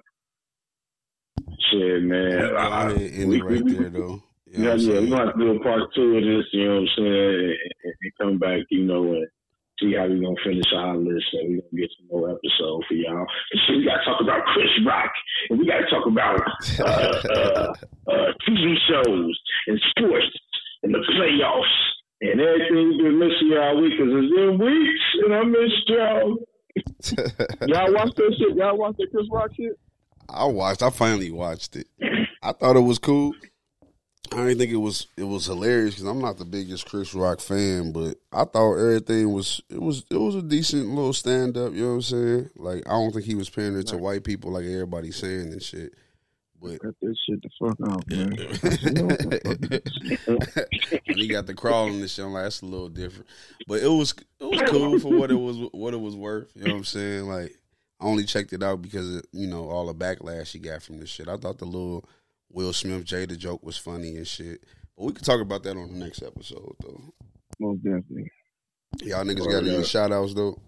[1.73, 2.55] shit, man.
[2.55, 2.93] I, I,
[3.25, 4.21] we, right we, there though.
[4.53, 4.99] You yeah, yeah.
[4.99, 7.57] We're gonna have to do a part two of this, you know what I'm saying,
[7.83, 9.25] and, and come back, you know, and
[9.81, 12.93] see how we're gonna finish our list and we're gonna get some more episodes for
[12.93, 13.25] y'all.
[13.65, 15.11] So we gotta talk about Chris Rock
[15.49, 16.37] and we gotta talk about
[16.79, 17.73] uh, uh,
[18.13, 19.33] uh, TV shows
[19.65, 20.29] and sports
[20.83, 21.77] and the playoffs
[22.21, 26.37] and everything we've been missing y'all week because it's been weeks and I missed y'all.
[27.73, 28.55] y'all watch that shit?
[28.55, 29.73] Y'all watch that Chris Rock shit?
[30.29, 30.83] I watched.
[30.83, 31.87] I finally watched it.
[32.43, 33.33] I thought it was cool.
[34.33, 37.39] I didn't think it was it was hilarious because I'm not the biggest Chris Rock
[37.39, 41.73] fan, but I thought everything was it was it was a decent little stand up.
[41.73, 42.49] You know what I'm saying?
[42.55, 45.93] Like I don't think he was pandering to white people like everybody's saying and shit.
[46.61, 48.31] But Cut this shit the fuck off, man.
[51.05, 52.23] he got the crawling and shit.
[52.23, 53.27] I'm like, that's a little different,
[53.67, 56.51] but it was it was cool for what it was what it was worth.
[56.55, 57.27] You know what I'm saying?
[57.27, 57.57] Like
[57.99, 60.99] I only checked it out because of, you know all the backlash he got from
[60.99, 61.27] this shit.
[61.27, 62.05] I thought the little
[62.53, 64.63] Will Smith Jada joke was funny and shit.
[64.95, 67.01] But we could talk about that on the next episode though.
[67.59, 68.31] Most definitely.
[69.01, 70.59] Y'all niggas got any shout outs though?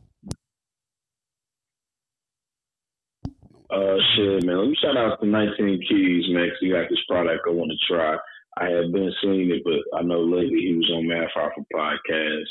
[3.69, 4.57] Uh, shit, man.
[4.57, 7.71] Let me shout out to 19 Keys, man, 'cause he got this product I want
[7.71, 8.17] to try.
[8.57, 12.49] I have been seeing it, but I know lately he was on Math Alpha podcast,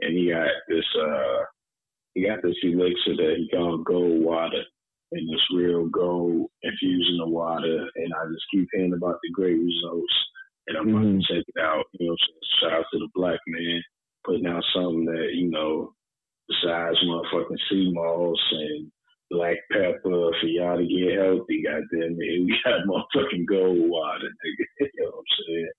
[0.00, 1.44] and he got this, uh,
[2.14, 4.64] he got this elixir that he called Gold Water,
[5.12, 9.58] and it's real gold infusing the water, and I just keep hearing about the great
[9.58, 10.14] results,
[10.68, 11.20] and I'm about Mhm.
[11.26, 11.86] to check it out.
[11.92, 12.20] You know, what
[12.60, 13.82] shout out to the black man
[14.24, 15.94] putting out something that you know,
[16.48, 18.90] besides motherfucking sea moss and
[19.30, 19.98] black pepper
[20.40, 21.62] for y'all to get healthy.
[21.62, 24.66] Goddamn it, we got motherfucking gold water, nigga.
[24.80, 25.70] you know what I'm saying?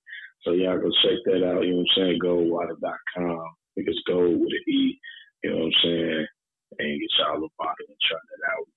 [0.43, 1.63] So y'all go check that out.
[1.63, 2.19] You know what I'm saying?
[2.19, 3.47] Goldwater.com.
[3.77, 4.99] It's gold with an E.
[5.43, 6.27] You know what I'm saying?
[6.79, 8.67] And get y'all a bottle and try that out.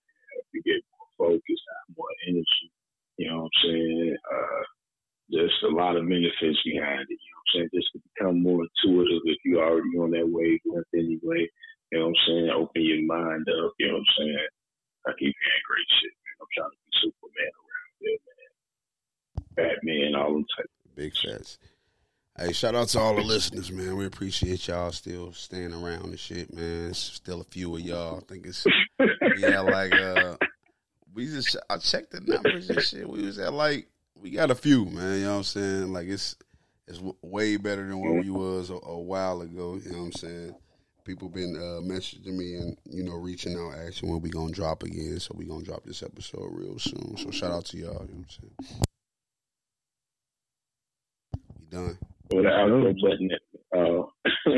[0.53, 2.69] You get more focused, have more energy.
[3.19, 4.17] You know what I'm saying?
[4.21, 4.65] Uh,
[5.33, 7.19] just a lot of benefits behind it.
[7.19, 7.71] You know what I'm saying?
[7.75, 11.49] Just to become more intuitive if you're already on that wavelength anyway.
[11.91, 12.51] You know what I'm saying?
[12.51, 13.73] Open your mind up.
[13.79, 14.49] You know what I'm saying?
[15.07, 16.37] I keep hearing great shit, man.
[16.43, 18.53] I'm trying to be Superman around there, man.
[19.57, 20.71] Batman, all them type.
[20.95, 21.59] Big fats.
[22.39, 23.97] Hey, shout out to all the listeners, man.
[23.97, 26.91] We appreciate y'all still staying around and shit, man.
[26.91, 28.19] It's still a few of y'all.
[28.19, 28.67] I think it's
[29.39, 30.37] yeah, like uh,
[31.15, 33.09] we just I checked the numbers and shit.
[33.09, 33.89] We was at like
[34.21, 35.19] we got a few, man.
[35.19, 35.93] You know what I'm saying?
[35.95, 36.37] Like it's
[36.87, 39.81] it's way better than what we was a, a while ago.
[39.83, 40.55] You know what I'm saying?
[41.05, 44.83] People been uh, messaging me and you know reaching out, asking when we gonna drop
[44.83, 45.19] again.
[45.21, 47.17] So we gonna drop this episode real soon.
[47.17, 48.05] So shout out to y'all.
[48.07, 48.83] You know what I'm saying?
[51.59, 51.99] We done.
[52.31, 53.31] Or the outro button.
[53.75, 54.13] Oh.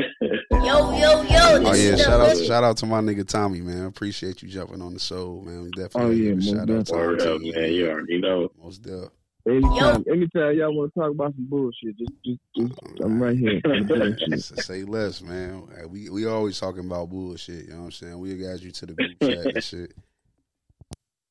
[0.51, 3.85] Yo, yo, yo, Oh yeah, shout out shout out to my nigga Tommy, man.
[3.85, 5.63] Appreciate you jumping on the show, man.
[5.63, 7.71] We definitely Oh, yeah, give shout out to Word our up, team, man.
[7.71, 8.51] You already know.
[8.61, 9.09] Most definitely.
[9.47, 13.37] Anytime, anytime y'all want to talk about some bullshit, just, just, just oh, I'm right
[13.37, 13.59] here.
[13.63, 14.43] for the bullshit.
[14.43, 15.63] So say less, man.
[15.75, 17.65] Hey, We we always talking about bullshit.
[17.65, 18.19] You know what I'm saying?
[18.19, 19.93] We got you to the group chat and shit.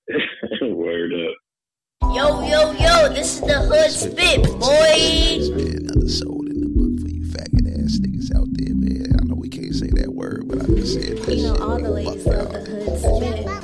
[0.63, 1.37] Word up.
[2.03, 5.55] Yo, yo, yo, this is the hood spit, boy.
[5.57, 9.17] Man, another soul in the book for you faggot ass niggas out there, man.
[9.21, 11.61] I know we can't say that word, but I just said that You know, shit.
[11.63, 13.49] all the ladies love the hood spit.